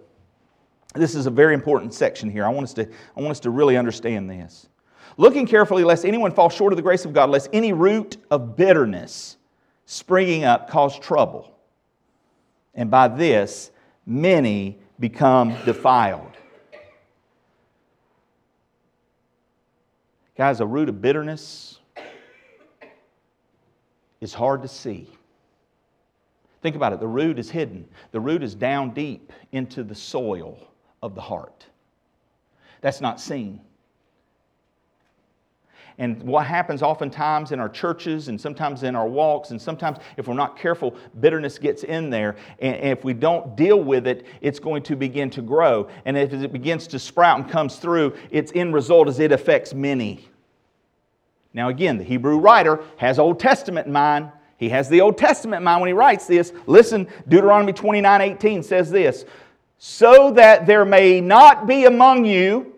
This 0.94 1.14
is 1.14 1.26
a 1.26 1.30
very 1.30 1.54
important 1.54 1.94
section 1.94 2.30
here. 2.30 2.44
I 2.44 2.50
want 2.50 2.64
us 2.64 2.74
to, 2.74 2.86
I 3.16 3.20
want 3.20 3.30
us 3.30 3.40
to 3.40 3.50
really 3.50 3.76
understand 3.76 4.28
this. 4.28 4.68
Looking 5.16 5.46
carefully, 5.46 5.84
lest 5.84 6.04
anyone 6.04 6.32
fall 6.32 6.50
short 6.50 6.72
of 6.72 6.76
the 6.76 6.82
grace 6.82 7.04
of 7.04 7.12
God, 7.12 7.30
lest 7.30 7.48
any 7.52 7.72
root 7.72 8.16
of 8.30 8.56
bitterness 8.56 9.36
springing 9.86 10.44
up 10.44 10.70
cause 10.70 10.98
trouble. 10.98 11.54
And 12.74 12.90
by 12.90 13.08
this, 13.08 13.70
many 14.06 14.78
become 14.98 15.56
defiled. 15.64 16.32
Guys, 20.36 20.60
a 20.60 20.66
root 20.66 20.88
of 20.88 21.02
bitterness 21.02 21.78
is 24.20 24.32
hard 24.32 24.62
to 24.62 24.68
see. 24.68 25.08
Think 26.62 26.76
about 26.76 26.92
it 26.92 27.00
the 27.00 27.08
root 27.08 27.38
is 27.38 27.50
hidden, 27.50 27.86
the 28.12 28.20
root 28.20 28.42
is 28.42 28.54
down 28.54 28.90
deep 28.90 29.32
into 29.50 29.82
the 29.82 29.94
soil 29.94 30.58
of 31.02 31.14
the 31.14 31.20
heart. 31.20 31.66
That's 32.80 33.00
not 33.00 33.20
seen. 33.20 33.60
And 35.98 36.22
what 36.22 36.46
happens 36.46 36.82
oftentimes 36.82 37.52
in 37.52 37.60
our 37.60 37.68
churches 37.68 38.28
and 38.28 38.40
sometimes 38.40 38.82
in 38.82 38.96
our 38.96 39.06
walks, 39.06 39.50
and 39.50 39.60
sometimes 39.60 39.98
if 40.16 40.26
we're 40.26 40.34
not 40.34 40.58
careful, 40.58 40.96
bitterness 41.20 41.58
gets 41.58 41.84
in 41.84 42.08
there. 42.08 42.36
And 42.60 42.76
if 42.76 43.04
we 43.04 43.12
don't 43.12 43.56
deal 43.56 43.82
with 43.82 44.06
it, 44.06 44.26
it's 44.40 44.58
going 44.58 44.82
to 44.84 44.96
begin 44.96 45.28
to 45.30 45.42
grow. 45.42 45.88
And 46.04 46.16
if 46.16 46.32
it 46.32 46.52
begins 46.52 46.86
to 46.88 46.98
sprout 46.98 47.40
and 47.40 47.50
comes 47.50 47.76
through, 47.76 48.16
its 48.30 48.52
end 48.54 48.72
result 48.72 49.08
is 49.08 49.20
it 49.20 49.32
affects 49.32 49.74
many. 49.74 50.28
Now, 51.52 51.68
again, 51.68 51.98
the 51.98 52.04
Hebrew 52.04 52.38
writer 52.38 52.82
has 52.96 53.18
Old 53.18 53.38
Testament 53.38 53.86
in 53.86 53.92
mind. 53.92 54.32
He 54.62 54.68
has 54.68 54.88
the 54.88 55.00
Old 55.00 55.18
Testament 55.18 55.58
in 55.58 55.64
mind 55.64 55.80
when 55.80 55.88
he 55.88 55.92
writes 55.92 56.28
this. 56.28 56.52
Listen, 56.66 57.08
Deuteronomy 57.26 57.72
29 57.72 58.20
18 58.20 58.62
says 58.62 58.92
this 58.92 59.24
So 59.76 60.30
that 60.34 60.66
there 60.66 60.84
may 60.84 61.20
not 61.20 61.66
be 61.66 61.86
among 61.86 62.24
you, 62.24 62.72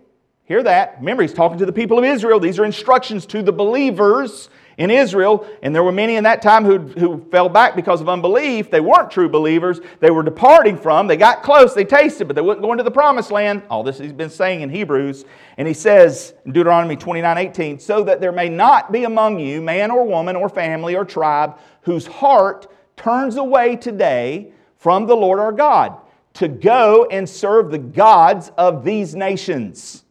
hear 0.47 0.63
that. 0.63 0.97
Remember, 1.01 1.23
he's 1.23 1.35
talking 1.35 1.59
to 1.59 1.67
the 1.67 1.75
people 1.75 1.99
of 1.99 2.05
Israel. 2.07 2.41
These 2.41 2.59
are 2.59 2.65
instructions 2.65 3.27
to 3.27 3.43
the 3.43 3.53
believers 3.53 4.49
in 4.77 4.91
Israel, 4.91 5.47
and 5.63 5.75
there 5.75 5.83
were 5.83 5.93
many 5.93 6.17
in 6.17 6.25
that 6.25 6.43
time 6.43 6.65
who, 6.65 6.79
who 6.79 7.25
fell 7.31 7.49
back 7.49 7.77
because 7.77 8.01
of 8.01 8.09
unbelief. 8.09 8.71
They 8.71 8.81
weren't 8.81 9.11
true 9.11 9.29
believers. 9.29 9.81
They 10.01 10.11
were 10.11 10.23
departing 10.23 10.77
from, 10.77 11.07
they 11.07 11.17
got 11.17 11.43
close, 11.43 11.75
they 11.75 11.85
tasted, 11.85 12.27
but 12.27 12.35
they 12.35 12.43
wouldn't 12.43 12.65
go 12.65 12.73
into 12.73 12.85
the 12.85 12.91
promised 12.91 13.31
land. 13.31 13.63
All 13.71 13.83
this 13.83 13.99
he's 13.99 14.13
been 14.13 14.31
saying 14.31 14.63
in 14.63 14.71
Hebrews. 14.71 15.25
And 15.57 15.69
he 15.69 15.75
says 15.75 16.35
in 16.45 16.53
Deuteronomy 16.53 16.97
29 16.97 17.39
18, 17.39 17.79
so 17.79 18.03
that 18.05 18.21
there 18.21 18.33
may 18.33 18.49
not 18.49 18.91
be 18.91 19.05
among 19.05 19.39
you 19.39 19.63
man 19.63 19.91
or 19.91 20.05
woman 20.05 20.37
or 20.37 20.49
family 20.49 20.97
or 20.97 21.05
tribe 21.05 21.59
whose 21.83 22.07
heart 22.07 22.67
turns 22.97 23.37
away 23.37 23.77
today 23.77 24.53
from 24.77 25.07
the 25.07 25.17
Lord 25.17 25.39
our 25.39 25.53
God 25.53 25.99
to 26.35 26.49
go 26.49 27.07
and 27.11 27.29
serve 27.29 27.71
the 27.71 27.79
gods 27.79 28.51
of 28.59 28.85
these 28.85 29.15
nations. 29.15 30.05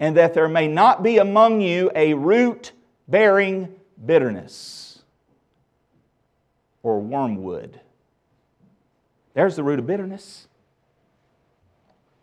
And 0.00 0.16
that 0.16 0.34
there 0.34 0.48
may 0.48 0.68
not 0.68 1.02
be 1.02 1.18
among 1.18 1.60
you 1.60 1.90
a 1.94 2.14
root 2.14 2.72
bearing 3.08 3.74
bitterness 4.04 5.02
or 6.82 7.00
wormwood. 7.00 7.80
There's 9.34 9.56
the 9.56 9.62
root 9.62 9.78
of 9.78 9.86
bitterness. 9.86 10.46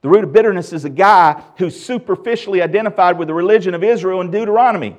The 0.02 0.10
root 0.10 0.24
of 0.24 0.34
bitterness 0.34 0.74
is 0.74 0.86
a 0.86 0.90
guy 0.90 1.44
who's 1.58 1.80
superficially 1.80 2.62
identified 2.62 3.18
with 3.20 3.28
the 3.28 3.34
religion 3.34 3.74
of 3.74 3.84
Israel 3.84 4.22
in 4.22 4.32
Deuteronomy, 4.32 4.98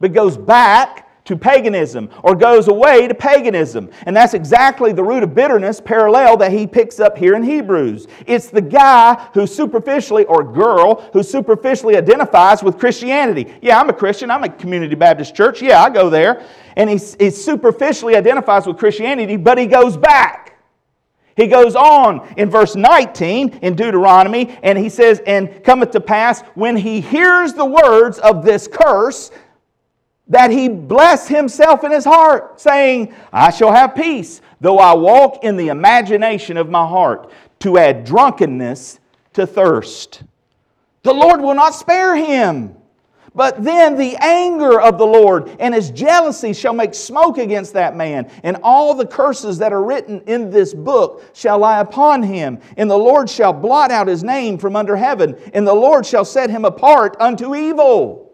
but 0.00 0.12
goes 0.12 0.36
back 0.36 1.08
to 1.24 1.36
paganism 1.36 2.10
or 2.22 2.34
goes 2.34 2.68
away 2.68 3.06
to 3.06 3.14
paganism. 3.14 3.90
And 4.06 4.16
that's 4.16 4.34
exactly 4.34 4.92
the 4.92 5.04
root 5.04 5.22
of 5.22 5.34
bitterness 5.34 5.80
parallel 5.80 6.36
that 6.38 6.52
he 6.52 6.66
picks 6.66 6.98
up 6.98 7.16
here 7.16 7.34
in 7.34 7.42
Hebrews. 7.42 8.08
It's 8.26 8.50
the 8.50 8.60
guy 8.60 9.14
who 9.34 9.46
superficially, 9.46 10.24
or 10.24 10.42
girl, 10.42 11.08
who 11.12 11.22
superficially 11.22 11.96
identifies 11.96 12.62
with 12.62 12.78
Christianity. 12.78 13.54
Yeah, 13.62 13.78
I'm 13.78 13.88
a 13.88 13.92
Christian. 13.92 14.30
I'm 14.30 14.42
a 14.42 14.48
community 14.48 14.94
Baptist 14.94 15.34
church. 15.34 15.62
Yeah, 15.62 15.82
I 15.82 15.90
go 15.90 16.10
there. 16.10 16.44
And 16.76 16.90
he, 16.90 16.96
he 17.18 17.30
superficially 17.30 18.16
identifies 18.16 18.66
with 18.66 18.78
Christianity, 18.78 19.36
but 19.36 19.58
he 19.58 19.66
goes 19.66 19.96
back. 19.96 20.42
He 21.36 21.46
goes 21.46 21.74
on 21.74 22.28
in 22.36 22.50
verse 22.50 22.76
19 22.76 23.60
in 23.62 23.74
Deuteronomy, 23.74 24.58
and 24.62 24.76
he 24.76 24.88
says, 24.88 25.22
And 25.26 25.64
cometh 25.64 25.92
to 25.92 26.00
pass 26.00 26.42
when 26.54 26.76
he 26.76 27.00
hears 27.00 27.54
the 27.54 27.64
words 27.64 28.18
of 28.18 28.44
this 28.44 28.68
curse, 28.68 29.30
that 30.32 30.50
he 30.50 30.66
bless 30.66 31.28
himself 31.28 31.84
in 31.84 31.92
his 31.92 32.06
heart, 32.06 32.58
saying, 32.58 33.14
I 33.34 33.50
shall 33.50 33.70
have 33.70 33.94
peace, 33.94 34.40
though 34.62 34.78
I 34.78 34.94
walk 34.94 35.44
in 35.44 35.58
the 35.58 35.68
imagination 35.68 36.56
of 36.56 36.70
my 36.70 36.86
heart, 36.86 37.30
to 37.60 37.76
add 37.76 38.06
drunkenness 38.06 38.98
to 39.34 39.46
thirst. 39.46 40.22
The 41.02 41.12
Lord 41.12 41.42
will 41.42 41.54
not 41.54 41.74
spare 41.74 42.16
him. 42.16 42.74
But 43.34 43.62
then 43.62 43.98
the 43.98 44.16
anger 44.20 44.80
of 44.80 44.96
the 44.96 45.06
Lord 45.06 45.54
and 45.60 45.74
his 45.74 45.90
jealousy 45.90 46.54
shall 46.54 46.74
make 46.74 46.94
smoke 46.94 47.36
against 47.36 47.74
that 47.74 47.94
man, 47.94 48.30
and 48.42 48.56
all 48.62 48.94
the 48.94 49.06
curses 49.06 49.58
that 49.58 49.72
are 49.72 49.84
written 49.84 50.22
in 50.26 50.50
this 50.50 50.72
book 50.72 51.24
shall 51.34 51.58
lie 51.58 51.80
upon 51.80 52.22
him. 52.22 52.58
And 52.78 52.90
the 52.90 52.96
Lord 52.96 53.28
shall 53.28 53.52
blot 53.52 53.90
out 53.90 54.06
his 54.06 54.24
name 54.24 54.56
from 54.56 54.76
under 54.76 54.96
heaven, 54.96 55.36
and 55.52 55.66
the 55.66 55.74
Lord 55.74 56.06
shall 56.06 56.24
set 56.24 56.48
him 56.48 56.64
apart 56.64 57.18
unto 57.20 57.54
evil. 57.54 58.31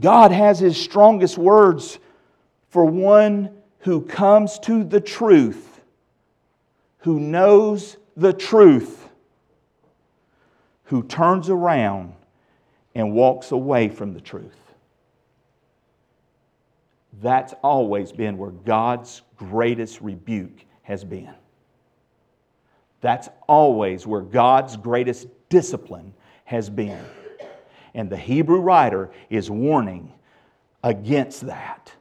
God 0.00 0.32
has 0.32 0.58
his 0.58 0.76
strongest 0.76 1.38
words 1.38 1.98
for 2.68 2.84
one 2.84 3.50
who 3.80 4.02
comes 4.02 4.58
to 4.60 4.84
the 4.84 5.00
truth 5.00 5.70
who 7.00 7.18
knows 7.18 7.96
the 8.16 8.32
truth, 8.32 9.08
who 10.84 11.02
turns 11.02 11.48
around 11.48 12.12
and 12.94 13.12
walks 13.12 13.52
away 13.52 13.88
from 13.88 14.12
the 14.12 14.20
truth. 14.20 14.56
That's 17.22 17.54
always 17.62 18.12
been 18.12 18.38
where 18.38 18.50
God's 18.50 19.22
greatest 19.36 20.00
rebuke 20.00 20.64
has 20.82 21.04
been. 21.04 21.34
That's 23.00 23.28
always 23.46 24.06
where 24.06 24.20
God's 24.20 24.76
greatest 24.76 25.26
discipline 25.48 26.12
has 26.44 26.68
been. 26.68 27.02
And 27.94 28.10
the 28.10 28.16
Hebrew 28.16 28.60
writer 28.60 29.10
is 29.28 29.50
warning 29.50 30.12
against 30.82 31.46
that. 31.46 31.92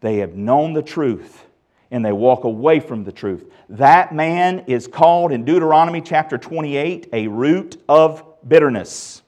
They 0.00 0.18
have 0.18 0.34
known 0.34 0.72
the 0.72 0.82
truth 0.82 1.44
and 1.90 2.04
they 2.04 2.12
walk 2.12 2.44
away 2.44 2.80
from 2.80 3.04
the 3.04 3.12
truth. 3.12 3.50
That 3.68 4.14
man 4.14 4.64
is 4.66 4.86
called 4.86 5.32
in 5.32 5.44
Deuteronomy 5.44 6.00
chapter 6.00 6.38
28 6.38 7.08
a 7.12 7.28
root 7.28 7.82
of 7.88 8.24
bitterness. 8.46 9.22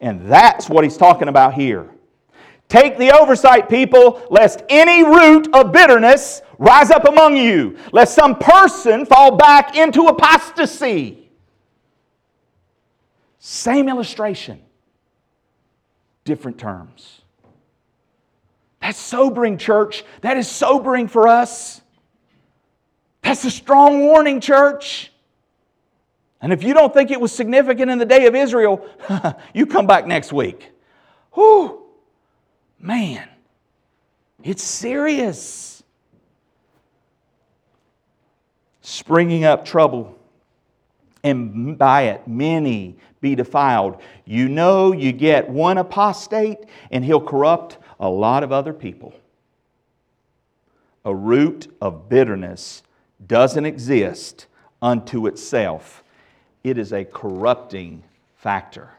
And 0.00 0.30
that's 0.30 0.68
what 0.68 0.84
he's 0.84 0.96
talking 0.96 1.28
about 1.28 1.54
here. 1.54 1.90
Take 2.68 2.98
the 2.98 3.16
oversight, 3.16 3.68
people, 3.68 4.26
lest 4.28 4.62
any 4.68 5.04
root 5.04 5.48
of 5.54 5.72
bitterness 5.72 6.42
rise 6.58 6.90
up 6.90 7.06
among 7.06 7.36
you, 7.36 7.76
lest 7.92 8.14
some 8.14 8.36
person 8.36 9.06
fall 9.06 9.36
back 9.36 9.76
into 9.76 10.06
apostasy. 10.06 11.25
Same 13.48 13.88
illustration, 13.88 14.60
different 16.24 16.58
terms. 16.58 17.20
That's 18.82 18.98
sobering, 18.98 19.56
church. 19.56 20.04
That 20.22 20.36
is 20.36 20.48
sobering 20.48 21.06
for 21.06 21.28
us. 21.28 21.80
That's 23.22 23.44
a 23.44 23.50
strong 23.52 24.00
warning, 24.00 24.40
church. 24.40 25.12
And 26.40 26.52
if 26.52 26.64
you 26.64 26.74
don't 26.74 26.92
think 26.92 27.12
it 27.12 27.20
was 27.20 27.30
significant 27.30 27.88
in 27.88 27.98
the 27.98 28.04
day 28.04 28.26
of 28.26 28.34
Israel, 28.34 28.84
you 29.54 29.64
come 29.64 29.86
back 29.86 30.08
next 30.08 30.32
week. 30.32 30.72
Whew. 31.34 31.84
Man, 32.80 33.28
it's 34.42 34.64
serious. 34.64 35.84
Springing 38.80 39.44
up 39.44 39.64
trouble, 39.64 40.18
and 41.22 41.78
by 41.78 42.02
it 42.02 42.26
many 42.26 42.96
be 43.28 43.34
defiled. 43.34 44.00
You 44.24 44.48
know, 44.48 44.92
you 44.92 45.12
get 45.12 45.48
one 45.48 45.78
apostate, 45.78 46.58
and 46.90 47.04
he'll 47.04 47.20
corrupt 47.20 47.78
a 47.98 48.08
lot 48.08 48.42
of 48.42 48.52
other 48.52 48.72
people. 48.72 49.14
A 51.04 51.14
root 51.14 51.74
of 51.80 52.08
bitterness 52.08 52.82
doesn't 53.26 53.64
exist 53.64 54.46
unto 54.82 55.26
itself, 55.26 56.04
it 56.62 56.78
is 56.78 56.92
a 56.92 57.04
corrupting 57.04 58.02
factor 58.36 58.90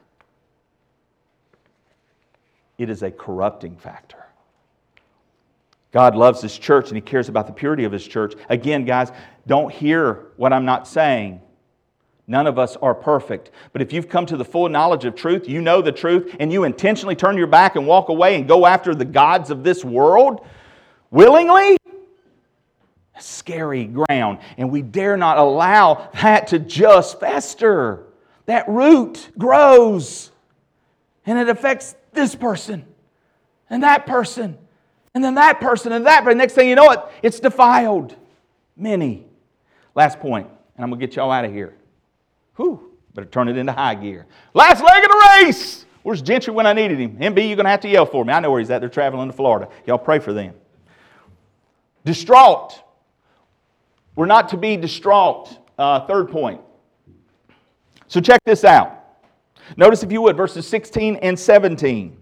it 2.78 2.90
is 2.90 3.04
a 3.04 3.12
corrupting 3.12 3.76
factor. 3.78 4.24
God 5.92 6.16
loves 6.16 6.42
His 6.42 6.58
church 6.58 6.90
and 6.90 6.98
He 6.98 7.02
cares 7.02 7.30
about 7.30 7.48
the 7.48 7.54
purity 7.54 7.84
of 7.86 7.92
His 7.92 8.08
church. 8.08 8.36
Again, 8.50 8.86
guys, 8.86 9.12
don't 9.48 9.72
hear 9.72 10.28
what 10.38 10.54
I'm 10.54 10.66
not 10.66 10.88
saying. 10.88 11.42
None 12.28 12.46
of 12.46 12.60
us 12.60 12.76
are 12.78 12.94
perfect. 12.94 13.52
But 13.72 13.82
if 13.82 13.94
you've 13.94 14.10
come 14.10 14.26
to 14.26 14.36
the 14.36 14.44
full 14.44 14.68
knowledge 14.68 15.06
of 15.06 15.16
truth, 15.16 15.48
you 15.48 15.62
know 15.62 15.82
the 15.82 15.94
truth, 15.94 16.36
and 16.40 16.52
you 16.52 16.66
intentionally 16.66 17.16
turn 17.16 17.38
your 17.38 17.48
back 17.48 17.78
and 17.78 17.88
walk 17.88 18.10
away 18.10 18.36
and 18.36 18.48
go 18.48 18.66
after 18.66 18.94
the 18.94 19.06
gods 19.06 19.50
of 19.50 19.64
this 19.64 19.86
world 19.86 20.46
willingly, 21.10 21.78
scary 23.18 23.86
ground. 23.86 24.40
And 24.58 24.70
we 24.70 24.82
dare 24.82 25.16
not 25.16 25.38
allow 25.38 26.10
that 26.22 26.48
to 26.48 26.60
just 26.60 27.20
fester. 27.20 28.04
That 28.46 28.68
root 28.68 29.30
grows 29.38 30.32
and 31.26 31.38
it 31.38 31.50
affects 31.50 31.96
this 32.14 32.36
person 32.36 32.86
and 33.70 33.84
that 33.84 34.06
person 34.06 34.58
and 35.14 35.24
then 35.24 35.36
that 35.36 35.60
person 35.60 35.92
and 35.92 36.06
that. 36.06 36.26
But 36.26 36.38
next 36.38 36.54
thing 36.54 36.70
you 36.70 36.76
know 36.76 36.92
it, 36.92 37.00
it's 37.24 37.40
defiled. 37.40 38.16
Many. 38.76 39.26
Last 39.96 40.20
point, 40.20 40.48
and 40.76 40.84
I'm 40.84 40.90
going 40.90 41.00
to 41.00 41.08
get 41.08 41.16
y'all 41.16 41.32
out 41.32 41.44
of 41.44 41.52
here. 41.52 41.74
Whew, 42.58 42.92
better 43.14 43.28
turn 43.28 43.48
it 43.48 43.58
into 43.58 43.72
high 43.72 43.96
gear. 43.96 44.28
Last 44.54 44.84
leg 44.84 45.04
of 45.04 45.10
the 45.10 45.30
race. 45.44 45.86
Where's 46.04 46.22
Gentry 46.22 46.54
when 46.54 46.66
I 46.66 46.74
needed 46.74 47.00
him? 47.00 47.18
MB, 47.18 47.48
you're 47.48 47.56
going 47.56 47.66
to 47.66 47.70
have 47.70 47.82
to 47.82 47.90
yell 47.90 48.06
for 48.06 48.24
me. 48.24 48.34
I 48.34 48.40
know 48.40 48.52
where 48.52 48.60
he's 48.60 48.70
at. 48.70 48.80
They're 48.80 48.90
traveling 48.90 49.30
to 49.30 49.36
Florida. 49.36 49.70
Y'all 49.86 49.98
pray 49.98 50.20
for 50.20 50.34
them. 50.34 50.54
Distraught. 52.06 52.82
We're 54.16 54.26
not 54.26 54.50
to 54.50 54.58
be 54.58 54.78
distraught. 54.78 55.60
Uh, 55.78 56.06
third 56.08 56.30
point. 56.30 56.62
So 58.08 58.22
check 58.22 58.42
this 58.46 58.64
out. 58.64 58.94
Notice, 59.76 60.02
if 60.02 60.12
you 60.12 60.22
would, 60.22 60.38
verses 60.38 60.66
16 60.68 61.18
and 61.18 61.38
17. 61.38 62.18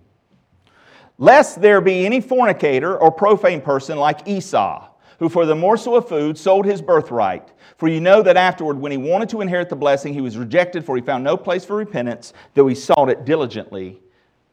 Lest 1.17 1.61
there 1.61 1.79
be 1.79 2.05
any 2.05 2.19
fornicator 2.19 2.97
or 2.97 3.11
profane 3.11 3.61
person 3.61 3.97
like 3.97 4.27
Esau, 4.27 4.89
who 5.19 5.29
for 5.29 5.45
the 5.45 5.55
morsel 5.55 5.95
of 5.95 6.07
food 6.07 6.37
sold 6.37 6.65
his 6.65 6.81
birthright. 6.81 7.51
For 7.77 7.87
you 7.87 7.99
know 7.99 8.21
that 8.21 8.37
afterward, 8.37 8.79
when 8.79 8.91
he 8.91 8.97
wanted 8.97 9.29
to 9.29 9.41
inherit 9.41 9.69
the 9.69 9.75
blessing, 9.75 10.13
he 10.13 10.21
was 10.21 10.37
rejected, 10.37 10.85
for 10.85 10.95
he 10.95 11.01
found 11.01 11.23
no 11.23 11.37
place 11.37 11.65
for 11.65 11.75
repentance, 11.75 12.33
though 12.53 12.67
he 12.67 12.75
sought 12.75 13.09
it 13.09 13.25
diligently 13.25 13.99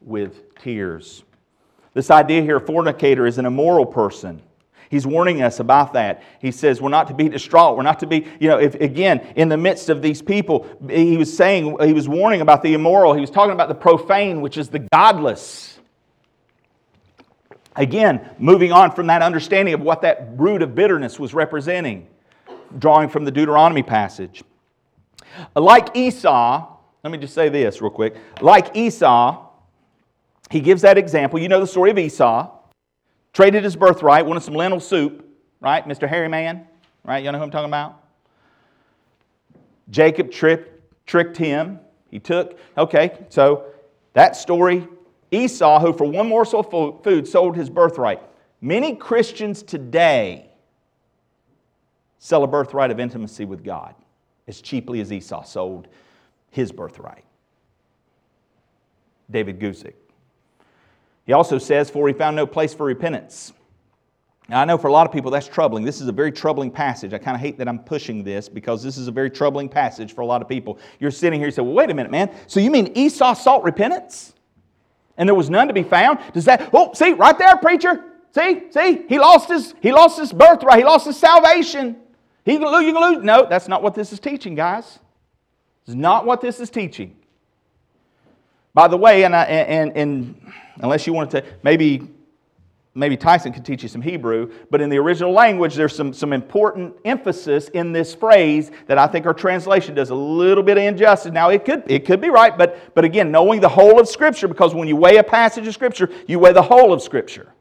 with 0.01 0.55
tears. 0.55 1.23
This 1.93 2.09
idea 2.09 2.41
here, 2.41 2.59
fornicator, 2.59 3.25
is 3.25 3.37
an 3.37 3.45
immoral 3.45 3.85
person. 3.85 4.41
He's 4.89 5.07
warning 5.07 5.41
us 5.41 5.59
about 5.59 5.93
that. 5.93 6.21
He 6.39 6.51
says 6.51 6.79
we're 6.79 6.89
not 6.89 7.07
to 7.07 7.15
be 7.15 7.27
distraught. 7.27 7.75
We're 7.77 7.83
not 7.83 7.99
to 8.01 8.07
be, 8.07 8.27
you 8.39 8.47
know, 8.47 8.59
if 8.59 8.75
again, 8.75 9.21
in 9.35 9.49
the 9.49 9.57
midst 9.57 9.89
of 9.89 10.03
these 10.03 10.21
people, 10.21 10.67
he 10.87 11.17
was 11.17 11.35
saying, 11.35 11.77
he 11.81 11.93
was 11.93 12.07
warning 12.07 12.41
about 12.41 12.61
the 12.61 12.75
immoral. 12.75 13.13
He 13.13 13.21
was 13.21 13.31
talking 13.31 13.53
about 13.53 13.69
the 13.69 13.75
profane, 13.75 14.41
which 14.41 14.55
is 14.55 14.69
the 14.69 14.79
godless. 14.93 15.72
Again, 17.75 18.29
moving 18.37 18.71
on 18.71 18.91
from 18.91 19.07
that 19.07 19.21
understanding 19.21 19.73
of 19.73 19.81
what 19.81 20.01
that 20.03 20.27
root 20.35 20.61
of 20.61 20.75
bitterness 20.75 21.19
was 21.19 21.33
representing, 21.33 22.07
drawing 22.77 23.09
from 23.09 23.25
the 23.25 23.31
Deuteronomy 23.31 23.83
passage. 23.83 24.43
Like 25.55 25.95
Esau, 25.97 26.77
let 27.03 27.11
me 27.11 27.17
just 27.17 27.33
say 27.33 27.49
this 27.49 27.81
real 27.81 27.89
quick. 27.89 28.15
Like 28.41 28.75
Esau, 28.75 29.49
he 30.51 30.59
gives 30.59 30.83
that 30.83 30.97
example. 30.97 31.39
You 31.39 31.47
know 31.47 31.59
the 31.59 31.67
story 31.67 31.89
of 31.89 31.97
Esau 31.97 32.51
traded 33.33 33.63
his 33.63 33.75
birthright, 33.75 34.25
wanted 34.25 34.43
some 34.43 34.53
lentil 34.53 34.79
soup, 34.79 35.27
right? 35.59 35.87
Mr. 35.87 36.07
Hairy 36.07 36.27
Man, 36.29 36.67
right? 37.03 37.23
You 37.23 37.31
know 37.31 37.39
who 37.39 37.43
I'm 37.43 37.51
talking 37.51 37.69
about? 37.69 38.03
Jacob 39.89 40.29
tricked 40.31 41.37
him. 41.37 41.79
He 42.11 42.19
took, 42.19 42.59
okay, 42.77 43.25
so 43.29 43.65
that 44.13 44.35
story, 44.35 44.87
Esau, 45.33 45.79
who 45.79 45.93
for 45.93 46.05
one 46.05 46.29
morsel 46.29 46.59
of 46.59 47.03
food 47.03 47.27
sold 47.27 47.55
his 47.55 47.69
birthright. 47.69 48.21
Many 48.61 48.95
Christians 48.95 49.63
today 49.63 50.49
sell 52.19 52.43
a 52.43 52.47
birthright 52.47 52.91
of 52.91 52.99
intimacy 52.99 53.45
with 53.45 53.63
God 53.63 53.95
as 54.47 54.61
cheaply 54.61 55.01
as 55.01 55.11
Esau 55.11 55.43
sold 55.43 55.87
his 56.49 56.71
birthright. 56.71 57.25
David 59.29 59.59
Guzik. 59.59 59.95
He 61.25 61.33
also 61.33 61.57
says, 61.57 61.89
For 61.89 62.07
he 62.07 62.13
found 62.13 62.35
no 62.35 62.45
place 62.45 62.73
for 62.73 62.85
repentance. 62.85 63.53
Now, 64.49 64.61
I 64.61 64.65
know 64.65 64.77
for 64.77 64.87
a 64.87 64.91
lot 64.91 65.07
of 65.07 65.13
people 65.13 65.31
that's 65.31 65.47
troubling. 65.47 65.85
This 65.85 66.01
is 66.01 66.07
a 66.07 66.11
very 66.11 66.31
troubling 66.31 66.69
passage. 66.69 67.13
I 67.13 67.17
kind 67.17 67.33
of 67.33 67.41
hate 67.41 67.57
that 67.57 67.67
I'm 67.67 67.79
pushing 67.79 68.23
this 68.23 68.49
because 68.49 68.83
this 68.83 68.97
is 68.97 69.07
a 69.07 69.11
very 69.11 69.29
troubling 69.29 69.69
passage 69.69 70.13
for 70.13 70.21
a 70.21 70.25
lot 70.25 70.41
of 70.41 70.49
people. 70.49 70.79
You're 70.99 71.11
sitting 71.11 71.39
here, 71.39 71.47
you 71.47 71.51
say, 71.51 71.61
Well, 71.61 71.73
wait 71.73 71.89
a 71.89 71.93
minute, 71.93 72.11
man. 72.11 72.33
So 72.47 72.59
you 72.59 72.69
mean 72.69 72.91
Esau 72.95 73.33
sought 73.33 73.63
repentance? 73.63 74.32
And 75.17 75.29
there 75.29 75.35
was 75.35 75.49
none 75.49 75.67
to 75.67 75.73
be 75.73 75.83
found? 75.83 76.19
Does 76.33 76.45
that, 76.45 76.69
oh, 76.73 76.93
see, 76.93 77.13
right 77.13 77.37
there, 77.37 77.55
preacher. 77.57 78.03
See, 78.33 78.63
see, 78.71 79.05
he 79.07 79.19
lost 79.19 79.49
his, 79.49 79.75
he 79.81 79.91
lost 79.91 80.19
his 80.19 80.33
birthright, 80.33 80.79
he 80.79 80.83
lost 80.83 81.05
his 81.05 81.17
salvation. 81.17 81.97
He 82.45 82.57
can 82.57 82.67
lose, 82.67 82.83
you 82.83 82.93
can 82.93 83.13
lose. 83.13 83.23
No, 83.23 83.45
that's 83.47 83.67
not 83.67 83.83
what 83.83 83.93
this 83.93 84.11
is 84.11 84.19
teaching, 84.19 84.55
guys. 84.55 84.99
It's 85.85 85.95
not 85.95 86.25
what 86.25 86.41
this 86.41 86.59
is 86.59 86.69
teaching. 86.69 87.15
By 88.73 88.87
the 88.87 88.97
way, 88.97 89.23
and, 89.23 89.35
I, 89.35 89.43
and, 89.43 89.95
and 89.95 90.51
unless 90.77 91.05
you 91.05 91.13
wanted 91.13 91.43
to, 91.43 91.53
maybe, 91.61 92.09
maybe 92.95 93.17
Tyson 93.17 93.51
could 93.51 93.65
teach 93.65 93.81
you 93.81 93.89
some 93.89 94.01
Hebrew, 94.01 94.51
but 94.69 94.79
in 94.79 94.89
the 94.89 94.97
original 94.97 95.31
language, 95.31 95.73
there's 95.75 95.95
some, 95.95 96.13
some 96.13 96.31
important 96.31 96.95
emphasis 97.05 97.69
in 97.69 97.91
this 97.91 98.13
phrase 98.13 98.71
that 98.87 98.97
I 98.97 99.07
think 99.07 99.25
our 99.25 99.33
translation 99.33 99.95
does 99.95 100.11
a 100.11 100.15
little 100.15 100.63
bit 100.63 100.77
of 100.77 100.83
injustice. 100.83 101.31
Now, 101.31 101.49
it 101.49 101.65
could, 101.65 101.83
it 101.87 102.05
could 102.05 102.21
be 102.21 102.29
right, 102.29 102.55
but, 102.55 102.93
but 102.93 103.03
again, 103.03 103.31
knowing 103.31 103.61
the 103.61 103.69
whole 103.69 103.99
of 103.99 104.07
Scripture, 104.07 104.47
because 104.47 104.75
when 104.75 104.87
you 104.87 104.95
weigh 104.95 105.17
a 105.17 105.23
passage 105.23 105.67
of 105.67 105.73
Scripture, 105.73 106.09
you 106.27 106.37
weigh 106.37 106.53
the 106.53 106.61
whole 106.61 106.93
of 106.93 107.01
Scripture. 107.01 107.51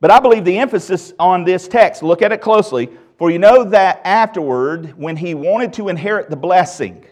But 0.00 0.10
I 0.10 0.20
believe 0.20 0.44
the 0.44 0.58
emphasis 0.58 1.14
on 1.18 1.44
this 1.44 1.68
text, 1.68 2.02
look 2.02 2.20
at 2.20 2.32
it 2.32 2.42
closely, 2.42 2.90
for 3.16 3.30
you 3.30 3.38
know 3.38 3.64
that 3.64 4.02
afterward, 4.04 4.92
when 4.98 5.16
he 5.16 5.34
wanted 5.34 5.72
to 5.74 5.88
inherit 5.88 6.28
the 6.28 6.36
blessing, 6.36 7.02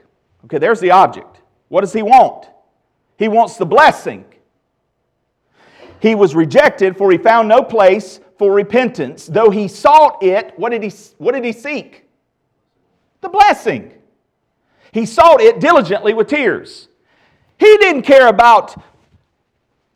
okay, 0.44 0.58
there's 0.58 0.80
the 0.80 0.90
object. 0.90 1.40
What 1.68 1.80
does 1.80 1.94
he 1.94 2.02
want? 2.02 2.46
He 3.18 3.28
wants 3.28 3.56
the 3.56 3.64
blessing. 3.64 4.26
He 6.04 6.14
was 6.14 6.34
rejected, 6.34 6.98
for 6.98 7.10
he 7.10 7.16
found 7.16 7.48
no 7.48 7.62
place 7.62 8.20
for 8.36 8.52
repentance. 8.52 9.24
Though 9.24 9.48
he 9.48 9.68
sought 9.68 10.22
it, 10.22 10.52
what 10.58 10.68
did 10.68 10.82
he, 10.82 10.92
what 11.16 11.32
did 11.32 11.46
he 11.46 11.52
seek? 11.52 12.04
The 13.22 13.30
blessing. 13.30 13.90
He 14.92 15.06
sought 15.06 15.40
it 15.40 15.60
diligently 15.60 16.12
with 16.12 16.28
tears. 16.28 16.88
He 17.58 17.78
didn't 17.78 18.02
care 18.02 18.28
about 18.28 18.78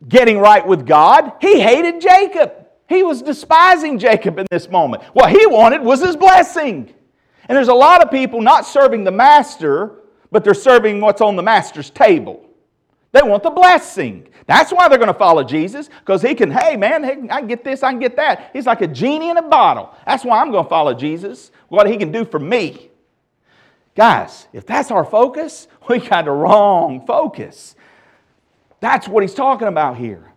getting 0.09 0.39
right 0.39 0.67
with 0.67 0.87
God. 0.87 1.33
He 1.43 1.61
hated 1.61 2.01
Jacob. 2.01 2.55
He 2.89 3.03
was 3.03 3.21
despising 3.21 3.99
Jacob 3.99 4.39
in 4.39 4.47
this 4.51 4.71
moment. 4.71 5.03
What 5.13 5.31
he 5.31 5.47
wanted 5.47 5.83
was 5.83 6.01
his 6.01 6.17
blessing. 6.17 6.91
And 7.51 7.57
there's 7.57 7.69
a 7.69 7.75
lot 7.75 8.03
of 8.03 8.11
people 8.11 8.41
not 8.41 8.65
serving 8.65 9.05
the 9.05 9.13
master, 9.13 10.05
but 10.31 10.43
they're 10.43 10.55
serving 10.55 11.03
what's 11.03 11.21
on 11.21 11.37
the 11.37 11.43
master's 11.43 11.91
table. 11.91 12.49
They 13.13 13.21
want 13.21 13.43
the 13.43 13.51
blessing. 13.51 14.27
That's 14.49 14.73
why 14.73 14.89
they're 14.89 14.97
going 14.97 15.13
to 15.13 15.15
follow 15.15 15.45
Jesus, 15.45 15.91
because 16.01 16.23
he 16.23 16.35
can, 16.35 16.51
hey 16.51 16.75
man, 16.75 17.05
I 17.31 17.41
can 17.41 17.49
get 17.49 17.63
this, 17.63 17.83
I 17.83 17.91
can 17.91 18.01
get 18.01 18.17
that. 18.17 18.49
He's 18.55 18.65
like 18.65 18.81
a 18.81 18.87
genie 18.87 19.29
in 19.29 19.37
a 19.37 19.43
bottle. 19.43 19.95
That's 20.07 20.25
why 20.25 20.41
I'm 20.41 20.51
going 20.51 20.65
to 20.65 20.71
follow 20.71 20.95
Jesus, 20.95 21.53
what 21.69 21.87
he 21.87 21.99
can 21.99 22.11
do 22.11 22.25
for 22.25 22.41
me. 22.41 22.89
Guys, 23.95 24.49
if 24.55 24.65
that's 24.65 24.91
our 24.91 25.05
focus, 25.05 25.69
we 25.89 25.99
got 25.99 26.25
the 26.25 26.31
wrong 26.31 27.05
focus. 27.07 27.77
That's 28.81 29.07
what 29.07 29.23
he's 29.23 29.35
talking 29.35 29.69
about 29.69 29.99
here. 29.99 30.33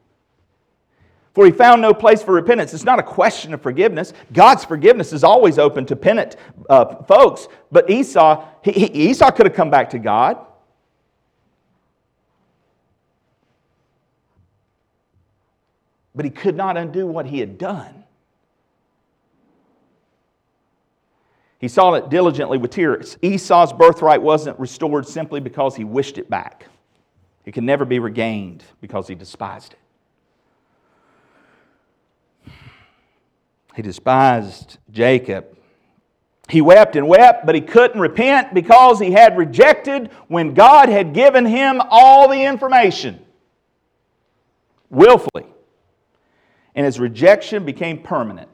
For 1.33 1.45
he 1.45 1.51
found 1.53 1.81
no 1.81 1.93
place 1.93 2.21
for 2.21 2.33
repentance. 2.33 2.73
It's 2.73 2.83
not 2.83 2.99
a 2.99 3.03
question 3.03 3.53
of 3.53 3.61
forgiveness. 3.61 4.11
God's 4.33 4.65
forgiveness 4.65 5.13
is 5.13 5.23
always 5.23 5.57
open 5.57 5.85
to 5.85 5.95
penitent 5.95 6.35
uh, 6.69 7.01
folks. 7.03 7.47
But 7.71 7.89
Esau, 7.89 8.45
he, 8.61 8.73
he, 8.73 8.85
Esau 9.09 9.31
could 9.31 9.45
have 9.45 9.55
come 9.55 9.69
back 9.69 9.89
to 9.91 9.99
God. 9.99 10.45
But 16.13 16.25
he 16.25 16.31
could 16.31 16.55
not 16.55 16.77
undo 16.77 17.07
what 17.07 17.25
he 17.25 17.39
had 17.39 17.57
done. 17.57 18.03
He 21.59 21.67
sought 21.67 21.93
it 21.93 22.09
diligently 22.09 22.57
with 22.57 22.71
tears. 22.71 23.17
Esau's 23.21 23.71
birthright 23.71 24.21
wasn't 24.21 24.59
restored 24.59 25.07
simply 25.07 25.39
because 25.39 25.75
he 25.75 25.83
wished 25.83 26.17
it 26.17 26.29
back. 26.29 26.65
It 27.45 27.53
can 27.53 27.65
never 27.65 27.85
be 27.85 27.99
regained 27.99 28.63
because 28.81 29.07
he 29.07 29.13
despised 29.13 29.73
it. 29.73 29.79
He 33.75 33.83
despised 33.83 34.79
Jacob. 34.91 35.57
He 36.49 36.61
wept 36.61 36.95
and 36.95 37.07
wept, 37.07 37.45
but 37.45 37.55
he 37.55 37.61
couldn't 37.61 38.01
repent 38.01 38.53
because 38.53 38.99
he 38.99 39.11
had 39.11 39.37
rejected 39.37 40.09
when 40.27 40.53
God 40.53 40.89
had 40.89 41.13
given 41.13 41.45
him 41.45 41.81
all 41.89 42.27
the 42.27 42.43
information 42.43 43.23
willfully. 44.89 45.45
And 46.75 46.85
his 46.85 46.99
rejection 46.99 47.65
became 47.65 48.01
permanent. 48.01 48.49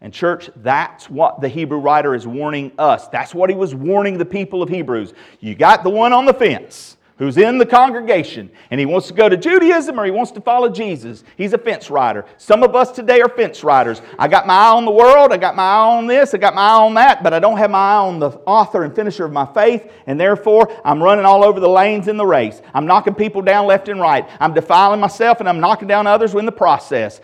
And, 0.00 0.12
church, 0.12 0.50
that's 0.56 1.08
what 1.08 1.40
the 1.40 1.48
Hebrew 1.48 1.78
writer 1.78 2.14
is 2.14 2.26
warning 2.26 2.72
us. 2.78 3.08
That's 3.08 3.34
what 3.34 3.48
he 3.48 3.56
was 3.56 3.74
warning 3.74 4.18
the 4.18 4.26
people 4.26 4.62
of 4.62 4.68
Hebrews. 4.68 5.14
You 5.40 5.54
got 5.54 5.84
the 5.84 5.90
one 5.90 6.12
on 6.12 6.26
the 6.26 6.34
fence 6.34 6.96
who's 7.18 7.38
in 7.38 7.56
the 7.56 7.64
congregation 7.64 8.50
and 8.70 8.78
he 8.78 8.84
wants 8.84 9.08
to 9.08 9.14
go 9.14 9.28
to 9.28 9.36
Judaism 9.36 9.98
or 9.98 10.04
he 10.04 10.10
wants 10.10 10.30
to 10.32 10.40
follow 10.40 10.68
Jesus. 10.68 11.24
He's 11.36 11.54
a 11.54 11.58
fence 11.58 11.90
rider. 11.90 12.26
Some 12.36 12.62
of 12.62 12.76
us 12.76 12.92
today 12.92 13.20
are 13.22 13.28
fence 13.28 13.64
riders. 13.64 14.02
I 14.18 14.28
got 14.28 14.46
my 14.46 14.54
eye 14.54 14.72
on 14.72 14.84
the 14.84 14.90
world, 14.90 15.32
I 15.32 15.38
got 15.38 15.56
my 15.56 15.62
eye 15.62 15.96
on 15.96 16.06
this, 16.06 16.34
I 16.34 16.38
got 16.38 16.54
my 16.54 16.62
eye 16.62 16.84
on 16.84 16.94
that, 16.94 17.22
but 17.22 17.32
I 17.32 17.38
don't 17.38 17.56
have 17.56 17.70
my 17.70 17.78
eye 17.78 17.96
on 17.96 18.18
the 18.18 18.30
author 18.46 18.84
and 18.84 18.94
finisher 18.94 19.24
of 19.24 19.32
my 19.32 19.46
faith, 19.46 19.90
and 20.06 20.20
therefore 20.20 20.70
I'm 20.84 21.02
running 21.02 21.24
all 21.24 21.42
over 21.42 21.58
the 21.58 21.68
lanes 21.68 22.08
in 22.08 22.16
the 22.16 22.26
race. 22.26 22.60
I'm 22.74 22.86
knocking 22.86 23.14
people 23.14 23.40
down 23.40 23.66
left 23.66 23.88
and 23.88 24.00
right. 24.00 24.28
I'm 24.38 24.52
defiling 24.52 25.00
myself 25.00 25.40
and 25.40 25.48
I'm 25.48 25.60
knocking 25.60 25.88
down 25.88 26.06
others 26.06 26.34
in 26.34 26.44
the 26.44 26.52
process. 26.52 27.20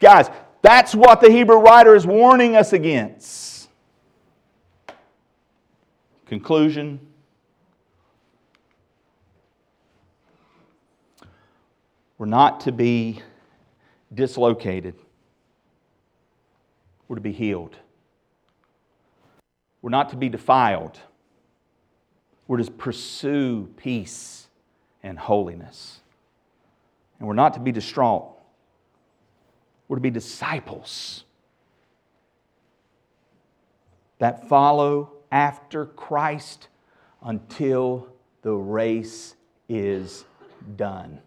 Guys, 0.00 0.30
that's 0.62 0.94
what 0.94 1.20
the 1.20 1.30
Hebrew 1.30 1.58
writer 1.58 1.94
is 1.94 2.06
warning 2.06 2.56
us 2.56 2.72
against. 2.72 3.68
Conclusion 6.26 6.98
We're 12.24 12.30
not 12.30 12.60
to 12.60 12.72
be 12.72 13.20
dislocated, 14.14 14.94
we're 17.06 17.16
to 17.16 17.20
be 17.20 17.32
healed. 17.32 17.76
We're 19.82 19.90
not 19.90 20.08
to 20.08 20.16
be 20.16 20.30
defiled. 20.30 20.98
We're 22.48 22.56
to 22.56 22.70
pursue 22.70 23.68
peace 23.76 24.46
and 25.02 25.18
holiness. 25.18 26.00
And 27.18 27.28
we're 27.28 27.34
not 27.34 27.52
to 27.54 27.60
be 27.60 27.72
distraught. 27.72 28.34
We're 29.86 29.96
to 29.96 30.02
be 30.02 30.08
disciples 30.08 31.24
that 34.18 34.48
follow 34.48 35.12
after 35.30 35.84
Christ 35.84 36.68
until 37.22 38.08
the 38.40 38.54
race 38.54 39.34
is 39.68 40.24
done. 40.76 41.20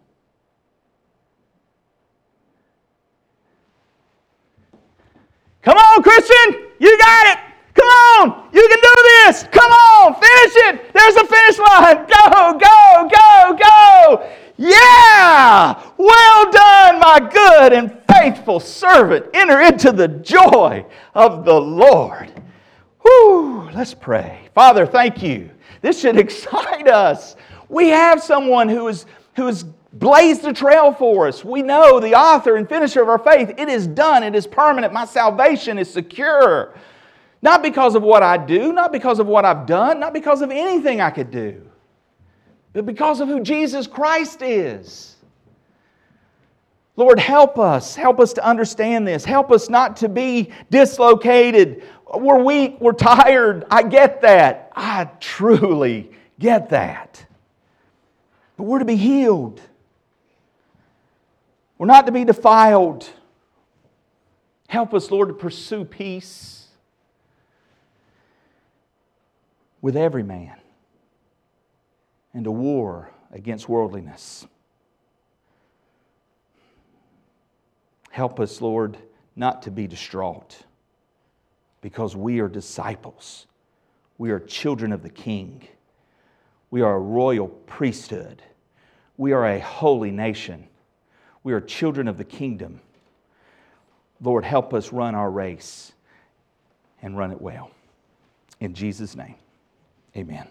Come 5.68 5.76
on, 5.76 6.02
Christian, 6.02 6.64
you 6.78 6.96
got 6.96 7.26
it. 7.26 7.38
Come 7.74 7.88
on, 7.88 8.48
you 8.54 8.66
can 8.66 8.78
do 8.80 8.94
this. 9.04 9.44
Come 9.50 9.70
on, 9.70 10.14
finish 10.14 10.56
it. 10.64 10.94
There's 10.94 11.16
a 11.16 11.26
finish 11.26 11.58
line. 11.58 12.06
Go, 12.06 12.58
go, 12.58 13.08
go, 13.08 13.56
go. 13.58 14.30
Yeah, 14.56 15.78
well 15.98 16.50
done, 16.50 16.98
my 16.98 17.28
good 17.30 17.74
and 17.74 18.00
faithful 18.48 18.60
servant. 18.60 19.26
Enter 19.34 19.60
into 19.60 19.92
the 19.92 20.08
joy 20.08 20.84
of 21.14 21.44
the 21.44 21.60
Lord. 21.60 22.32
Whew, 23.02 23.68
let's 23.74 23.92
pray. 23.92 24.48
Father, 24.54 24.86
thank 24.86 25.22
you. 25.22 25.50
This 25.82 26.00
should 26.00 26.16
excite 26.18 26.88
us. 26.88 27.36
We 27.68 27.88
have 27.88 28.22
someone 28.22 28.68
who 28.68 28.88
is, 28.88 29.04
who 29.36 29.48
is 29.48 29.64
blazed 29.92 30.44
a 30.46 30.54
trail 30.54 30.94
for 30.94 31.28
us. 31.28 31.44
We 31.44 31.60
know 31.60 32.00
the 32.00 32.14
author 32.14 32.56
and 32.56 32.66
finisher 32.66 33.02
of 33.02 33.10
our 33.10 33.18
faith. 33.18 33.52
It 33.58 33.68
is 33.68 33.86
done, 33.86 34.22
it 34.22 34.34
is 34.34 34.46
permanent. 34.46 34.94
My 34.94 35.04
salvation 35.04 35.78
is 35.78 35.92
secure. 35.92 36.74
Not 37.42 37.62
because 37.62 37.94
of 37.94 38.02
what 38.02 38.22
I 38.22 38.38
do, 38.38 38.72
not 38.72 38.92
because 38.92 39.18
of 39.18 39.26
what 39.26 39.44
I've 39.44 39.66
done, 39.66 40.00
not 40.00 40.14
because 40.14 40.40
of 40.40 40.50
anything 40.50 41.00
I 41.02 41.10
could 41.10 41.30
do, 41.30 41.62
but 42.72 42.86
because 42.86 43.20
of 43.20 43.28
who 43.28 43.40
Jesus 43.40 43.86
Christ 43.86 44.40
is. 44.40 45.17
Lord, 46.98 47.20
help 47.20 47.60
us. 47.60 47.94
Help 47.94 48.18
us 48.18 48.32
to 48.32 48.44
understand 48.44 49.06
this. 49.06 49.24
Help 49.24 49.52
us 49.52 49.68
not 49.68 49.98
to 49.98 50.08
be 50.08 50.50
dislocated. 50.68 51.84
We're 52.12 52.42
weak. 52.42 52.78
We're 52.80 52.90
tired. 52.90 53.64
I 53.70 53.84
get 53.84 54.22
that. 54.22 54.72
I 54.74 55.04
truly 55.20 56.10
get 56.40 56.70
that. 56.70 57.24
But 58.56 58.64
we're 58.64 58.80
to 58.80 58.84
be 58.84 58.96
healed. 58.96 59.60
We're 61.78 61.86
not 61.86 62.06
to 62.06 62.12
be 62.12 62.24
defiled. 62.24 63.08
Help 64.66 64.92
us, 64.92 65.12
Lord, 65.12 65.28
to 65.28 65.34
pursue 65.34 65.84
peace 65.84 66.66
with 69.80 69.96
every 69.96 70.24
man 70.24 70.56
and 72.34 72.44
a 72.48 72.50
war 72.50 73.12
against 73.30 73.68
worldliness. 73.68 74.48
Help 78.18 78.40
us, 78.40 78.60
Lord, 78.60 78.96
not 79.36 79.62
to 79.62 79.70
be 79.70 79.86
distraught 79.86 80.58
because 81.80 82.16
we 82.16 82.40
are 82.40 82.48
disciples. 82.48 83.46
We 84.18 84.32
are 84.32 84.40
children 84.40 84.90
of 84.90 85.04
the 85.04 85.08
King. 85.08 85.68
We 86.68 86.82
are 86.82 86.96
a 86.96 86.98
royal 86.98 87.46
priesthood. 87.46 88.42
We 89.16 89.30
are 89.34 89.46
a 89.46 89.60
holy 89.60 90.10
nation. 90.10 90.66
We 91.44 91.52
are 91.52 91.60
children 91.60 92.08
of 92.08 92.18
the 92.18 92.24
kingdom. 92.24 92.80
Lord, 94.20 94.44
help 94.44 94.74
us 94.74 94.92
run 94.92 95.14
our 95.14 95.30
race 95.30 95.92
and 97.00 97.16
run 97.16 97.30
it 97.30 97.40
well. 97.40 97.70
In 98.58 98.74
Jesus' 98.74 99.14
name, 99.14 99.36
amen. 100.16 100.48